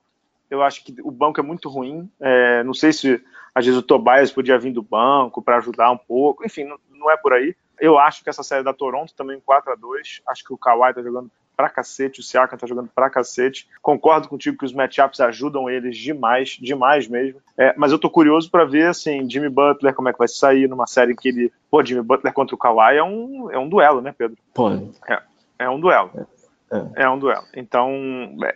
Eu 0.50 0.62
acho 0.62 0.84
que 0.84 0.94
o 1.02 1.10
banco 1.10 1.40
é 1.40 1.42
muito 1.42 1.68
ruim. 1.68 2.10
É, 2.20 2.62
não 2.64 2.74
sei 2.74 2.92
se 2.92 3.22
às 3.54 3.64
vezes 3.64 3.78
o 3.78 3.82
Tobias 3.82 4.30
podia 4.30 4.58
vir 4.58 4.72
do 4.72 4.82
banco 4.82 5.40
para 5.40 5.56
ajudar 5.56 5.90
um 5.90 5.96
pouco. 5.96 6.44
Enfim, 6.44 6.64
não, 6.64 6.78
não, 6.90 7.10
é 7.10 7.16
por 7.16 7.32
aí. 7.32 7.56
Eu 7.80 7.98
acho 7.98 8.22
que 8.22 8.28
essa 8.28 8.42
série 8.42 8.62
da 8.62 8.74
Toronto 8.74 9.14
também 9.14 9.40
4 9.40 9.72
a 9.72 9.74
2 9.74 10.20
Acho 10.28 10.44
que 10.44 10.52
o 10.52 10.58
Kawhi 10.58 10.92
tá 10.92 11.02
jogando 11.02 11.30
pra 11.56 11.68
cacete, 11.68 12.20
o 12.20 12.22
Siakam 12.22 12.58
tá 12.58 12.66
jogando 12.66 12.88
pra 12.94 13.10
cacete. 13.10 13.68
Concordo 13.80 14.28
contigo 14.28 14.58
que 14.58 14.64
os 14.64 14.72
matchups 14.72 15.20
ajudam 15.20 15.68
eles 15.68 15.96
demais, 15.96 16.50
demais 16.60 17.06
mesmo. 17.08 17.40
É, 17.56 17.74
mas 17.76 17.92
eu 17.92 17.98
tô 17.98 18.10
curioso 18.10 18.50
para 18.50 18.64
ver, 18.64 18.88
assim, 18.88 19.28
Jimmy 19.28 19.48
Butler, 19.48 19.94
como 19.94 20.08
é 20.08 20.12
que 20.12 20.18
vai 20.18 20.28
sair 20.28 20.68
numa 20.68 20.86
série 20.86 21.14
que 21.14 21.28
ele. 21.28 21.52
Pô, 21.70 21.84
Jimmy 21.84 22.02
Butler 22.02 22.32
contra 22.32 22.54
o 22.54 22.58
Kawhi 22.58 22.96
é 22.96 23.04
um, 23.04 23.50
é 23.50 23.58
um 23.58 23.68
duelo, 23.68 24.00
né, 24.00 24.14
Pedro? 24.16 24.36
Pode. 24.54 24.90
É, 25.08 25.22
é 25.60 25.70
um 25.70 25.78
duelo. 25.80 26.10
É. 26.72 27.02
é 27.02 27.10
um 27.10 27.18
duelo. 27.18 27.44
Então, 27.54 27.90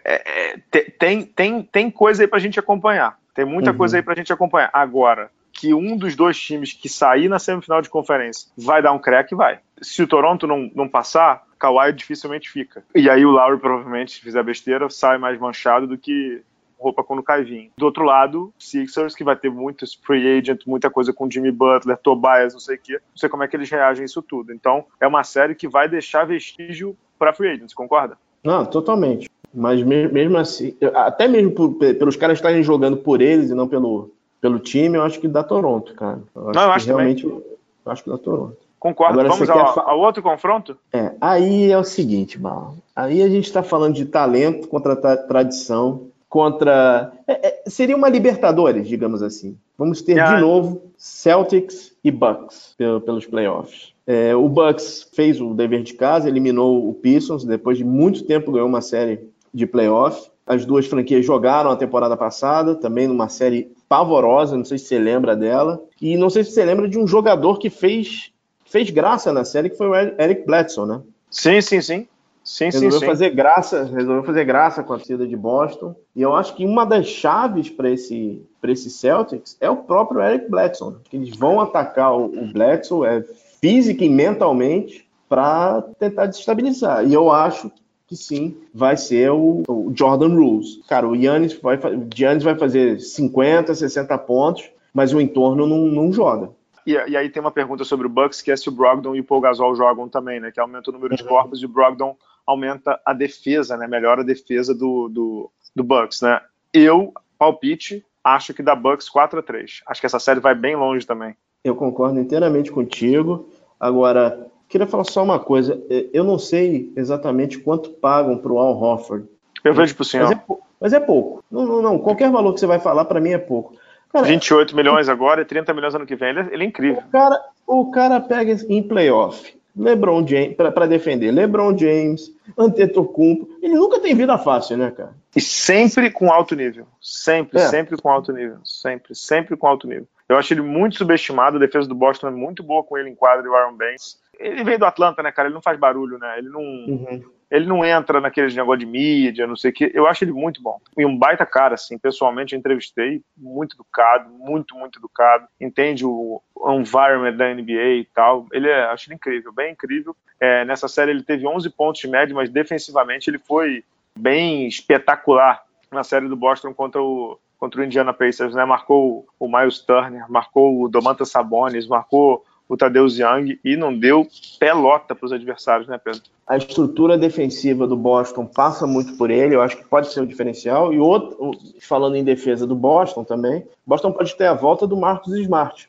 é, 0.05 0.55
é, 0.55 0.80
tem, 0.99 1.22
tem, 1.22 1.62
tem 1.62 1.90
coisa 1.90 2.22
aí 2.22 2.26
pra 2.26 2.38
gente 2.38 2.59
acompanhar. 2.59 3.18
Tem 3.34 3.44
muita 3.44 3.70
uhum. 3.70 3.76
coisa 3.76 3.99
aí 3.99 4.03
pra 4.03 4.14
gente 4.14 4.32
acompanhar. 4.32 4.70
Agora, 4.72 5.30
que 5.53 5.74
um 5.74 5.97
dos 5.97 6.16
dois 6.16 6.38
times 6.38 6.72
que 6.72 6.88
sair 6.88 7.28
na 7.28 7.38
semifinal 7.38 7.82
de 7.82 7.90
conferência 7.90 8.51
vai 8.57 8.82
dar 8.82 8.92
um 8.92 8.99
crack, 8.99 9.34
vai. 9.34 9.59
Se 9.80 10.03
o 10.03 10.07
Toronto 10.07 10.47
não, 10.47 10.70
não 10.74 10.88
passar, 10.88 11.42
Kawhi 11.59 11.93
dificilmente 11.93 12.51
fica. 12.51 12.85
E 12.95 13.09
aí 13.09 13.25
o 13.25 13.31
Lowry 13.31 13.59
provavelmente, 13.59 14.13
se 14.13 14.21
fizer 14.21 14.43
besteira, 14.43 14.89
sai 14.91 15.19
mais 15.19 15.39
manchado 15.39 15.87
do 15.87 15.99
que 15.99 16.43
roupa 16.79 17.03
quando 17.03 17.23
cai 17.23 17.43
vinho. 17.43 17.71
Do 17.77 17.87
outro 17.87 18.05
lado, 18.05 18.53
Sixers, 18.59 19.15
que 19.15 19.25
vai 19.25 19.37
ter 19.37 19.51
muitos 19.51 19.95
free 19.95 20.39
agent, 20.39 20.61
muita 20.67 20.91
coisa 20.91 21.13
com 21.13 21.31
Jimmy 21.31 21.51
Butler, 21.51 21.97
Tobias, 21.97 22.53
não 22.53 22.61
sei 22.61 22.77
o 22.77 22.81
quê. 22.81 22.93
Não 22.95 23.17
sei 23.17 23.29
como 23.29 23.43
é 23.43 23.49
que 23.49 23.57
eles 23.57 23.71
reagem 23.71 24.03
a 24.03 24.07
isso 24.07 24.23
tudo. 24.23 24.53
Então, 24.53 24.85
é 25.01 25.07
uma 25.07 25.25
série 25.25 25.55
que 25.55 25.69
vai 25.69 25.89
deixar 25.89 26.27
vestígio 26.27 26.97
para 27.19 27.33
free 27.33 27.51
agents, 27.51 27.75
concorda? 27.75 28.19
Não, 28.45 28.65
totalmente. 28.65 29.29
Mas 29.53 29.83
mesmo 29.83 30.37
assim, 30.37 30.77
até 30.95 31.27
mesmo 31.27 31.51
por, 31.53 31.75
pelos 31.75 32.17
caras 32.17 32.39
estarem 32.39 32.63
jogando 32.63 32.99
por 32.99 33.23
eles 33.23 33.51
e 33.51 33.55
não 33.55 33.67
pelo, 33.67 34.11
pelo 34.41 34.59
time, 34.59 34.99
eu 34.99 35.03
acho 35.03 35.19
que 35.19 35.27
dá 35.27 35.43
Toronto, 35.43 35.95
cara. 35.95 36.21
Eu 36.35 36.53
não, 36.53 36.63
eu 36.63 36.71
acho 36.73 36.87
realmente, 36.87 37.23
também. 37.23 37.43
eu 37.87 37.93
acho 37.93 38.05
que 38.05 38.11
dá 38.11 38.19
Toronto. 38.19 38.59
Concordo. 38.79 39.20
Agora, 39.20 39.29
Vamos 39.29 39.51
ao, 39.51 39.91
ao, 39.91 39.99
outro 40.01 40.22
confronto? 40.22 40.77
É, 40.93 41.12
aí 41.20 41.70
é 41.70 41.79
o 41.79 41.85
seguinte, 41.85 42.41
Mal. 42.41 42.74
Aí 42.95 43.22
a 43.22 43.29
gente 43.29 43.45
está 43.45 43.62
falando 43.62 43.95
de 43.95 44.05
talento 44.05 44.68
contra 44.68 44.95
tra 44.95 45.16
tradição, 45.16 46.09
contra. 46.29 47.12
É, 47.27 47.49
é, 47.49 47.62
seria 47.66 47.97
uma 47.97 48.09
Libertadores, 48.09 48.87
digamos 48.87 49.22
assim. 49.22 49.57
Vamos 49.79 50.03
ter 50.03 50.14
de 50.14 50.41
novo 50.41 50.83
Celtics 50.97 51.95
e 52.03 52.11
Bucks 52.11 52.74
pelos 53.05 53.27
playoffs. 53.27 53.93
É, 54.07 54.35
o 54.35 54.49
Bucks 54.49 55.11
fez 55.12 55.41
o 55.41 55.53
dever 55.53 55.83
de 55.83 55.95
casa, 55.95 56.29
eliminou 56.29 56.89
o 56.89 56.95
Pistons, 56.95 57.45
depois 57.45 57.77
de 57.77 57.85
muito 57.85 58.24
tempo 58.24 58.53
ganhou 58.53 58.68
uma 58.68 58.81
série 58.81 59.20
de 59.53 59.66
playoff. 59.66 60.31
As 60.47 60.64
duas 60.64 60.87
franquias 60.87 61.27
jogaram 61.27 61.70
a 61.70 61.77
temporada 61.77 62.16
passada, 62.16 62.77
também 62.77 63.09
numa 63.09 63.29
série 63.29 63.72
pavorosa, 63.89 64.57
não 64.57 64.64
sei 64.64 64.79
se 64.79 64.87
você 64.87 64.99
lembra 64.99 65.35
dela. 65.35 65.83
E 66.01 66.16
não 66.16 66.31
sei 66.31 66.45
se 66.45 66.53
você 66.53 66.64
lembra 66.64 66.89
de 66.89 66.99
um 66.99 67.07
jogador 67.07 67.59
que 67.59 67.68
fez 67.68 68.33
fez 68.67 68.91
graça 68.91 69.33
na 69.33 69.45
série, 69.45 69.71
que 69.71 69.77
foi 69.77 69.89
o 69.89 69.95
Eric 69.95 70.45
Bledsoe, 70.47 70.87
né? 70.87 71.01
Sim, 71.31 71.61
sim, 71.61 71.81
sim. 71.81 72.09
Sim, 72.47 72.67
resolveu 72.67 73.01
sim, 73.01 73.07
fazer 73.07 73.31
graça, 73.31 73.83
resolveu 73.83 74.23
fazer 74.23 74.45
graça 74.45 74.81
com 74.81 74.93
a 74.93 74.99
torcida 74.99 75.27
de 75.27 75.37
Boston. 75.37 75.97
E 76.14 76.23
eu 76.23 76.33
acho 76.33 76.55
que 76.55 76.64
uma 76.64 76.85
das 76.85 77.09
chaves 77.09 77.69
para 77.69 77.91
esse 77.91 78.41
para 78.61 78.71
esse 78.71 78.89
Celtics 78.89 79.57
é 79.61 79.69
o 79.69 79.79
próprio 79.79 80.23
Eric 80.23 80.49
Bledsoe. 80.49 80.93
Né? 80.93 80.99
Eles 81.12 81.37
vão 81.37 81.61
atacar 81.61 82.17
o, 82.17 82.27
o 82.27 82.53
Bledsoe 82.53 83.05
é, 83.09 83.25
física 83.61 84.05
e 84.05 84.09
mentalmente 84.09 85.09
para 85.29 85.83
tentar 85.99 86.27
desestabilizar. 86.27 87.05
E 87.05 87.12
eu 87.12 87.33
acho 87.33 87.69
que 88.07 88.14
sim, 88.14 88.57
vai 88.73 88.97
ser 88.97 89.33
o, 89.33 89.64
o 89.69 89.93
Jordan 89.93 90.29
Rules. 90.37 90.81
Cara, 90.89 91.09
o 91.09 91.17
Giannis 91.17 91.55
vai, 91.61 91.79
Giannis 92.14 92.45
vai 92.45 92.57
fazer 92.57 93.01
50, 93.01 93.75
60 93.75 94.17
pontos, 94.19 94.71
mas 94.95 95.12
o 95.12 95.21
entorno 95.21 95.67
não, 95.67 95.79
não 95.79 96.12
joga. 96.12 96.51
E, 96.87 96.93
e, 96.93 97.16
aí 97.16 97.28
tem 97.28 97.41
uma 97.41 97.51
pergunta 97.51 97.82
sobre 97.84 98.07
o 98.07 98.11
Bucks, 98.11 98.41
que 98.41 98.53
é 98.53 98.57
se 98.57 98.68
o 98.68 98.72
Brogdon 98.72 99.16
e 99.16 99.20
o 99.20 99.24
Paul 99.24 99.41
Gasol 99.41 99.74
jogam 99.74 100.09
também, 100.09 100.39
né? 100.39 100.53
Que 100.53 100.61
aumenta 100.61 100.91
o 100.91 100.93
número 100.93 101.16
de 101.16 101.22
uhum. 101.24 101.28
corpos 101.28 101.61
e 101.61 101.66
o 101.66 101.68
Brogdon 101.68 102.16
aumenta 102.47 103.01
a 103.05 103.12
defesa, 103.12 103.76
né? 103.76 103.89
Melhora 103.89 104.20
a 104.20 104.24
defesa 104.24 104.72
do, 104.72 105.09
do, 105.09 105.51
do 105.74 105.82
Bucks, 105.82 106.22
né? 106.22 106.41
Eu, 106.72 107.12
palpite, 107.37 108.05
acho 108.22 108.55
que 108.55 108.62
dá 108.62 108.74
Bucks 108.74 109.09
4 109.09 109.41
a 109.41 109.43
3 109.43 109.82
Acho 109.87 110.01
que 110.01 110.07
essa 110.07 110.20
série 110.20 110.39
vai 110.39 110.55
bem 110.55 110.76
longe 110.76 111.05
também. 111.05 111.34
Eu 111.64 111.74
concordo 111.74 112.20
inteiramente 112.20 112.70
contigo. 112.70 113.49
Agora, 113.80 114.47
queria 114.68 114.87
falar 114.87 115.05
só 115.05 115.24
uma 115.24 115.41
coisa. 115.41 115.82
Eu 116.12 116.22
não 116.22 116.39
sei 116.39 116.93
exatamente 116.97 117.59
quanto 117.59 117.91
pagam 117.91 118.39
para 118.39 118.53
o 118.53 118.59
Al 118.59 118.80
Hofford. 118.80 119.26
Eu 119.64 119.74
vejo 119.74 119.97
para 119.97 120.03
o 120.03 120.05
senhor. 120.05 120.28
Mas 120.28 120.39
é, 120.39 120.62
mas 120.80 120.93
é 120.93 121.01
pouco. 121.01 121.43
Não, 121.51 121.66
não, 121.66 121.82
não. 121.82 121.99
Qualquer 121.99 122.30
valor 122.30 122.55
que 122.55 122.61
você 122.61 122.66
vai 122.66 122.78
falar, 122.78 123.05
para 123.07 123.20
mim, 123.20 123.30
é 123.30 123.39
pouco. 123.39 123.74
Cara, 124.17 124.29
28 124.29 124.75
milhões 124.75 125.09
agora 125.09 125.43
e 125.43 125.45
30 125.45 125.75
milhões 125.75 125.95
ano 125.95 126.07
que 126.07 126.17
vem. 126.17 126.31
Ele, 126.31 126.41
é, 126.41 126.49
ele 126.53 126.64
é 126.64 126.67
incrível. 126.67 127.03
O 127.07 127.11
cara, 127.11 127.41
o 127.67 127.91
cara 127.91 128.21
pega 128.21 128.57
em 128.69 128.83
playoff. 128.83 129.55
LeBron 129.79 130.27
James, 130.27 130.57
para 130.57 130.87
defender, 130.87 131.31
LeBron 131.31 131.77
James, 131.77 132.33
Antetokounmpo, 132.57 133.47
ele 133.61 133.75
nunca 133.75 134.01
tem 134.01 134.14
vida 134.14 134.39
fácil, 134.39 134.79
né, 134.79 134.91
cara? 134.91 135.12
E 135.35 135.41
sempre 135.41 136.11
com 136.11 136.33
alto 136.33 136.57
nível, 136.57 136.87
sempre, 136.99 137.59
é. 137.61 137.69
sempre 137.69 137.95
com 137.99 138.09
alto 138.09 138.33
nível, 138.33 138.57
sempre, 138.64 139.14
sempre 139.14 139.55
com 139.55 139.67
alto 139.67 139.87
nível. 139.87 140.09
Eu 140.27 140.39
acho 140.39 140.55
ele 140.55 140.62
muito 140.62 140.97
subestimado, 140.97 141.59
a 141.59 141.61
defesa 141.61 141.87
do 141.87 141.95
Boston 141.95 142.29
é 142.29 142.31
muito 142.31 142.62
boa 142.62 142.83
com 142.83 142.97
ele 142.97 143.11
em 143.11 143.14
quadra 143.14 143.45
e 143.45 143.49
o 143.51 143.55
Aaron 143.55 143.77
Banks. 143.77 144.19
Ele 144.41 144.64
veio 144.64 144.79
do 144.79 144.87
Atlanta, 144.87 145.23
né, 145.23 145.31
cara? 145.31 145.49
Ele 145.49 145.55
não 145.55 145.62
faz 145.62 145.79
barulho, 145.79 146.19
né? 146.19 146.39
Ele 146.39 146.49
não, 146.49 146.62
uhum. 146.62 147.23
Ele 147.51 147.66
não 147.66 147.84
entra 147.84 148.20
naqueles 148.20 148.55
negócio 148.55 148.80
de 148.80 148.86
mídia, 148.86 149.47
não 149.47 149.57
sei 149.57 149.70
o 149.70 149.74
quê. 149.74 149.90
Eu 149.94 150.07
acho 150.07 150.24
ele 150.24 150.32
muito 150.32 150.61
bom. 150.62 150.80
E 150.99 151.07
um 151.07 151.16
baita 151.16 151.47
cara, 151.47 151.74
assim. 151.74 151.97
Pessoalmente, 151.97 152.55
eu 152.55 152.59
entrevistei. 152.59 153.22
Muito 153.36 153.76
educado, 153.76 154.28
muito, 154.30 154.74
muito 154.76 154.99
educado. 154.99 155.47
Entende 155.61 156.05
o 156.05 156.42
environment 156.68 157.36
da 157.36 157.55
NBA 157.55 158.01
e 158.01 158.09
tal. 158.12 158.47
Ele 158.53 158.68
é, 158.68 158.86
acho 158.86 159.09
ele 159.09 159.14
incrível, 159.14 159.53
bem 159.53 159.72
incrível. 159.72 160.16
É, 160.40 160.64
nessa 160.64 160.88
série 160.88 161.12
ele 161.12 161.22
teve 161.22 161.47
11 161.47 161.70
pontos 161.70 162.01
de 162.01 162.09
média, 162.09 162.34
mas 162.34 162.51
defensivamente 162.51 163.30
ele 163.30 163.38
foi 163.38 163.84
bem 164.18 164.66
espetacular 164.66 165.62
na 165.90 166.03
série 166.03 166.28
do 166.28 166.36
Boston 166.36 166.74
contra 166.74 167.01
o, 167.01 167.38
contra 167.59 167.80
o 167.80 167.84
Indiana 167.84 168.12
Pacers, 168.12 168.55
né? 168.55 168.64
Marcou 168.64 169.26
o 169.38 169.49
Miles 169.49 169.78
Turner, 169.78 170.30
marcou 170.30 170.82
o 170.82 170.88
Domantas 170.88 171.30
Sabonis, 171.30 171.86
marcou 171.86 172.44
o 172.69 172.77
Tadeusz 172.77 173.19
Young 173.19 173.59
e 173.64 173.77
não 173.77 173.97
deu 173.97 174.27
pelota 174.59 175.14
para 175.14 175.27
os 175.27 175.33
adversários, 175.33 175.89
né, 175.89 175.99
Pedro? 176.03 176.23
A 176.47 176.57
estrutura 176.57 177.19
defensiva 177.19 177.87
do 177.87 177.97
Boston 177.97 178.47
passa 178.47 178.87
muito 178.87 179.17
por 179.17 179.31
ele, 179.31 179.55
eu 179.55 179.62
acho 179.62 179.77
que 179.77 179.85
pode 179.85 180.12
ser 180.12 180.21
um 180.21 180.27
diferencial. 180.27 180.93
E 180.93 180.99
outro, 180.99 181.53
falando 181.81 182.17
em 182.17 182.25
defesa 182.25 182.67
do 182.67 182.75
Boston 182.75 183.25
também, 183.25 183.67
Boston 183.87 184.12
pode 184.12 184.35
ter 184.37 184.47
a 184.47 184.55
volta 184.55 184.87
do 184.87 184.97
Marcos 184.97 185.35
Smart. 185.39 185.89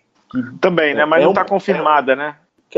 também, 0.60 0.94
né? 0.94 1.06
Mas 1.06 1.22
é 1.22 1.26
não 1.26 1.32
está 1.32 1.44
um, 1.44 1.48
confirmada, 1.48 2.14
é, 2.14 2.16
né? 2.16 2.36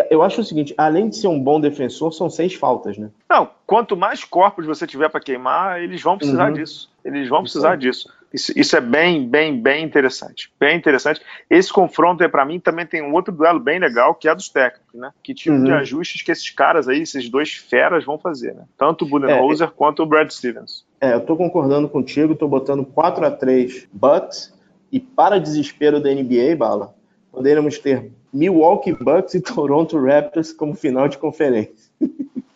Eu 0.09 0.21
acho 0.21 0.41
o 0.41 0.43
seguinte, 0.43 0.73
além 0.77 1.09
de 1.09 1.17
ser 1.17 1.27
um 1.27 1.41
bom 1.41 1.59
defensor, 1.59 2.13
são 2.13 2.29
seis 2.29 2.53
faltas, 2.53 2.97
né? 2.97 3.09
Não, 3.29 3.49
quanto 3.65 3.97
mais 3.97 4.23
corpos 4.23 4.65
você 4.65 4.85
tiver 4.85 5.09
para 5.09 5.19
queimar, 5.19 5.81
eles 5.81 6.01
vão 6.01 6.17
precisar 6.17 6.49
uhum. 6.49 6.53
disso. 6.53 6.91
Eles 7.03 7.27
vão 7.27 7.41
precisar 7.41 7.75
disso. 7.75 8.07
Isso, 8.33 8.53
isso, 8.55 8.77
é 8.77 8.81
bem, 8.81 9.27
bem, 9.27 9.59
bem 9.59 9.83
interessante. 9.83 10.51
Bem 10.59 10.77
interessante. 10.77 11.19
Esse 11.49 11.73
confronto, 11.73 12.23
é 12.23 12.27
para 12.27 12.45
mim, 12.45 12.59
também 12.59 12.85
tem 12.85 13.01
um 13.01 13.13
outro 13.13 13.33
duelo 13.33 13.59
bem 13.59 13.79
legal, 13.79 14.13
que 14.13 14.29
é 14.29 14.35
dos 14.35 14.49
técnicos, 14.49 14.99
né? 14.99 15.11
Que 15.23 15.33
tipo 15.33 15.55
uhum. 15.55 15.63
de 15.63 15.71
ajustes 15.71 16.21
que 16.21 16.31
esses 16.31 16.49
caras 16.51 16.87
aí, 16.87 17.01
esses 17.01 17.27
dois 17.27 17.53
feras, 17.53 18.05
vão 18.05 18.19
fazer, 18.19 18.53
né? 18.53 18.65
Tanto 18.77 19.03
o 19.03 19.07
Budenholzer 19.07 19.67
é, 19.67 19.71
quanto 19.71 20.03
o 20.03 20.05
Brad 20.05 20.29
Stevens. 20.29 20.85
É, 21.01 21.13
eu 21.13 21.21
tô 21.21 21.35
concordando 21.35 21.89
contigo, 21.89 22.35
tô 22.35 22.47
botando 22.47 22.85
4 22.85 23.25
a 23.25 23.31
3 23.31 23.87
Bucks, 23.91 24.53
e 24.91 24.99
para 24.99 25.39
desespero 25.39 25.99
da 25.99 26.09
NBA, 26.09 26.55
Bala, 26.57 26.93
poderíamos 27.31 27.77
ter 27.77 28.11
Milwaukee 28.33 28.93
Bucks 28.93 29.33
e 29.33 29.41
Toronto 29.41 29.99
Raptors 29.99 30.51
como 30.51 30.75
final 30.75 31.07
de 31.07 31.17
conferência. 31.17 31.91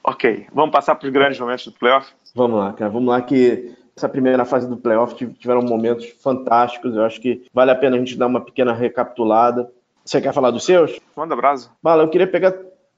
ok, 0.04 0.48
vamos 0.54 0.72
passar 0.72 0.96
para 0.96 1.08
os 1.08 1.14
grandes 1.14 1.40
momentos 1.40 1.66
do 1.66 1.72
playoff? 1.72 2.12
Vamos 2.36 2.60
lá, 2.60 2.74
cara. 2.74 2.92
Vamos 2.92 3.10
lá 3.10 3.22
que 3.22 3.76
essa 3.96 4.10
primeira 4.10 4.44
fase 4.46 4.68
do 4.68 4.78
playoff 4.78 5.16
tiveram 5.36 5.62
momentos 5.62 6.10
fantásticos. 6.22 6.96
Eu 6.96 7.04
acho 7.04 7.22
que 7.22 7.46
vale 7.54 7.72
a 7.72 7.76
pena 7.76 7.96
a 7.96 8.00
gente 8.00 8.18
dar 8.18 8.28
uma 8.28 8.42
pequena 8.42 8.74
recapitulada. 8.74 9.70
Você 10.04 10.20
quer 10.20 10.34
falar 10.34 10.52
dos 10.52 10.66
seus? 10.66 11.00
Manda 11.16 11.36
brasa. 11.36 11.70
Bala, 11.82 12.04
eu 12.04 12.10
queria 12.10 12.28
pegar 12.28 12.54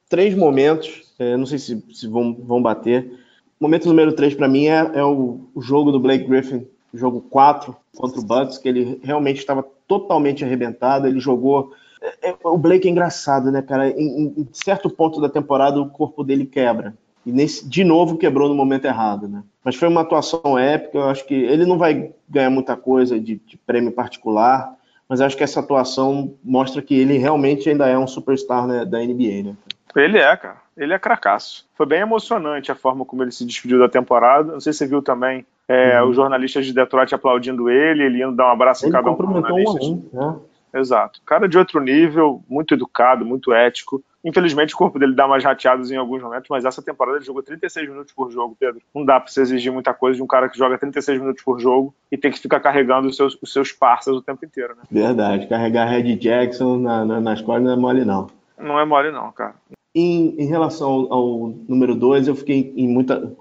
três 0.09 0.35
momentos, 0.35 1.13
é, 1.19 1.35
não 1.35 1.45
sei 1.45 1.59
se, 1.59 1.83
se 1.93 2.07
vão, 2.07 2.33
vão 2.33 2.61
bater. 2.61 3.19
Momento 3.59 3.87
número 3.87 4.13
três 4.13 4.33
para 4.33 4.47
mim 4.47 4.67
é, 4.67 4.91
é 4.95 5.03
o, 5.03 5.49
o, 5.53 5.61
jogo 5.61 5.91
do 5.91 5.99
Blake 5.99 6.25
Griffin, 6.25 6.67
jogo 6.93 7.21
4 7.21 7.75
contra 7.95 8.19
o 8.19 8.23
Bucks, 8.23 8.57
que 8.57 8.67
ele 8.67 8.99
realmente 9.03 9.37
estava 9.37 9.65
totalmente 9.87 10.43
arrebentado. 10.43 11.07
Ele 11.07 11.19
jogou. 11.19 11.73
É, 12.01 12.29
é, 12.29 12.35
o 12.43 12.57
Blake 12.57 12.87
é 12.87 12.91
engraçado, 12.91 13.51
né, 13.51 13.61
cara? 13.61 13.89
Em, 13.89 14.33
em 14.37 14.47
certo 14.51 14.89
ponto 14.89 15.21
da 15.21 15.29
temporada, 15.29 15.79
o 15.79 15.89
corpo 15.89 16.23
dele 16.23 16.45
quebra. 16.45 16.95
E 17.25 17.31
nesse, 17.31 17.67
de 17.67 17.83
novo 17.83 18.17
quebrou 18.17 18.47
no 18.47 18.55
momento 18.55 18.85
errado, 18.85 19.27
né? 19.27 19.43
Mas 19.63 19.75
foi 19.75 19.87
uma 19.87 20.01
atuação 20.01 20.57
épica. 20.57 20.97
Eu 20.97 21.09
acho 21.09 21.25
que 21.25 21.33
ele 21.33 21.65
não 21.65 21.77
vai 21.77 22.11
ganhar 22.29 22.49
muita 22.49 22.75
coisa 22.75 23.19
de, 23.19 23.35
de 23.45 23.57
prêmio 23.57 23.91
particular, 23.91 24.75
mas 25.09 25.21
acho 25.21 25.35
que 25.35 25.43
essa 25.43 25.59
atuação 25.59 26.33
mostra 26.43 26.81
que 26.81 26.93
ele 26.93 27.17
realmente 27.17 27.69
ainda 27.69 27.87
é 27.87 27.97
um 27.97 28.07
superstar 28.07 28.67
né, 28.67 28.85
da 28.85 28.99
NBA, 28.99 29.43
né? 29.43 29.55
Ele 29.95 30.17
é, 30.17 30.35
cara. 30.35 30.57
Ele 30.77 30.93
é 30.93 30.99
cracaço. 30.99 31.65
Foi 31.73 31.85
bem 31.85 32.01
emocionante 32.01 32.71
a 32.71 32.75
forma 32.75 33.05
como 33.05 33.23
ele 33.23 33.31
se 33.31 33.45
despediu 33.45 33.79
da 33.79 33.87
temporada. 33.87 34.51
Não 34.51 34.59
sei 34.59 34.73
se 34.73 34.79
você 34.79 34.87
viu 34.87 35.01
também 35.01 35.45
é, 35.67 36.01
uhum. 36.01 36.09
os 36.09 36.15
jornalistas 36.15 36.65
de 36.65 36.73
Detroit 36.73 37.15
aplaudindo 37.15 37.69
ele, 37.69 38.03
ele 38.03 38.21
indo 38.21 38.35
dar 38.35 38.47
um 38.47 38.51
abraço 38.51 38.83
ele 38.85 38.89
em 38.89 38.93
cada 38.93 39.09
um. 39.09 39.13
Um 39.13 39.45
a 39.45 39.53
um, 39.53 40.03
né? 40.11 40.35
Exato. 40.75 41.21
Cara 41.25 41.47
de 41.47 41.57
outro 41.57 41.79
nível, 41.79 42.43
muito 42.49 42.73
educado, 42.73 43.25
muito 43.25 43.53
ético. 43.53 44.03
Infelizmente, 44.25 44.73
o 44.73 44.77
corpo 44.77 44.99
dele 44.99 45.15
dá 45.15 45.25
umas 45.25 45.43
rateadas 45.43 45.89
em 45.89 45.95
alguns 45.95 46.21
momentos, 46.21 46.49
mas 46.49 46.65
essa 46.65 46.81
temporada 46.81 47.17
ele 47.17 47.25
jogou 47.25 47.41
36 47.41 47.87
minutos 47.87 48.11
por 48.11 48.29
jogo, 48.29 48.57
Pedro. 48.59 48.81
Não 48.93 49.05
dá 49.05 49.19
pra 49.19 49.31
você 49.31 49.41
exigir 49.41 49.71
muita 49.71 49.93
coisa 49.93 50.17
de 50.17 50.23
um 50.23 50.27
cara 50.27 50.49
que 50.49 50.57
joga 50.57 50.77
36 50.77 51.21
minutos 51.21 51.43
por 51.43 51.59
jogo 51.59 51.93
e 52.11 52.17
tem 52.17 52.31
que 52.31 52.39
ficar 52.39 52.59
carregando 52.59 53.07
os 53.07 53.15
seus, 53.15 53.37
os 53.41 53.53
seus 53.53 53.71
parceiros 53.71 54.21
o 54.21 54.25
tempo 54.25 54.43
inteiro, 54.43 54.75
né? 54.75 54.83
Verdade. 54.91 55.47
Carregar 55.47 55.87
Red 55.87 56.15
Jackson 56.15 56.77
na, 56.77 57.05
na, 57.05 57.21
nas 57.21 57.41
costas 57.41 57.63
não 57.63 57.71
é 57.71 57.75
mole, 57.77 58.03
não. 58.03 58.27
Não 58.57 58.79
é 58.79 58.83
mole, 58.83 59.11
não, 59.11 59.31
cara. 59.31 59.55
Em, 59.93 60.35
em 60.37 60.47
relação 60.47 60.89
ao, 60.89 61.13
ao 61.13 61.53
número 61.69 61.95
2, 61.95 62.27
eu 62.27 62.35
fiquei 62.35 62.73
em 62.75 62.87
muita. 62.87 63.31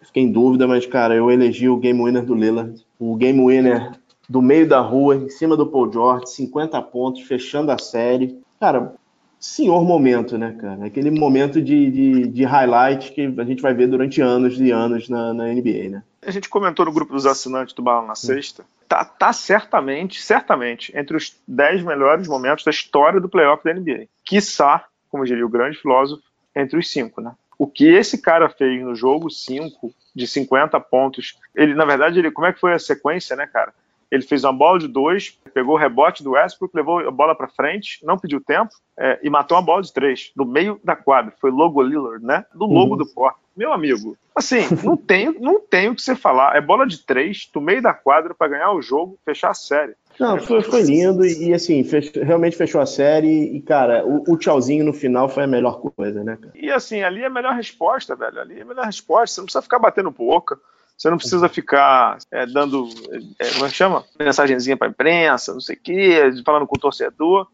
Fiquei 0.00 0.22
em 0.22 0.32
dúvida, 0.32 0.66
mas, 0.66 0.86
cara, 0.86 1.14
eu 1.14 1.30
elegi 1.30 1.68
o 1.68 1.76
game 1.76 2.02
winner 2.02 2.24
do 2.24 2.34
Lillard. 2.34 2.80
O 2.98 3.16
game 3.16 3.44
winner 3.44 3.92
do 4.32 4.40
meio 4.40 4.66
da 4.66 4.80
rua, 4.80 5.14
em 5.14 5.28
cima 5.28 5.58
do 5.58 5.66
Paul 5.66 5.92
George, 5.92 6.30
50 6.30 6.80
pontos, 6.80 7.20
fechando 7.20 7.70
a 7.70 7.76
série. 7.76 8.42
Cara, 8.58 8.94
senhor 9.38 9.84
momento, 9.84 10.38
né, 10.38 10.56
cara? 10.58 10.86
Aquele 10.86 11.10
momento 11.10 11.60
de, 11.60 11.90
de, 11.90 12.26
de, 12.28 12.42
highlight 12.42 13.12
que 13.12 13.34
a 13.36 13.44
gente 13.44 13.60
vai 13.60 13.74
ver 13.74 13.88
durante 13.88 14.22
anos 14.22 14.58
e 14.58 14.70
anos 14.70 15.06
na, 15.10 15.34
na 15.34 15.48
NBA, 15.48 15.90
né? 15.90 16.02
A 16.26 16.30
gente 16.30 16.48
comentou 16.48 16.86
no 16.86 16.92
grupo 16.92 17.12
dos 17.12 17.26
assinantes 17.26 17.74
do 17.74 17.82
Bala 17.82 18.06
na 18.06 18.14
Sexta. 18.14 18.64
Tá, 18.88 19.04
tá 19.04 19.34
certamente, 19.34 20.22
certamente, 20.22 20.96
entre 20.96 21.14
os 21.14 21.36
10 21.46 21.82
melhores 21.82 22.26
momentos 22.26 22.64
da 22.64 22.70
história 22.70 23.20
do 23.20 23.28
playoff 23.28 23.62
da 23.62 23.74
NBA. 23.74 24.06
Quiçá, 24.24 24.86
como 25.10 25.26
diria 25.26 25.44
o 25.44 25.50
grande 25.50 25.76
filósofo, 25.76 26.22
entre 26.56 26.78
os 26.78 26.90
cinco, 26.90 27.20
né? 27.20 27.32
O 27.58 27.66
que 27.66 27.84
esse 27.84 28.22
cara 28.22 28.48
fez 28.48 28.82
no 28.82 28.94
jogo 28.94 29.28
5 29.28 29.92
de 30.16 30.26
50 30.26 30.80
pontos, 30.80 31.38
ele, 31.54 31.74
na 31.74 31.84
verdade, 31.84 32.18
ele, 32.18 32.30
como 32.30 32.46
é 32.46 32.52
que 32.52 32.60
foi 32.60 32.72
a 32.72 32.78
sequência, 32.78 33.36
né, 33.36 33.46
cara? 33.46 33.74
Ele 34.12 34.22
fez 34.22 34.44
uma 34.44 34.52
bola 34.52 34.78
de 34.78 34.86
dois, 34.86 35.38
pegou 35.54 35.74
o 35.74 35.78
rebote 35.78 36.22
do 36.22 36.32
Westbrook, 36.32 36.76
levou 36.76 36.98
a 36.98 37.10
bola 37.10 37.34
para 37.34 37.48
frente, 37.48 37.98
não 38.04 38.18
pediu 38.18 38.42
tempo 38.42 38.70
é, 38.98 39.18
e 39.22 39.30
matou 39.30 39.56
uma 39.56 39.64
bola 39.64 39.80
de 39.80 39.90
três, 39.90 40.30
no 40.36 40.44
meio 40.44 40.78
da 40.84 40.94
quadra. 40.94 41.32
Foi 41.40 41.50
logo 41.50 41.82
Lillard, 41.82 42.22
né? 42.22 42.44
Do 42.54 42.66
logo 42.66 42.92
uhum. 42.92 42.98
do 42.98 43.06
Porto. 43.06 43.40
Meu 43.56 43.72
amigo, 43.72 44.16
assim, 44.34 44.60
não 44.84 44.98
tem, 44.98 45.32
não 45.40 45.58
tem 45.60 45.88
o 45.88 45.94
que 45.94 46.02
você 46.02 46.14
falar. 46.14 46.54
É 46.54 46.60
bola 46.60 46.86
de 46.86 46.98
três, 46.98 47.48
do 47.54 47.58
meio 47.58 47.80
da 47.80 47.94
quadra, 47.94 48.34
para 48.34 48.48
ganhar 48.48 48.72
o 48.72 48.82
jogo, 48.82 49.18
fechar 49.24 49.50
a 49.50 49.54
série. 49.54 49.94
Não, 50.20 50.38
foi, 50.38 50.62
foi 50.62 50.82
lindo 50.82 51.24
e, 51.24 51.54
assim, 51.54 51.82
fechou, 51.82 52.22
realmente 52.22 52.54
fechou 52.54 52.82
a 52.82 52.86
série. 52.86 53.56
E, 53.56 53.62
cara, 53.62 54.04
o, 54.06 54.24
o, 54.28 54.36
tchauzinho 54.36 54.84
no 54.84 54.92
final 54.92 55.26
foi 55.26 55.44
a 55.44 55.46
melhor 55.46 55.80
coisa, 55.80 56.22
né? 56.22 56.36
Cara? 56.38 56.52
E, 56.54 56.70
assim, 56.70 57.02
ali 57.02 57.22
é 57.22 57.26
a 57.26 57.30
melhor 57.30 57.54
resposta, 57.54 58.14
velho. 58.14 58.38
Ali 58.38 58.58
é 58.58 58.62
a 58.62 58.66
melhor 58.66 58.84
resposta. 58.84 59.34
Você 59.34 59.40
não 59.40 59.46
precisa 59.46 59.62
ficar 59.62 59.78
batendo 59.78 60.10
boca. 60.10 60.58
Você 61.02 61.10
não 61.10 61.16
precisa 61.16 61.48
ficar 61.48 62.18
é, 62.30 62.46
dando, 62.46 62.88
é, 63.40 63.50
como 63.54 63.66
é 63.66 63.68
que 63.68 63.74
chama? 63.74 64.04
Mensagenzinha 64.16 64.76
pra 64.76 64.86
imprensa, 64.86 65.52
não 65.52 65.60
sei 65.60 65.74
o 65.74 65.78
quê, 65.82 66.30
falando 66.46 66.64
com 66.64 66.76
o 66.76 66.80
torcedor. 66.80 67.48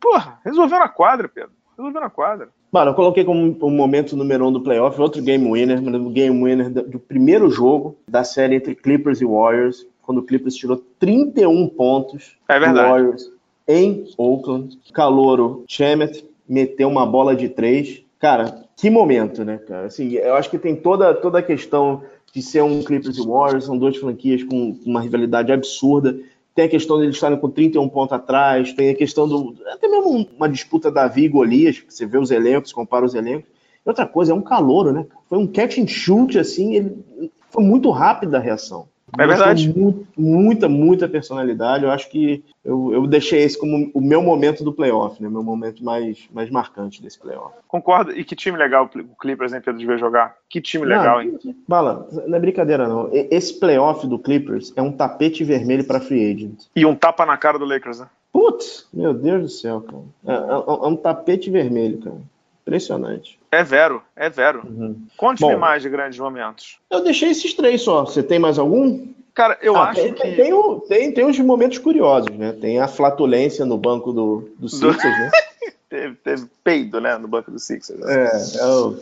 Porra, 0.00 0.38
resolveu 0.44 0.78
na 0.78 0.88
quadra, 0.88 1.28
Pedro. 1.28 1.50
Resolveu 1.76 2.00
na 2.00 2.08
quadra. 2.08 2.50
Mano, 2.70 2.92
eu 2.92 2.94
coloquei 2.94 3.24
como 3.24 3.58
o 3.60 3.70
momento 3.72 4.16
número 4.16 4.46
um 4.46 4.52
do 4.52 4.60
playoff, 4.60 5.00
outro 5.00 5.20
game 5.20 5.50
winner, 5.50 5.80
o 5.82 6.10
game 6.10 6.44
winner 6.44 6.70
do 6.70 7.00
primeiro 7.00 7.50
jogo 7.50 7.98
da 8.06 8.22
série 8.22 8.54
entre 8.54 8.76
Clippers 8.76 9.20
e 9.20 9.24
Warriors, 9.24 9.84
quando 10.00 10.18
o 10.18 10.22
Clippers 10.22 10.54
tirou 10.54 10.76
31 11.00 11.70
pontos 11.70 12.38
é 12.48 12.60
do 12.60 12.72
Warriors 12.72 13.32
em 13.66 14.04
Oakland. 14.16 14.78
Calouro 14.94 15.64
Chemet 15.66 16.24
meteu 16.48 16.88
uma 16.88 17.04
bola 17.04 17.34
de 17.34 17.48
três. 17.48 18.04
Cara, 18.20 18.62
que 18.76 18.88
momento, 18.88 19.44
né, 19.44 19.58
cara? 19.58 19.86
Assim, 19.86 20.12
eu 20.12 20.36
acho 20.36 20.48
que 20.48 20.56
tem 20.56 20.76
toda, 20.76 21.12
toda 21.14 21.40
a 21.40 21.42
questão 21.42 22.02
de 22.32 22.40
ser 22.42 22.62
um 22.62 22.82
Clippers 22.82 23.18
e 23.18 23.26
Warriors, 23.26 23.66
são 23.66 23.76
duas 23.76 23.96
franquias 23.96 24.42
com 24.42 24.76
uma 24.86 25.02
rivalidade 25.02 25.52
absurda. 25.52 26.18
Tem 26.54 26.64
a 26.64 26.68
questão 26.68 26.96
de 26.98 27.04
eles 27.04 27.14
estarem 27.14 27.38
com 27.38 27.48
31 27.48 27.88
pontos 27.88 28.14
atrás, 28.14 28.72
tem 28.72 28.90
a 28.90 28.94
questão 28.94 29.28
do. 29.28 29.54
até 29.66 29.86
mesmo 29.86 30.26
uma 30.36 30.48
disputa 30.48 30.90
Davi 30.90 31.24
e 31.24 31.28
Golias, 31.28 31.82
você 31.86 32.06
vê 32.06 32.18
os 32.18 32.30
elencos, 32.30 32.72
compara 32.72 33.04
os 33.04 33.14
elencos. 33.14 33.50
E 33.84 33.88
outra 33.88 34.06
coisa, 34.06 34.32
é 34.32 34.34
um 34.34 34.42
calor, 34.42 34.92
né? 34.92 35.06
Foi 35.28 35.38
um 35.38 35.46
catch 35.46 35.78
and 35.78 35.86
shoot, 35.86 36.38
assim, 36.38 36.74
ele, 36.74 37.30
foi 37.50 37.62
muito 37.62 37.90
rápida 37.90 38.38
a 38.38 38.40
reação. 38.40 38.88
É 39.18 39.26
verdade. 39.26 39.68
Muito, 39.76 40.06
muita, 40.16 40.68
muita 40.68 41.08
personalidade. 41.08 41.84
Eu 41.84 41.90
acho 41.90 42.08
que 42.10 42.44
eu, 42.64 42.92
eu 42.92 43.06
deixei 43.06 43.42
esse 43.42 43.58
como 43.58 43.90
o 43.92 44.00
meu 44.00 44.22
momento 44.22 44.64
do 44.64 44.72
playoff, 44.72 45.22
né? 45.22 45.28
Meu 45.28 45.42
momento 45.42 45.84
mais, 45.84 46.26
mais 46.32 46.50
marcante 46.50 47.02
desse 47.02 47.18
playoff. 47.18 47.54
Concordo. 47.68 48.12
E 48.12 48.24
que 48.24 48.34
time 48.34 48.56
legal 48.56 48.90
o 48.94 49.16
Clippers, 49.16 49.52
hein, 49.52 49.60
Pedro, 49.62 49.78
de 49.78 49.86
ver 49.86 49.98
jogar? 49.98 50.36
Que 50.48 50.60
time 50.60 50.86
legal, 50.86 51.16
não, 51.16 51.22
hein? 51.22 51.38
Bala, 51.68 52.08
não 52.26 52.36
é 52.36 52.40
brincadeira, 52.40 52.88
não. 52.88 53.10
Esse 53.12 53.58
playoff 53.58 54.06
do 54.06 54.18
Clippers 54.18 54.72
é 54.76 54.82
um 54.82 54.92
tapete 54.92 55.44
vermelho 55.44 55.84
para 55.84 56.00
free 56.00 56.32
agent. 56.32 56.64
E 56.74 56.86
um 56.86 56.94
tapa 56.94 57.26
na 57.26 57.36
cara 57.36 57.58
do 57.58 57.64
Lakers, 57.64 58.00
né? 58.00 58.08
Putz, 58.32 58.88
meu 58.92 59.12
Deus 59.12 59.42
do 59.42 59.48
céu, 59.48 59.82
cara. 59.82 60.02
É, 60.26 60.32
é, 60.32 60.54
é 60.54 60.88
um 60.88 60.96
tapete 60.96 61.50
vermelho, 61.50 61.98
cara. 61.98 62.16
Impressionante. 62.62 63.38
É 63.50 63.62
vero, 63.62 64.02
é 64.16 64.30
vero. 64.30 64.62
Uhum. 64.64 64.96
Conte-me 65.16 65.56
mais 65.56 65.82
de 65.82 65.88
grandes 65.88 66.18
momentos. 66.18 66.78
Eu 66.90 67.02
deixei 67.02 67.30
esses 67.30 67.52
três 67.54 67.82
só. 67.82 68.04
Você 68.04 68.22
tem 68.22 68.38
mais 68.38 68.58
algum? 68.58 69.08
Cara, 69.34 69.58
eu 69.60 69.76
ah, 69.76 69.90
acho 69.90 70.02
tem, 70.02 70.14
que. 70.14 70.22
Tem, 70.36 70.80
tem, 70.88 71.12
tem 71.12 71.26
uns 71.26 71.38
momentos 71.40 71.78
curiosos, 71.78 72.30
né? 72.36 72.52
Tem 72.52 72.78
a 72.78 72.86
flatulência 72.86 73.64
no 73.64 73.76
banco 73.76 74.12
do, 74.12 74.50
do 74.58 74.68
Sixers, 74.68 75.02
né? 75.02 75.30
teve, 75.92 76.14
teve 76.16 76.46
peido, 76.64 77.00
né, 77.00 77.18
no 77.18 77.28
banco 77.28 77.50
do 77.50 77.58
Sixers. 77.58 78.00
É, 78.02 78.60
é 78.60 78.66
o 78.66 78.92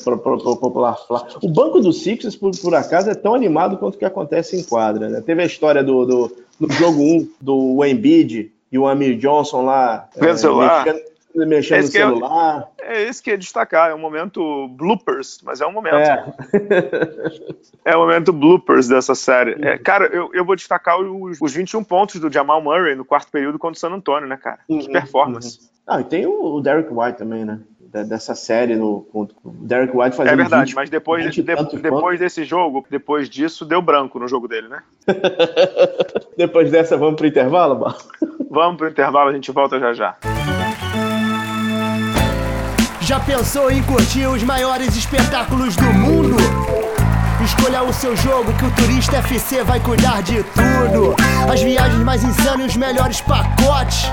popular. 0.57 0.97
O 1.41 1.49
banco 1.49 1.81
do 1.81 1.93
Sixers, 1.93 2.35
por, 2.35 2.51
por 2.61 2.75
acaso, 2.75 3.09
é 3.09 3.15
tão 3.15 3.35
animado 3.35 3.77
quanto 3.79 3.95
o 3.95 3.99
que 3.99 4.05
acontece 4.05 4.57
em 4.57 4.65
quadra, 4.65 5.09
né? 5.09 5.21
Teve 5.21 5.43
a 5.43 5.47
história 5.47 5.85
do, 5.85 6.05
do, 6.05 6.37
no 6.59 6.71
jogo 6.73 7.01
1 7.01 7.29
do 7.41 7.85
Embiid 7.85 8.53
e 8.73 8.79
o 8.79 8.89
Amir 8.89 9.17
Johnson 9.17 9.63
lá 9.63 10.09
Vendo 10.17 10.35
o 10.35 10.39
celular. 10.39 10.85
mexendo, 10.85 11.03
mexendo 11.35 11.79
no 11.79 11.85
Esse 11.85 11.93
que 11.93 11.99
é 12.83 13.03
esse 13.03 13.23
que 13.23 13.31
é 13.31 13.37
destacar, 13.37 13.91
é 13.91 13.95
um 13.95 13.99
momento 13.99 14.69
bloopers, 14.69 15.41
mas 15.45 15.61
é 15.61 15.67
um 15.67 15.73
momento. 15.73 15.97
É. 15.97 16.25
É 17.83 17.97
o 17.97 18.01
momento 18.01 18.31
bloopers 18.31 18.89
dessa 18.89 19.15
série. 19.15 19.57
É, 19.67 19.79
cara, 19.79 20.05
eu, 20.07 20.31
eu 20.35 20.45
vou 20.45 20.55
destacar 20.55 21.01
os, 21.01 21.39
os 21.41 21.53
21 21.53 21.83
pontos 21.83 22.21
do 22.21 22.31
Jamal 22.31 22.61
Murray 22.61 22.95
no 22.95 23.07
quarto 23.07 23.31
período 23.33 23.59
contra 23.59 23.77
o 23.77 23.81
San 23.81 23.89
Antonio, 23.95 24.29
né, 24.29 24.37
cara? 24.37 24.59
Que 24.67 24.75
Uhum, 24.75 24.93
performance. 24.93 25.59
Ah, 25.87 26.01
e 26.01 26.05
tem 26.05 26.27
o, 26.27 26.61
Derek 26.61 26.91
White 26.93 27.17
também, 27.19 27.45
né? 27.45 27.59
Dessa 28.07 28.35
série 28.35 28.77
no 28.77 29.01
contra- 29.11 29.35
o 29.43 29.51
Derek 29.51 29.97
White 29.97 30.15
fazendo 30.15 30.35
É 30.35 30.37
verdade, 30.37 30.67
20, 30.67 30.75
mas 30.77 30.91
depois, 30.91 31.25
20 31.25 31.43
de- 31.43 31.79
depois 31.83 32.21
desse 32.21 32.45
jogo, 32.45 32.87
depois 32.91 33.29
disso, 33.31 33.65
deu 33.65 33.81
branco 33.81 34.19
no 34.19 34.29
jogo 34.29 34.47
dele, 34.47 34.69
né? 34.69 34.83
Depois 36.37 36.71
dessa, 36.71 36.97
vamos 36.97 37.17
pro 37.17 37.27
intervalo, 37.27 37.75
Bar? 37.77 37.97
Vamos 38.51 38.77
pro 38.77 38.89
intervalo, 38.89 39.31
a 39.31 39.33
gente 39.33 39.51
volta 39.51 39.81
já 39.81 39.93
já. 39.95 40.17
Já 43.11 43.19
pensou 43.19 43.73
em 43.73 43.83
curtir 43.83 44.25
os 44.27 44.41
maiores 44.45 44.95
espetáculos 44.95 45.75
do 45.75 45.83
mundo? 45.83 46.37
Escolha 47.45 47.83
o 47.83 47.93
seu 47.93 48.17
jogo 48.17 48.53
que 48.53 48.65
o 48.65 48.71
Turista 48.71 49.17
FC 49.17 49.65
vai 49.65 49.81
cuidar 49.81 50.23
de 50.23 50.45
tudo. 50.45 51.17
As 51.53 51.61
viagens 51.61 52.05
mais 52.05 52.23
insanas 52.23 52.61
e 52.61 52.69
os 52.69 52.77
melhores 52.77 53.21
pacotes. 53.21 54.05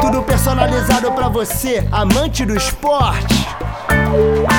Tudo 0.00 0.24
personalizado 0.24 1.12
pra 1.12 1.28
você, 1.28 1.86
amante 1.92 2.44
do 2.44 2.56
esporte. 2.56 3.46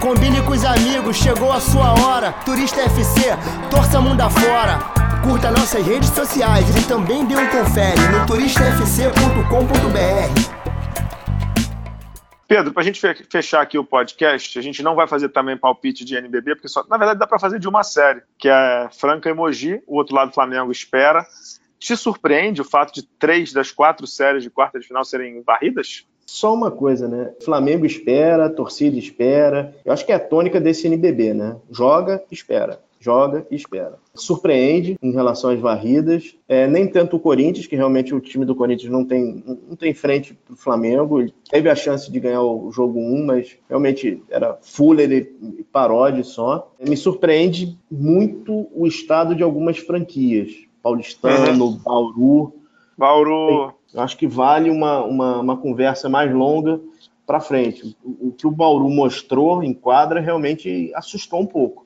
Combine 0.00 0.40
com 0.42 0.52
os 0.52 0.64
amigos, 0.64 1.16
chegou 1.16 1.52
a 1.52 1.60
sua 1.60 1.92
hora. 2.00 2.32
Turista 2.44 2.80
FC, 2.82 3.20
torça 3.70 4.00
mundo 4.00 4.20
afora. 4.20 4.78
Curta 5.22 5.50
nossas 5.50 5.84
redes 5.84 6.08
sociais 6.10 6.64
e 6.76 6.86
também 6.86 7.24
dê 7.26 7.36
um 7.36 7.48
confere 7.48 8.00
no 8.12 8.24
turistafc.com.br. 8.26 10.58
Pedro, 12.46 12.72
pra 12.72 12.82
gente 12.82 12.98
fe- 13.00 13.26
fechar 13.30 13.60
aqui 13.60 13.76
o 13.76 13.84
podcast, 13.84 14.58
a 14.58 14.62
gente 14.62 14.82
não 14.82 14.94
vai 14.94 15.06
fazer 15.06 15.28
também 15.28 15.56
palpite 15.56 16.02
de 16.04 16.16
NBB, 16.16 16.54
porque 16.54 16.68
só, 16.68 16.82
na 16.88 16.96
verdade 16.96 17.18
dá 17.18 17.26
pra 17.26 17.38
fazer 17.38 17.58
de 17.58 17.68
uma 17.68 17.82
série, 17.82 18.22
que 18.38 18.48
é 18.48 18.88
Franca 18.98 19.28
e 19.28 19.34
Mogi, 19.34 19.82
o 19.86 19.96
outro 19.96 20.14
lado 20.14 20.28
do 20.28 20.34
Flamengo 20.34 20.72
espera. 20.72 21.26
Te 21.78 21.94
surpreende 21.96 22.62
o 22.62 22.64
fato 22.64 22.92
de 22.94 23.02
três 23.02 23.52
das 23.52 23.70
quatro 23.70 24.06
séries 24.06 24.42
de 24.42 24.50
quarta 24.50 24.80
de 24.80 24.86
final 24.86 25.04
serem 25.04 25.42
varridas? 25.42 26.06
Só 26.28 26.52
uma 26.52 26.70
coisa, 26.70 27.08
né? 27.08 27.32
Flamengo 27.42 27.86
espera, 27.86 28.50
torcida 28.50 28.98
espera. 28.98 29.74
Eu 29.82 29.94
acho 29.94 30.04
que 30.04 30.12
é 30.12 30.14
a 30.14 30.20
tônica 30.20 30.60
desse 30.60 30.86
NBB, 30.86 31.32
né? 31.32 31.56
Joga, 31.70 32.22
espera. 32.30 32.82
Joga 33.00 33.46
e 33.50 33.56
espera. 33.56 33.94
Surpreende 34.14 34.98
em 35.02 35.10
relação 35.10 35.48
às 35.48 35.58
varridas. 35.58 36.36
É, 36.46 36.66
nem 36.66 36.86
tanto 36.86 37.16
o 37.16 37.20
Corinthians, 37.20 37.66
que 37.66 37.74
realmente 37.74 38.14
o 38.14 38.20
time 38.20 38.44
do 38.44 38.54
Corinthians 38.54 38.92
não 38.92 39.06
tem, 39.06 39.42
não 39.66 39.74
tem 39.74 39.94
frente 39.94 40.34
para 40.34 40.52
o 40.52 40.56
Flamengo. 40.56 41.18
Ele 41.18 41.32
teve 41.50 41.70
a 41.70 41.74
chance 41.74 42.12
de 42.12 42.20
ganhar 42.20 42.42
o 42.42 42.70
jogo 42.70 43.00
1, 43.00 43.24
mas 43.24 43.56
realmente 43.66 44.22
era 44.28 44.58
Fuller 44.60 45.10
e 45.10 45.64
paródia 45.72 46.24
só. 46.24 46.70
Me 46.78 46.96
surpreende 46.96 47.78
muito 47.90 48.68
o 48.74 48.86
estado 48.86 49.34
de 49.34 49.42
algumas 49.42 49.78
franquias. 49.78 50.52
Paulistano, 50.82 51.70
Bauru. 51.82 52.52
Bauru, 52.98 53.72
Eu 53.92 54.02
acho 54.02 54.16
que 54.16 54.26
vale 54.26 54.70
uma, 54.70 55.02
uma, 55.02 55.40
uma 55.40 55.56
conversa 55.56 56.08
mais 56.08 56.32
longa 56.32 56.80
para 57.26 57.40
frente. 57.40 57.96
O, 58.04 58.28
o 58.28 58.32
que 58.32 58.46
o 58.46 58.50
Bauru 58.50 58.88
mostrou 58.88 59.62
em 59.62 59.72
quadra 59.72 60.20
realmente 60.20 60.92
assustou 60.94 61.40
um 61.40 61.46
pouco. 61.46 61.84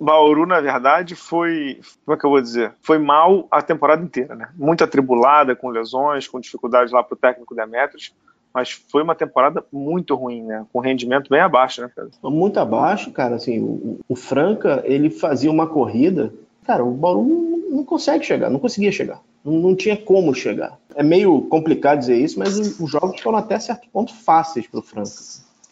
Bauru, 0.00 0.46
na 0.46 0.60
verdade, 0.60 1.14
foi. 1.14 1.78
Como 2.04 2.16
é 2.16 2.18
que 2.18 2.24
eu 2.24 2.30
vou 2.30 2.40
dizer? 2.40 2.72
Foi 2.80 2.98
mal 2.98 3.46
a 3.50 3.60
temporada 3.60 4.02
inteira, 4.02 4.34
né? 4.34 4.48
Muito 4.56 4.82
atribulada, 4.82 5.54
com 5.54 5.68
lesões, 5.68 6.26
com 6.26 6.40
dificuldades 6.40 6.90
lá 6.90 7.02
pro 7.02 7.16
técnico 7.16 7.54
Demetrios. 7.54 8.14
Mas 8.52 8.70
foi 8.70 9.02
uma 9.02 9.14
temporada 9.14 9.62
muito 9.70 10.14
ruim, 10.14 10.42
né? 10.42 10.64
Com 10.72 10.80
rendimento 10.80 11.28
bem 11.28 11.40
abaixo, 11.40 11.82
né, 11.82 11.90
Pedro? 11.94 12.12
Muito 12.24 12.58
abaixo, 12.58 13.12
cara. 13.12 13.36
Assim, 13.36 13.60
o, 13.60 14.00
o 14.08 14.16
Franca 14.16 14.82
ele 14.86 15.10
fazia 15.10 15.50
uma 15.50 15.66
corrida. 15.66 16.32
Cara, 16.64 16.82
o 16.82 16.90
Bauru 16.90 17.59
não, 17.70 17.84
consegue 17.84 18.24
chegar, 18.24 18.50
não 18.50 18.58
conseguia 18.58 18.92
chegar. 18.92 19.20
Não, 19.44 19.54
não 19.54 19.74
tinha 19.74 19.96
como 19.96 20.34
chegar. 20.34 20.78
É 20.94 21.02
meio 21.02 21.42
complicado 21.42 21.98
dizer 21.98 22.16
isso, 22.16 22.38
mas 22.38 22.58
os, 22.58 22.80
os 22.80 22.90
jogos 22.90 23.20
foram 23.20 23.38
até 23.38 23.58
certo 23.58 23.88
ponto 23.90 24.14
fáceis 24.14 24.66
para 24.66 24.80
o 24.80 24.82
Franca. 24.82 25.10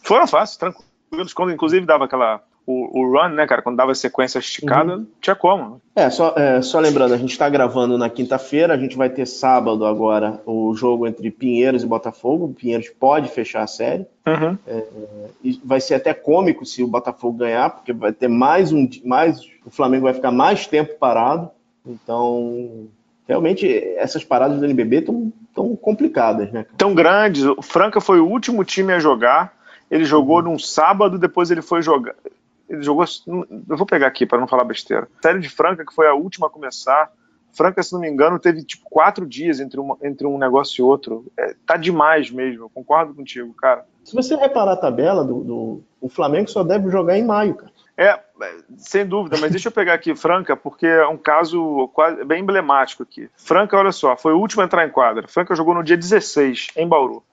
Foram 0.02 0.26
fáceis, 0.26 0.56
tranquilos. 0.56 1.34
Quando, 1.34 1.52
inclusive, 1.52 1.84
dava 1.84 2.04
aquela. 2.04 2.42
O, 2.66 3.00
o 3.00 3.10
run, 3.10 3.30
né, 3.30 3.46
cara? 3.46 3.62
Quando 3.62 3.78
dava 3.78 3.94
sequência 3.94 4.38
esticada, 4.38 5.02
tinha 5.22 5.34
como. 5.34 5.80
É, 5.96 6.10
só, 6.10 6.34
é, 6.36 6.60
só 6.60 6.78
lembrando, 6.78 7.14
a 7.14 7.16
gente 7.16 7.30
está 7.30 7.48
gravando 7.48 7.96
na 7.96 8.10
quinta-feira, 8.10 8.74
a 8.74 8.76
gente 8.76 8.94
vai 8.94 9.08
ter 9.08 9.24
sábado 9.24 9.86
agora 9.86 10.38
o 10.44 10.74
jogo 10.74 11.06
entre 11.06 11.30
Pinheiros 11.30 11.82
e 11.82 11.86
Botafogo. 11.86 12.44
O 12.44 12.52
Pinheiros 12.52 12.90
pode 12.90 13.30
fechar 13.30 13.62
a 13.62 13.66
série. 13.66 14.06
Uhum. 14.26 14.58
E 15.42 15.58
vai 15.64 15.80
ser 15.80 15.94
até 15.94 16.12
cômico 16.12 16.66
se 16.66 16.82
o 16.82 16.88
Botafogo 16.88 17.38
ganhar, 17.38 17.70
porque 17.70 17.92
vai 17.92 18.12
ter 18.12 18.28
mais 18.28 18.70
um. 18.70 18.86
Mais, 19.02 19.40
o 19.64 19.70
Flamengo 19.70 20.04
vai 20.04 20.12
ficar 20.12 20.30
mais 20.30 20.66
tempo 20.66 20.94
parado. 20.98 21.50
Então, 21.86 22.88
realmente, 23.26 23.66
essas 23.96 24.24
paradas 24.24 24.58
do 24.58 24.64
NBB 24.64 24.98
estão 24.98 25.32
tão 25.54 25.76
complicadas, 25.76 26.52
né? 26.52 26.66
Tão 26.76 26.94
grandes. 26.94 27.44
O 27.44 27.62
Franca 27.62 28.00
foi 28.00 28.20
o 28.20 28.26
último 28.26 28.64
time 28.64 28.92
a 28.92 28.98
jogar. 28.98 29.56
Ele 29.90 30.04
jogou 30.04 30.42
num 30.42 30.58
sábado, 30.58 31.18
depois 31.18 31.50
ele 31.50 31.62
foi 31.62 31.82
jogar. 31.82 32.14
Ele 32.68 32.82
jogou. 32.82 33.04
Eu 33.68 33.76
vou 33.76 33.86
pegar 33.86 34.06
aqui 34.06 34.26
para 34.26 34.38
não 34.38 34.46
falar 34.46 34.64
besteira. 34.64 35.08
Série 35.22 35.40
de 35.40 35.48
Franca, 35.48 35.84
que 35.84 35.94
foi 35.94 36.06
a 36.06 36.14
última 36.14 36.46
a 36.46 36.50
começar. 36.50 37.10
Franca, 37.52 37.82
se 37.82 37.92
não 37.92 38.00
me 38.00 38.08
engano, 38.08 38.38
teve 38.38 38.62
tipo 38.62 38.84
quatro 38.88 39.26
dias 39.26 39.58
entre, 39.58 39.80
uma, 39.80 39.96
entre 40.02 40.26
um 40.26 40.38
negócio 40.38 40.82
e 40.82 40.84
outro. 40.84 41.26
É, 41.36 41.54
tá 41.66 41.76
demais 41.76 42.30
mesmo, 42.30 42.64
eu 42.64 42.70
concordo 42.70 43.14
contigo, 43.14 43.52
cara. 43.54 43.84
Se 44.04 44.14
você 44.14 44.36
reparar 44.36 44.72
a 44.72 44.76
tabela 44.76 45.24
do, 45.24 45.42
do. 45.42 45.82
O 46.00 46.08
Flamengo 46.08 46.48
só 46.48 46.62
deve 46.62 46.88
jogar 46.90 47.18
em 47.18 47.24
maio, 47.24 47.54
cara. 47.54 47.72
É, 48.00 48.16
sem 48.76 49.04
dúvida, 49.04 49.36
mas 49.40 49.50
deixa 49.50 49.66
eu 49.66 49.72
pegar 49.72 49.94
aqui 49.94 50.14
Franca, 50.14 50.56
porque 50.56 50.86
é 50.86 51.04
um 51.08 51.16
caso 51.16 51.88
quase, 51.92 52.24
bem 52.24 52.42
emblemático 52.42 53.02
aqui. 53.02 53.28
Franca, 53.36 53.76
olha 53.76 53.90
só, 53.90 54.16
foi 54.16 54.32
o 54.32 54.38
último 54.38 54.62
a 54.62 54.64
entrar 54.66 54.86
em 54.86 54.90
quadra. 54.90 55.26
Franca 55.26 55.52
jogou 55.56 55.74
no 55.74 55.82
dia 55.82 55.96
16, 55.96 56.68
em 56.76 56.86
Bauru. 56.86 57.24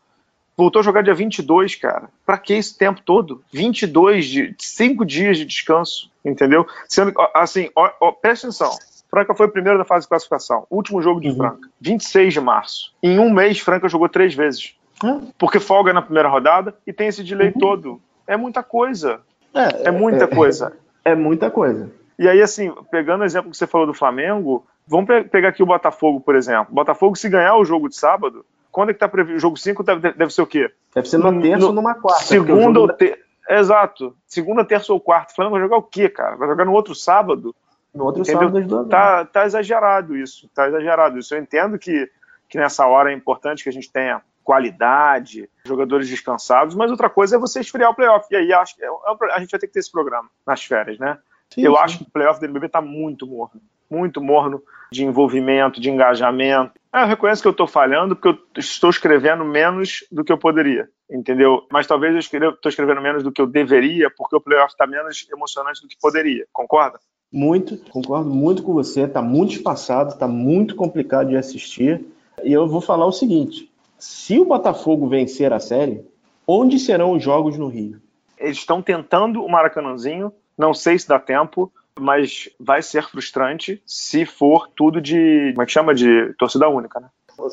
Voltou 0.57 0.79
a 0.79 0.83
jogar 0.83 1.03
dia 1.03 1.13
22, 1.13 1.75
cara. 1.75 2.09
Pra 2.25 2.37
que 2.39 2.53
esse 2.53 2.75
tempo 2.75 2.99
todo? 3.05 3.43
22, 3.53 4.25
de 4.25 4.55
5 4.57 5.05
dias 5.05 5.37
de 5.37 5.45
descanso, 5.45 6.09
entendeu? 6.23 6.65
Sendo, 6.87 7.13
assim, 7.35 7.69
ó, 7.75 7.91
ó, 8.01 8.11
presta 8.11 8.47
atenção. 8.47 8.71
Franca 9.07 9.35
foi 9.35 9.45
o 9.45 9.51
primeiro 9.51 9.77
da 9.77 9.85
fase 9.85 10.05
de 10.05 10.09
classificação. 10.09 10.65
Último 10.71 10.99
jogo 10.99 11.21
de 11.21 11.29
Uhum. 11.29 11.35
Franca, 11.37 11.69
26 11.79 12.33
de 12.33 12.41
março. 12.41 12.91
Em 13.03 13.19
um 13.19 13.31
mês, 13.31 13.59
Franca 13.59 13.87
jogou 13.87 14.09
três 14.09 14.33
vezes. 14.33 14.73
É. 15.03 15.31
Porque 15.37 15.59
folga 15.59 15.93
na 15.93 16.01
primeira 16.01 16.27
rodada 16.29 16.75
e 16.87 16.91
tem 16.93 17.07
esse 17.09 17.23
delay 17.23 17.51
todo. 17.51 18.01
É 18.25 18.35
muita 18.35 18.63
coisa. 18.63 19.21
É 19.55 19.91
muita 19.91 20.27
coisa. 20.27 20.73
É 21.03 21.15
muita 21.15 21.49
coisa. 21.49 21.91
E 22.17 22.27
aí, 22.27 22.41
assim, 22.41 22.73
pegando 22.91 23.21
o 23.21 23.25
exemplo 23.25 23.51
que 23.51 23.57
você 23.57 23.67
falou 23.67 23.85
do 23.87 23.93
Flamengo, 23.93 24.65
vamos 24.87 25.05
pe- 25.07 25.23
pegar 25.25 25.49
aqui 25.49 25.61
o 25.61 25.65
Botafogo, 25.65 26.19
por 26.21 26.35
exemplo. 26.35 26.73
Botafogo, 26.73 27.15
se 27.15 27.27
ganhar 27.29 27.55
o 27.57 27.65
jogo 27.65 27.89
de 27.89 27.95
sábado, 27.95 28.45
quando 28.71 28.89
é 28.91 28.93
que 28.93 28.99
tá 28.99 29.07
previsto? 29.07 29.37
O 29.37 29.39
jogo 29.39 29.57
5 29.57 29.83
deve, 29.83 30.13
deve 30.13 30.33
ser 30.33 30.41
o 30.41 30.47
quê? 30.47 30.71
Deve 30.93 31.07
ser 31.09 31.17
numa 31.17 31.41
terça 31.41 31.65
ou 31.65 31.73
numa 31.73 31.93
quarta. 31.93 32.23
o 32.23 32.27
Segunda 32.27 32.79
ou 32.79 32.87
jogo 32.87 32.93
ter... 32.97 33.19
Exato. 33.47 34.15
Segunda, 34.25 34.65
terça 34.65 34.91
ou 34.91 34.99
quarta. 34.99 35.31
O 35.31 35.35
Flamengo 35.35 35.55
vai 35.55 35.63
jogar 35.63 35.77
o 35.77 35.83
quê, 35.83 36.09
cara? 36.09 36.35
Vai 36.35 36.47
jogar 36.47 36.65
no 36.65 36.73
outro 36.73 36.95
sábado? 36.95 37.53
No 37.93 38.05
outro 38.05 38.21
Entendeu? 38.23 38.47
sábado 38.49 38.65
duas. 38.67 38.87
Tá, 38.87 39.23
tá 39.25 39.45
exagerado 39.45 40.17
isso. 40.17 40.49
Tá 40.53 40.67
exagerado 40.67 41.19
isso. 41.19 41.35
Eu 41.35 41.39
entendo 41.39 41.77
que, 41.77 42.09
que 42.49 42.57
nessa 42.57 42.87
hora 42.87 43.11
é 43.11 43.13
importante 43.13 43.63
que 43.63 43.69
a 43.69 43.73
gente 43.73 43.91
tenha 43.91 44.21
qualidade, 44.45 45.49
jogadores 45.65 46.07
descansados, 46.07 46.75
mas 46.75 46.91
outra 46.91 47.09
coisa 47.09 47.35
é 47.35 47.39
você 47.39 47.59
esfriar 47.59 47.89
o 47.89 47.95
playoff. 47.95 48.27
E 48.31 48.35
aí 48.35 48.53
acho 48.53 48.75
que 48.75 48.85
é- 48.85 48.87
é 48.87 49.33
a 49.33 49.39
gente 49.39 49.51
vai 49.51 49.59
ter 49.59 49.67
que 49.67 49.73
ter 49.73 49.79
esse 49.79 49.91
programa 49.91 50.29
nas 50.45 50.63
férias, 50.63 50.99
né? 50.99 51.17
Sim, 51.53 51.63
eu 51.63 51.73
sim. 51.73 51.79
acho 51.79 51.97
que 51.97 52.03
o 52.03 52.11
playoff 52.11 52.39
do 52.39 52.45
NBB 52.45 52.69
tá 52.69 52.79
muito 52.81 53.27
morno. 53.27 53.59
muito 53.87 54.19
morno 54.19 54.63
de 54.91 55.05
envolvimento, 55.05 55.79
de 55.79 55.91
engajamento. 55.91 56.73
É, 56.91 57.03
eu 57.03 57.07
reconheço 57.07 57.41
que 57.41 57.47
eu 57.47 57.51
estou 57.51 57.67
falhando 57.67 58.15
porque 58.15 58.29
eu 58.29 58.59
estou 58.59 58.89
escrevendo 58.89 59.45
menos 59.45 60.03
do 60.11 60.23
que 60.23 60.31
eu 60.31 60.39
poderia, 60.39 60.89
entendeu? 61.09 61.61
Mas 61.71 61.85
talvez 61.85 62.13
eu 62.13 62.19
estou 62.19 62.69
escrevendo 62.69 62.99
menos 62.99 63.21
do 63.21 63.31
que 63.31 63.39
eu 63.39 63.45
deveria 63.45 64.09
porque 64.09 64.35
o 64.35 64.41
playoff 64.41 64.71
está 64.71 64.87
menos 64.87 65.27
emocionante 65.31 65.83
do 65.83 65.87
que 65.87 65.95
poderia. 66.01 66.47
Concorda? 66.51 66.99
Muito, 67.31 67.77
concordo 67.91 68.29
muito 68.29 68.63
com 68.63 68.73
você. 68.73 69.01
Está 69.01 69.21
muito 69.21 69.53
espaçado, 69.53 70.09
está 70.09 70.27
muito 70.27 70.75
complicado 70.75 71.29
de 71.29 71.37
assistir. 71.37 72.03
E 72.43 72.51
eu 72.51 72.67
vou 72.67 72.81
falar 72.81 73.05
o 73.05 73.11
seguinte: 73.11 73.71
se 73.97 74.39
o 74.39 74.45
Botafogo 74.45 75.07
vencer 75.07 75.53
a 75.53 75.59
série, 75.59 76.05
onde 76.47 76.79
serão 76.79 77.13
os 77.13 77.23
jogos 77.23 77.57
no 77.57 77.67
Rio? 77.67 78.01
Eles 78.37 78.57
estão 78.57 78.81
tentando 78.81 79.43
o 79.43 79.49
Maracanãzinho, 79.49 80.31
não 80.57 80.73
sei 80.73 80.99
se 80.99 81.07
dá 81.07 81.19
tempo, 81.19 81.71
mas 81.99 82.49
vai 82.59 82.81
ser 82.81 83.03
frustrante 83.03 83.81
se 83.85 84.25
for 84.25 84.69
tudo 84.75 85.01
de. 85.01 85.51
Como 85.51 85.61
é 85.61 85.65
que 85.65 85.71
chama? 85.71 85.95
De 85.95 86.33
torcida 86.37 86.67
única, 86.67 86.99
né? 86.99 87.07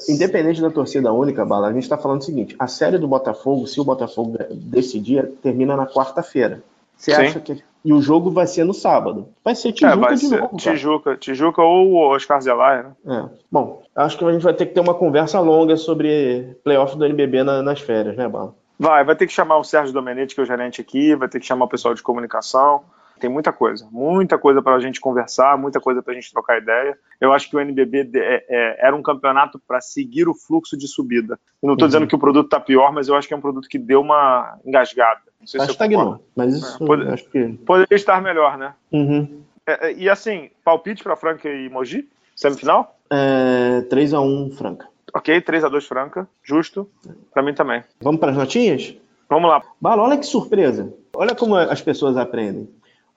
Independente 0.09 0.61
da 0.61 0.71
torcida 0.71 1.13
única, 1.13 1.45
Bala, 1.45 1.69
a 1.69 1.73
gente 1.73 1.83
está 1.83 1.99
falando 1.99 2.21
o 2.21 2.25
seguinte: 2.25 2.55
a 2.59 2.67
série 2.67 2.99
do 2.99 3.09
Botafogo, 3.09 3.67
se 3.67 3.81
o 3.81 3.85
Botafogo 3.85 4.37
decidir, 4.51 5.29
termina 5.43 5.77
na 5.77 5.87
quarta-feira. 5.87 6.63
Você 7.03 7.13
acha 7.13 7.41
que. 7.41 7.63
E 7.85 7.93
o 7.93 8.01
jogo 8.01 8.31
vai 8.31 8.47
ser 8.47 8.63
no 8.63 8.73
sábado. 8.73 9.29
Vai 9.45 9.57
ser 9.57 9.73
Tijuca 9.73 10.13
é, 10.13 10.15
de 10.15 10.21
ser 10.21 10.41
novo. 10.41 10.57
Tijuca, 10.57 11.17
Tijuca 11.17 11.63
ou 11.63 11.91
o 11.91 11.97
Oscar 11.97 12.41
Zelaya, 12.41 12.95
né? 13.05 13.27
É. 13.27 13.39
Bom, 13.51 13.83
acho 13.97 14.17
que 14.17 14.25
a 14.25 14.33
gente 14.33 14.43
vai 14.43 14.55
ter 14.55 14.67
que 14.67 14.75
ter 14.75 14.81
uma 14.81 14.95
conversa 14.95 15.41
longa 15.41 15.77
sobre 15.77 16.57
playoff 16.63 16.97
do 16.97 17.05
NBB 17.05 17.43
na, 17.43 17.61
nas 17.61 17.81
férias, 17.81 18.17
né, 18.17 18.29
Bala? 18.29 18.55
Vai, 18.79 19.05
vai 19.05 19.17
ter 19.17 19.27
que 19.27 19.33
chamar 19.33 19.59
o 19.59 19.65
Sérgio 19.65 19.93
Domenetti, 19.93 20.33
que 20.33 20.41
é 20.41 20.45
o 20.45 20.47
gerente 20.47 20.81
aqui, 20.81 21.17
vai 21.17 21.29
ter 21.29 21.41
que 21.41 21.47
chamar 21.47 21.65
o 21.65 21.69
pessoal 21.69 21.93
de 21.93 22.03
comunicação. 22.03 22.83
Tem 23.23 23.31
muita 23.31 23.53
coisa, 23.53 23.89
muita 23.93 24.37
coisa 24.37 24.61
para 24.61 24.75
a 24.75 24.81
gente 24.81 25.01
conversar, 25.01 25.57
muita 25.57 25.79
coisa 25.79 26.03
para 26.03 26.13
a 26.13 26.17
gente 26.17 26.33
trocar 26.33 26.59
ideia. 26.59 26.99
Eu 27.21 27.33
acho 27.33 27.49
que 27.49 27.55
o 27.55 27.61
NBB 27.61 28.11
é, 28.17 28.45
é, 28.49 28.87
era 28.89 28.97
um 28.97 29.01
campeonato 29.01 29.61
para 29.65 29.81
seguir 29.81 30.29
o 30.29 30.35
fluxo 30.35 30.77
de 30.77 30.89
subida. 30.89 31.39
Eu 31.63 31.69
não 31.69 31.75
estou 31.75 31.87
uhum. 31.87 31.89
dizendo 31.89 32.07
que 32.09 32.17
o 32.17 32.19
produto 32.19 32.47
está 32.47 32.59
pior, 32.59 32.93
mas 32.93 33.07
eu 33.07 33.15
acho 33.15 33.29
que 33.29 33.33
é 33.33 33.37
um 33.37 33.41
produto 33.41 33.69
que 33.69 33.79
deu 33.79 34.01
uma 34.01 34.59
engasgada. 34.67 35.21
Não 35.39 35.47
sei 35.47 35.61
tá 35.61 35.67
se 35.67 35.71
estagnou, 35.71 36.27
mas 36.35 36.53
isso 36.57 36.83
é, 36.83 36.85
pode, 36.85 37.09
acho 37.11 37.31
que... 37.31 37.49
poderia 37.65 37.95
estar 37.95 38.21
melhor, 38.21 38.59
né? 38.59 38.75
Uhum. 38.91 39.41
É, 39.69 39.87
é, 39.87 39.93
e 39.93 40.11
assim, 40.11 40.51
palpite 40.65 41.05
para 41.05 41.15
Franca 41.15 41.49
e 41.49 41.69
Mogi? 41.69 42.09
Semifinal? 42.35 42.99
É, 43.09 43.83
3x1 43.83 44.53
Franca. 44.55 44.89
Ok, 45.15 45.41
3x2 45.43 45.87
Franca, 45.87 46.29
justo. 46.43 46.91
Para 47.33 47.45
mim 47.45 47.55
também. 47.55 47.85
Vamos 48.01 48.19
para 48.19 48.33
as 48.33 48.37
notinhas? 48.37 48.97
Vamos 49.29 49.49
lá. 49.49 49.63
Bala, 49.81 50.03
olha 50.03 50.19
que 50.19 50.27
surpresa. 50.27 50.93
Olha 51.15 51.37
como 51.37 51.55
as 51.55 51.81
pessoas 51.81 52.17
aprendem. 52.17 52.69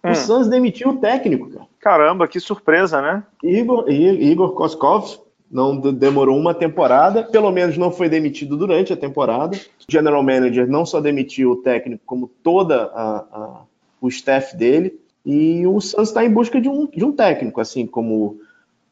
Hum. 0.05 0.11
O 0.11 0.15
Suns 0.15 0.47
demitiu 0.47 0.89
o 0.89 0.97
técnico, 0.97 1.49
cara. 1.49 1.65
Caramba, 1.79 2.27
que 2.27 2.39
surpresa, 2.39 3.01
né? 3.01 3.23
Igor, 3.43 3.89
Igor 3.89 4.53
Koskov 4.53 5.17
não 5.49 5.79
demorou 5.79 6.37
uma 6.37 6.53
temporada, 6.53 7.23
pelo 7.23 7.51
menos 7.51 7.77
não 7.77 7.91
foi 7.91 8.09
demitido 8.09 8.57
durante 8.57 8.91
a 8.91 8.97
temporada. 8.97 9.55
O 9.55 9.91
general 9.91 10.21
manager 10.23 10.67
não 10.67 10.85
só 10.85 10.99
demitiu 10.99 11.51
o 11.51 11.55
técnico, 11.57 12.03
como 12.05 12.27
toda 12.43 12.85
a, 12.85 13.17
a, 13.17 13.61
o 14.01 14.07
staff 14.07 14.55
dele. 14.55 14.99
E 15.25 15.65
o 15.65 15.79
Suns 15.79 16.09
está 16.09 16.23
em 16.23 16.29
busca 16.29 16.61
de 16.61 16.69
um, 16.69 16.87
de 16.87 17.03
um 17.03 17.11
técnico, 17.11 17.59
assim 17.59 17.87
como 17.87 18.39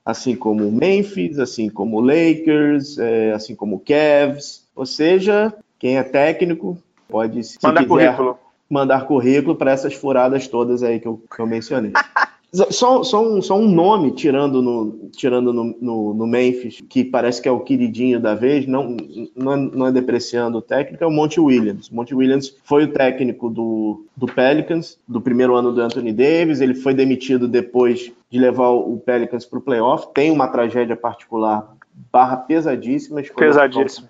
assim 0.05 0.36
como 0.36 0.68
o 0.68 0.72
Memphis, 0.72 1.39
assim 1.39 1.70
como 1.70 1.97
o 1.97 2.01
Lakers, 2.01 2.97
é, 2.97 3.32
assim 3.32 3.55
como 3.55 3.78
o 3.78 3.80
Cavs. 3.80 4.68
Ou 4.76 4.86
seja, 4.86 5.53
quem 5.80 5.97
é 5.97 6.03
técnico 6.03 6.78
pode 7.07 7.43
se 7.43 7.57
mandar 7.64 7.84
quiser, 7.84 8.16
currículo 8.16 8.43
mandar 8.74 9.06
currículo 9.06 9.56
para 9.56 9.72
essas 9.72 9.94
furadas 9.94 10.48
todas 10.48 10.84
aí 10.84 11.00
que 11.00 11.08
eu, 11.08 11.22
que 11.34 11.40
eu 11.40 11.48
mencionei. 11.48 11.94
Só, 12.70 13.04
só, 13.04 13.28
um, 13.28 13.42
só 13.42 13.58
um 13.58 13.68
nome 13.68 14.12
tirando, 14.12 14.62
no, 14.62 15.10
tirando 15.12 15.52
no, 15.52 15.76
no, 15.82 16.14
no, 16.14 16.28
Memphis, 16.28 16.84
que 16.88 17.04
parece 17.04 17.42
que 17.42 17.50
é 17.50 17.52
o 17.52 17.62
queridinho 17.62 18.20
da 18.20 18.36
vez, 18.36 18.68
não, 18.68 18.96
não, 19.36 19.54
é, 19.54 19.58
não 19.58 19.88
é 19.88 19.92
depreciando 19.92 20.60
o 20.60 20.62
técnico, 20.62 21.04
é 21.04 21.08
o 21.08 21.10
Monte 21.10 21.40
Williams. 21.40 21.90
Monte 21.90 22.14
Williams 22.14 22.56
foi 22.64 22.84
o 22.84 22.94
técnico 22.94 23.50
do, 23.50 24.06
do 24.16 24.28
Pelicans, 24.28 25.00
do 25.08 25.20
primeiro 25.20 25.56
ano 25.56 25.72
do 25.72 25.82
Anthony 25.82 26.14
Davis, 26.14 26.62
ele 26.62 26.76
foi 26.76 26.94
demitido 26.94 27.48
depois 27.48 28.12
de 28.30 28.38
levar 28.38 28.70
o 28.70 29.02
Pelicans 29.04 29.48
para 29.48 29.58
o 29.58 29.62
playoff, 29.64 30.10
tem 30.14 30.30
uma 30.30 30.48
tragédia 30.48 30.96
particular 30.96 31.76
barra 32.12 32.38
pesadíssima. 32.38 33.24
Pesadíssima 33.36 34.08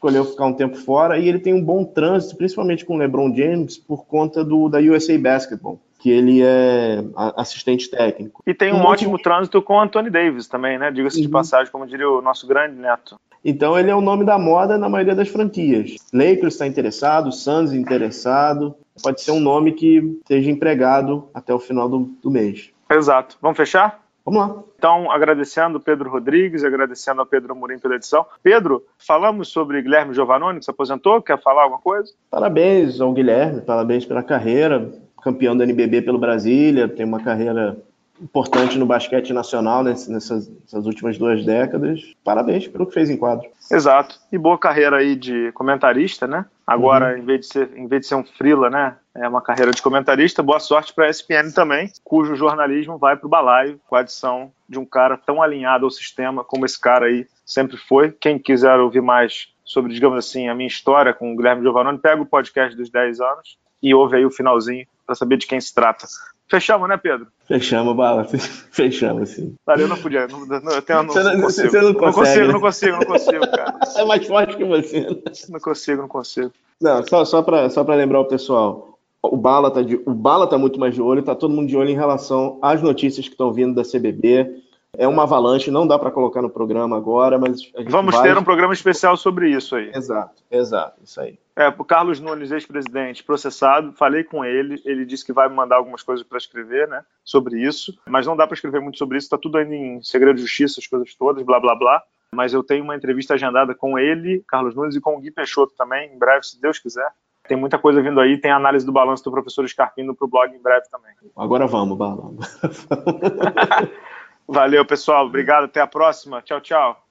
escolheu 0.00 0.24
ficar 0.24 0.46
um 0.46 0.54
tempo 0.54 0.78
fora 0.78 1.18
e 1.18 1.28
ele 1.28 1.38
tem 1.38 1.52
um 1.52 1.62
bom 1.62 1.84
trânsito, 1.84 2.36
principalmente 2.36 2.86
com 2.86 2.94
o 2.94 2.98
LeBron 2.98 3.34
James, 3.34 3.76
por 3.76 4.06
conta 4.06 4.42
do 4.42 4.66
da 4.66 4.78
USA 4.78 5.18
Basketball, 5.18 5.78
que 5.98 6.10
ele 6.10 6.42
é 6.42 7.04
assistente 7.36 7.90
técnico. 7.90 8.42
E 8.46 8.54
tem 8.54 8.72
um, 8.72 8.78
um 8.78 8.84
ótimo 8.84 9.12
monte... 9.12 9.22
trânsito 9.22 9.60
com 9.60 9.74
o 9.74 9.80
Anthony 9.80 10.08
Davis 10.08 10.48
também, 10.48 10.78
né? 10.78 10.90
Diga-se 10.90 11.18
uhum. 11.18 11.22
de 11.22 11.28
passagem, 11.28 11.70
como 11.70 11.86
diria 11.86 12.08
o 12.08 12.22
nosso 12.22 12.46
grande 12.46 12.76
neto. 12.76 13.16
Então 13.44 13.78
ele 13.78 13.90
é 13.90 13.94
o 13.94 14.00
nome 14.00 14.24
da 14.24 14.38
moda 14.38 14.78
na 14.78 14.88
maioria 14.88 15.14
das 15.14 15.28
franquias. 15.28 15.96
Lakers 16.12 16.54
está 16.54 16.66
interessado, 16.66 17.30
Suns 17.30 17.72
interessado. 17.72 18.74
Pode 19.02 19.20
ser 19.20 19.32
um 19.32 19.40
nome 19.40 19.72
que 19.72 19.98
esteja 20.22 20.50
empregado 20.50 21.28
até 21.34 21.52
o 21.52 21.58
final 21.58 21.88
do, 21.88 22.10
do 22.22 22.30
mês. 22.30 22.70
Exato. 22.90 23.38
Vamos 23.40 23.56
fechar? 23.56 24.02
Vamos 24.30 24.56
lá. 24.56 24.62
Então, 24.78 25.10
agradecendo 25.10 25.80
Pedro 25.80 26.08
Rodrigues, 26.08 26.62
agradecendo 26.62 27.20
a 27.20 27.26
Pedro 27.26 27.52
Amorim 27.52 27.80
pela 27.80 27.96
edição. 27.96 28.24
Pedro, 28.42 28.84
falamos 28.96 29.48
sobre 29.48 29.82
Guilherme 29.82 30.14
Giovannone, 30.14 30.60
que 30.60 30.64
se 30.64 30.70
aposentou. 30.70 31.20
Quer 31.20 31.40
falar 31.42 31.64
alguma 31.64 31.80
coisa? 31.80 32.12
Parabéns 32.30 33.00
ao 33.00 33.12
Guilherme, 33.12 33.60
parabéns 33.60 34.06
pela 34.06 34.22
carreira. 34.22 34.88
Campeão 35.22 35.56
da 35.56 35.64
NBB 35.64 36.02
pelo 36.02 36.18
Brasília, 36.18 36.88
tem 36.88 37.04
uma 37.04 37.22
carreira 37.22 37.76
importante 38.22 38.78
no 38.78 38.86
basquete 38.86 39.32
nacional 39.32 39.82
nessas, 39.82 40.08
nessas, 40.08 40.86
últimas 40.86 41.16
duas 41.18 41.44
décadas. 41.44 42.00
Parabéns 42.22 42.68
pelo 42.68 42.86
que 42.86 42.94
fez 42.94 43.08
em 43.10 43.16
quadro. 43.16 43.48
Exato. 43.70 44.18
E 44.30 44.38
boa 44.38 44.58
carreira 44.58 44.98
aí 44.98 45.16
de 45.16 45.50
comentarista, 45.52 46.26
né? 46.26 46.44
Agora, 46.66 47.12
uhum. 47.12 47.18
em, 47.18 47.24
vez 47.24 47.40
de 47.40 47.46
ser, 47.46 47.70
em 47.76 47.86
vez 47.86 48.02
de 48.02 48.08
ser 48.08 48.14
um 48.14 48.24
frila, 48.24 48.70
né? 48.70 48.96
É 49.14 49.28
uma 49.28 49.42
carreira 49.42 49.72
de 49.72 49.82
comentarista. 49.82 50.42
Boa 50.42 50.60
sorte 50.60 50.92
para 50.92 51.06
a 51.06 51.10
ESPN 51.10 51.50
também, 51.54 51.90
cujo 52.04 52.36
jornalismo 52.36 52.98
vai 52.98 53.16
para 53.16 53.26
o 53.26 53.30
balaio 53.30 53.80
com 53.88 53.96
a 53.96 54.00
adição 54.00 54.52
de 54.68 54.78
um 54.78 54.84
cara 54.84 55.16
tão 55.16 55.42
alinhado 55.42 55.84
ao 55.84 55.90
sistema 55.90 56.44
como 56.44 56.64
esse 56.64 56.80
cara 56.80 57.06
aí 57.06 57.26
sempre 57.44 57.76
foi. 57.76 58.12
Quem 58.12 58.38
quiser 58.38 58.78
ouvir 58.78 59.02
mais 59.02 59.48
sobre, 59.64 59.92
digamos 59.92 60.18
assim, 60.18 60.48
a 60.48 60.54
minha 60.54 60.68
história 60.68 61.14
com 61.14 61.32
o 61.32 61.36
Guilherme 61.36 61.62
Giovannone, 61.62 61.98
pega 61.98 62.22
o 62.22 62.26
podcast 62.26 62.76
dos 62.76 62.90
10 62.90 63.20
anos 63.20 63.58
e 63.82 63.94
ouve 63.94 64.16
aí 64.16 64.24
o 64.24 64.30
finalzinho 64.30 64.86
para 65.06 65.14
saber 65.14 65.36
de 65.36 65.46
quem 65.46 65.60
se 65.60 65.74
trata. 65.74 66.06
Fechamos, 66.50 66.88
né, 66.88 66.96
Pedro? 66.96 67.28
Fechamos, 67.46 67.94
Bala. 67.94 68.24
Fechamos, 68.24 69.30
sim. 69.30 69.54
Eu 69.78 69.86
não 69.86 69.96
podia. 69.96 70.26
Não, 70.26 70.44
não, 70.44 70.72
eu 70.72 70.82
tenho, 70.82 71.04
não, 71.04 71.12
você, 71.12 71.22
não. 71.22 71.40
Você 71.48 71.80
não, 71.80 71.94
consegue, 71.94 72.02
não 72.02 72.12
consigo, 72.12 72.46
né? 72.46 72.52
não 72.52 72.60
consigo, 72.60 72.96
não 72.96 73.06
consigo, 73.06 73.40
cara. 73.40 73.78
É 73.96 74.04
mais 74.04 74.26
forte 74.26 74.56
que 74.56 74.64
você. 74.64 75.22
Não 75.48 75.60
consigo, 75.60 76.02
não 76.02 76.08
consigo. 76.08 76.52
Não, 76.80 77.06
só, 77.06 77.24
só 77.24 77.40
para 77.42 77.70
só 77.70 77.82
lembrar 77.82 78.20
o 78.20 78.24
pessoal. 78.24 78.98
O 79.22 79.36
Bala, 79.36 79.70
tá 79.70 79.82
de, 79.82 80.00
o 80.04 80.12
Bala 80.12 80.46
tá 80.46 80.58
muito 80.58 80.80
mais 80.80 80.94
de 80.94 81.00
olho, 81.00 81.22
tá 81.22 81.36
todo 81.36 81.54
mundo 81.54 81.68
de 81.68 81.76
olho 81.76 81.90
em 81.90 81.94
relação 81.94 82.58
às 82.60 82.82
notícias 82.82 83.26
que 83.26 83.34
estão 83.34 83.52
vindo 83.52 83.74
da 83.74 83.82
CBB. 83.84 84.62
É 85.00 85.08
uma 85.08 85.22
avalanche, 85.22 85.70
não 85.70 85.86
dá 85.86 85.98
para 85.98 86.10
colocar 86.10 86.42
no 86.42 86.50
programa 86.50 86.94
agora, 86.94 87.38
mas. 87.38 87.72
Vamos 87.88 88.14
vai... 88.14 88.22
ter 88.22 88.36
um 88.36 88.44
programa 88.44 88.74
especial 88.74 89.16
sobre 89.16 89.48
isso 89.48 89.74
aí. 89.74 89.90
Exato, 89.94 90.42
exato, 90.50 91.00
isso 91.02 91.18
aí. 91.18 91.38
É, 91.56 91.68
o 91.68 91.84
Carlos 91.86 92.20
Nunes, 92.20 92.52
ex-presidente, 92.52 93.24
processado, 93.24 93.94
falei 93.94 94.24
com 94.24 94.44
ele, 94.44 94.78
ele 94.84 95.06
disse 95.06 95.24
que 95.24 95.32
vai 95.32 95.48
me 95.48 95.54
mandar 95.54 95.76
algumas 95.76 96.02
coisas 96.02 96.22
para 96.22 96.36
escrever, 96.36 96.86
né, 96.86 97.02
sobre 97.24 97.62
isso, 97.62 97.98
mas 98.06 98.26
não 98.26 98.36
dá 98.36 98.46
para 98.46 98.52
escrever 98.52 98.82
muito 98.82 98.98
sobre 98.98 99.16
isso, 99.16 99.24
está 99.24 99.38
tudo 99.38 99.56
ainda 99.56 99.74
em 99.74 100.02
segredo 100.02 100.36
de 100.36 100.42
justiça, 100.42 100.80
as 100.80 100.86
coisas 100.86 101.14
todas, 101.14 101.42
blá 101.42 101.58
blá 101.58 101.74
blá. 101.74 102.02
Mas 102.34 102.52
eu 102.52 102.62
tenho 102.62 102.84
uma 102.84 102.94
entrevista 102.94 103.32
agendada 103.32 103.74
com 103.74 103.98
ele, 103.98 104.44
Carlos 104.46 104.74
Nunes, 104.74 104.96
e 104.96 105.00
com 105.00 105.16
o 105.16 105.20
Gui 105.20 105.30
Peixoto 105.30 105.72
também, 105.78 106.12
em 106.12 106.18
breve, 106.18 106.44
se 106.44 106.60
Deus 106.60 106.78
quiser. 106.78 107.10
Tem 107.48 107.56
muita 107.56 107.78
coisa 107.78 108.02
vindo 108.02 108.20
aí, 108.20 108.38
tem 108.38 108.50
análise 108.50 108.84
do 108.84 108.92
balanço 108.92 109.24
do 109.24 109.30
professor 109.30 109.66
Scarpino 109.66 110.14
para 110.14 110.26
o 110.26 110.28
blog 110.28 110.54
em 110.54 110.60
breve 110.60 110.84
também. 110.90 111.12
Agora 111.34 111.66
vamos, 111.66 111.96
Bala. 111.96 112.32
Valeu, 114.50 114.84
pessoal. 114.84 115.26
Obrigado. 115.26 115.64
Até 115.64 115.80
a 115.80 115.86
próxima. 115.86 116.42
Tchau, 116.42 116.60
tchau. 116.60 117.09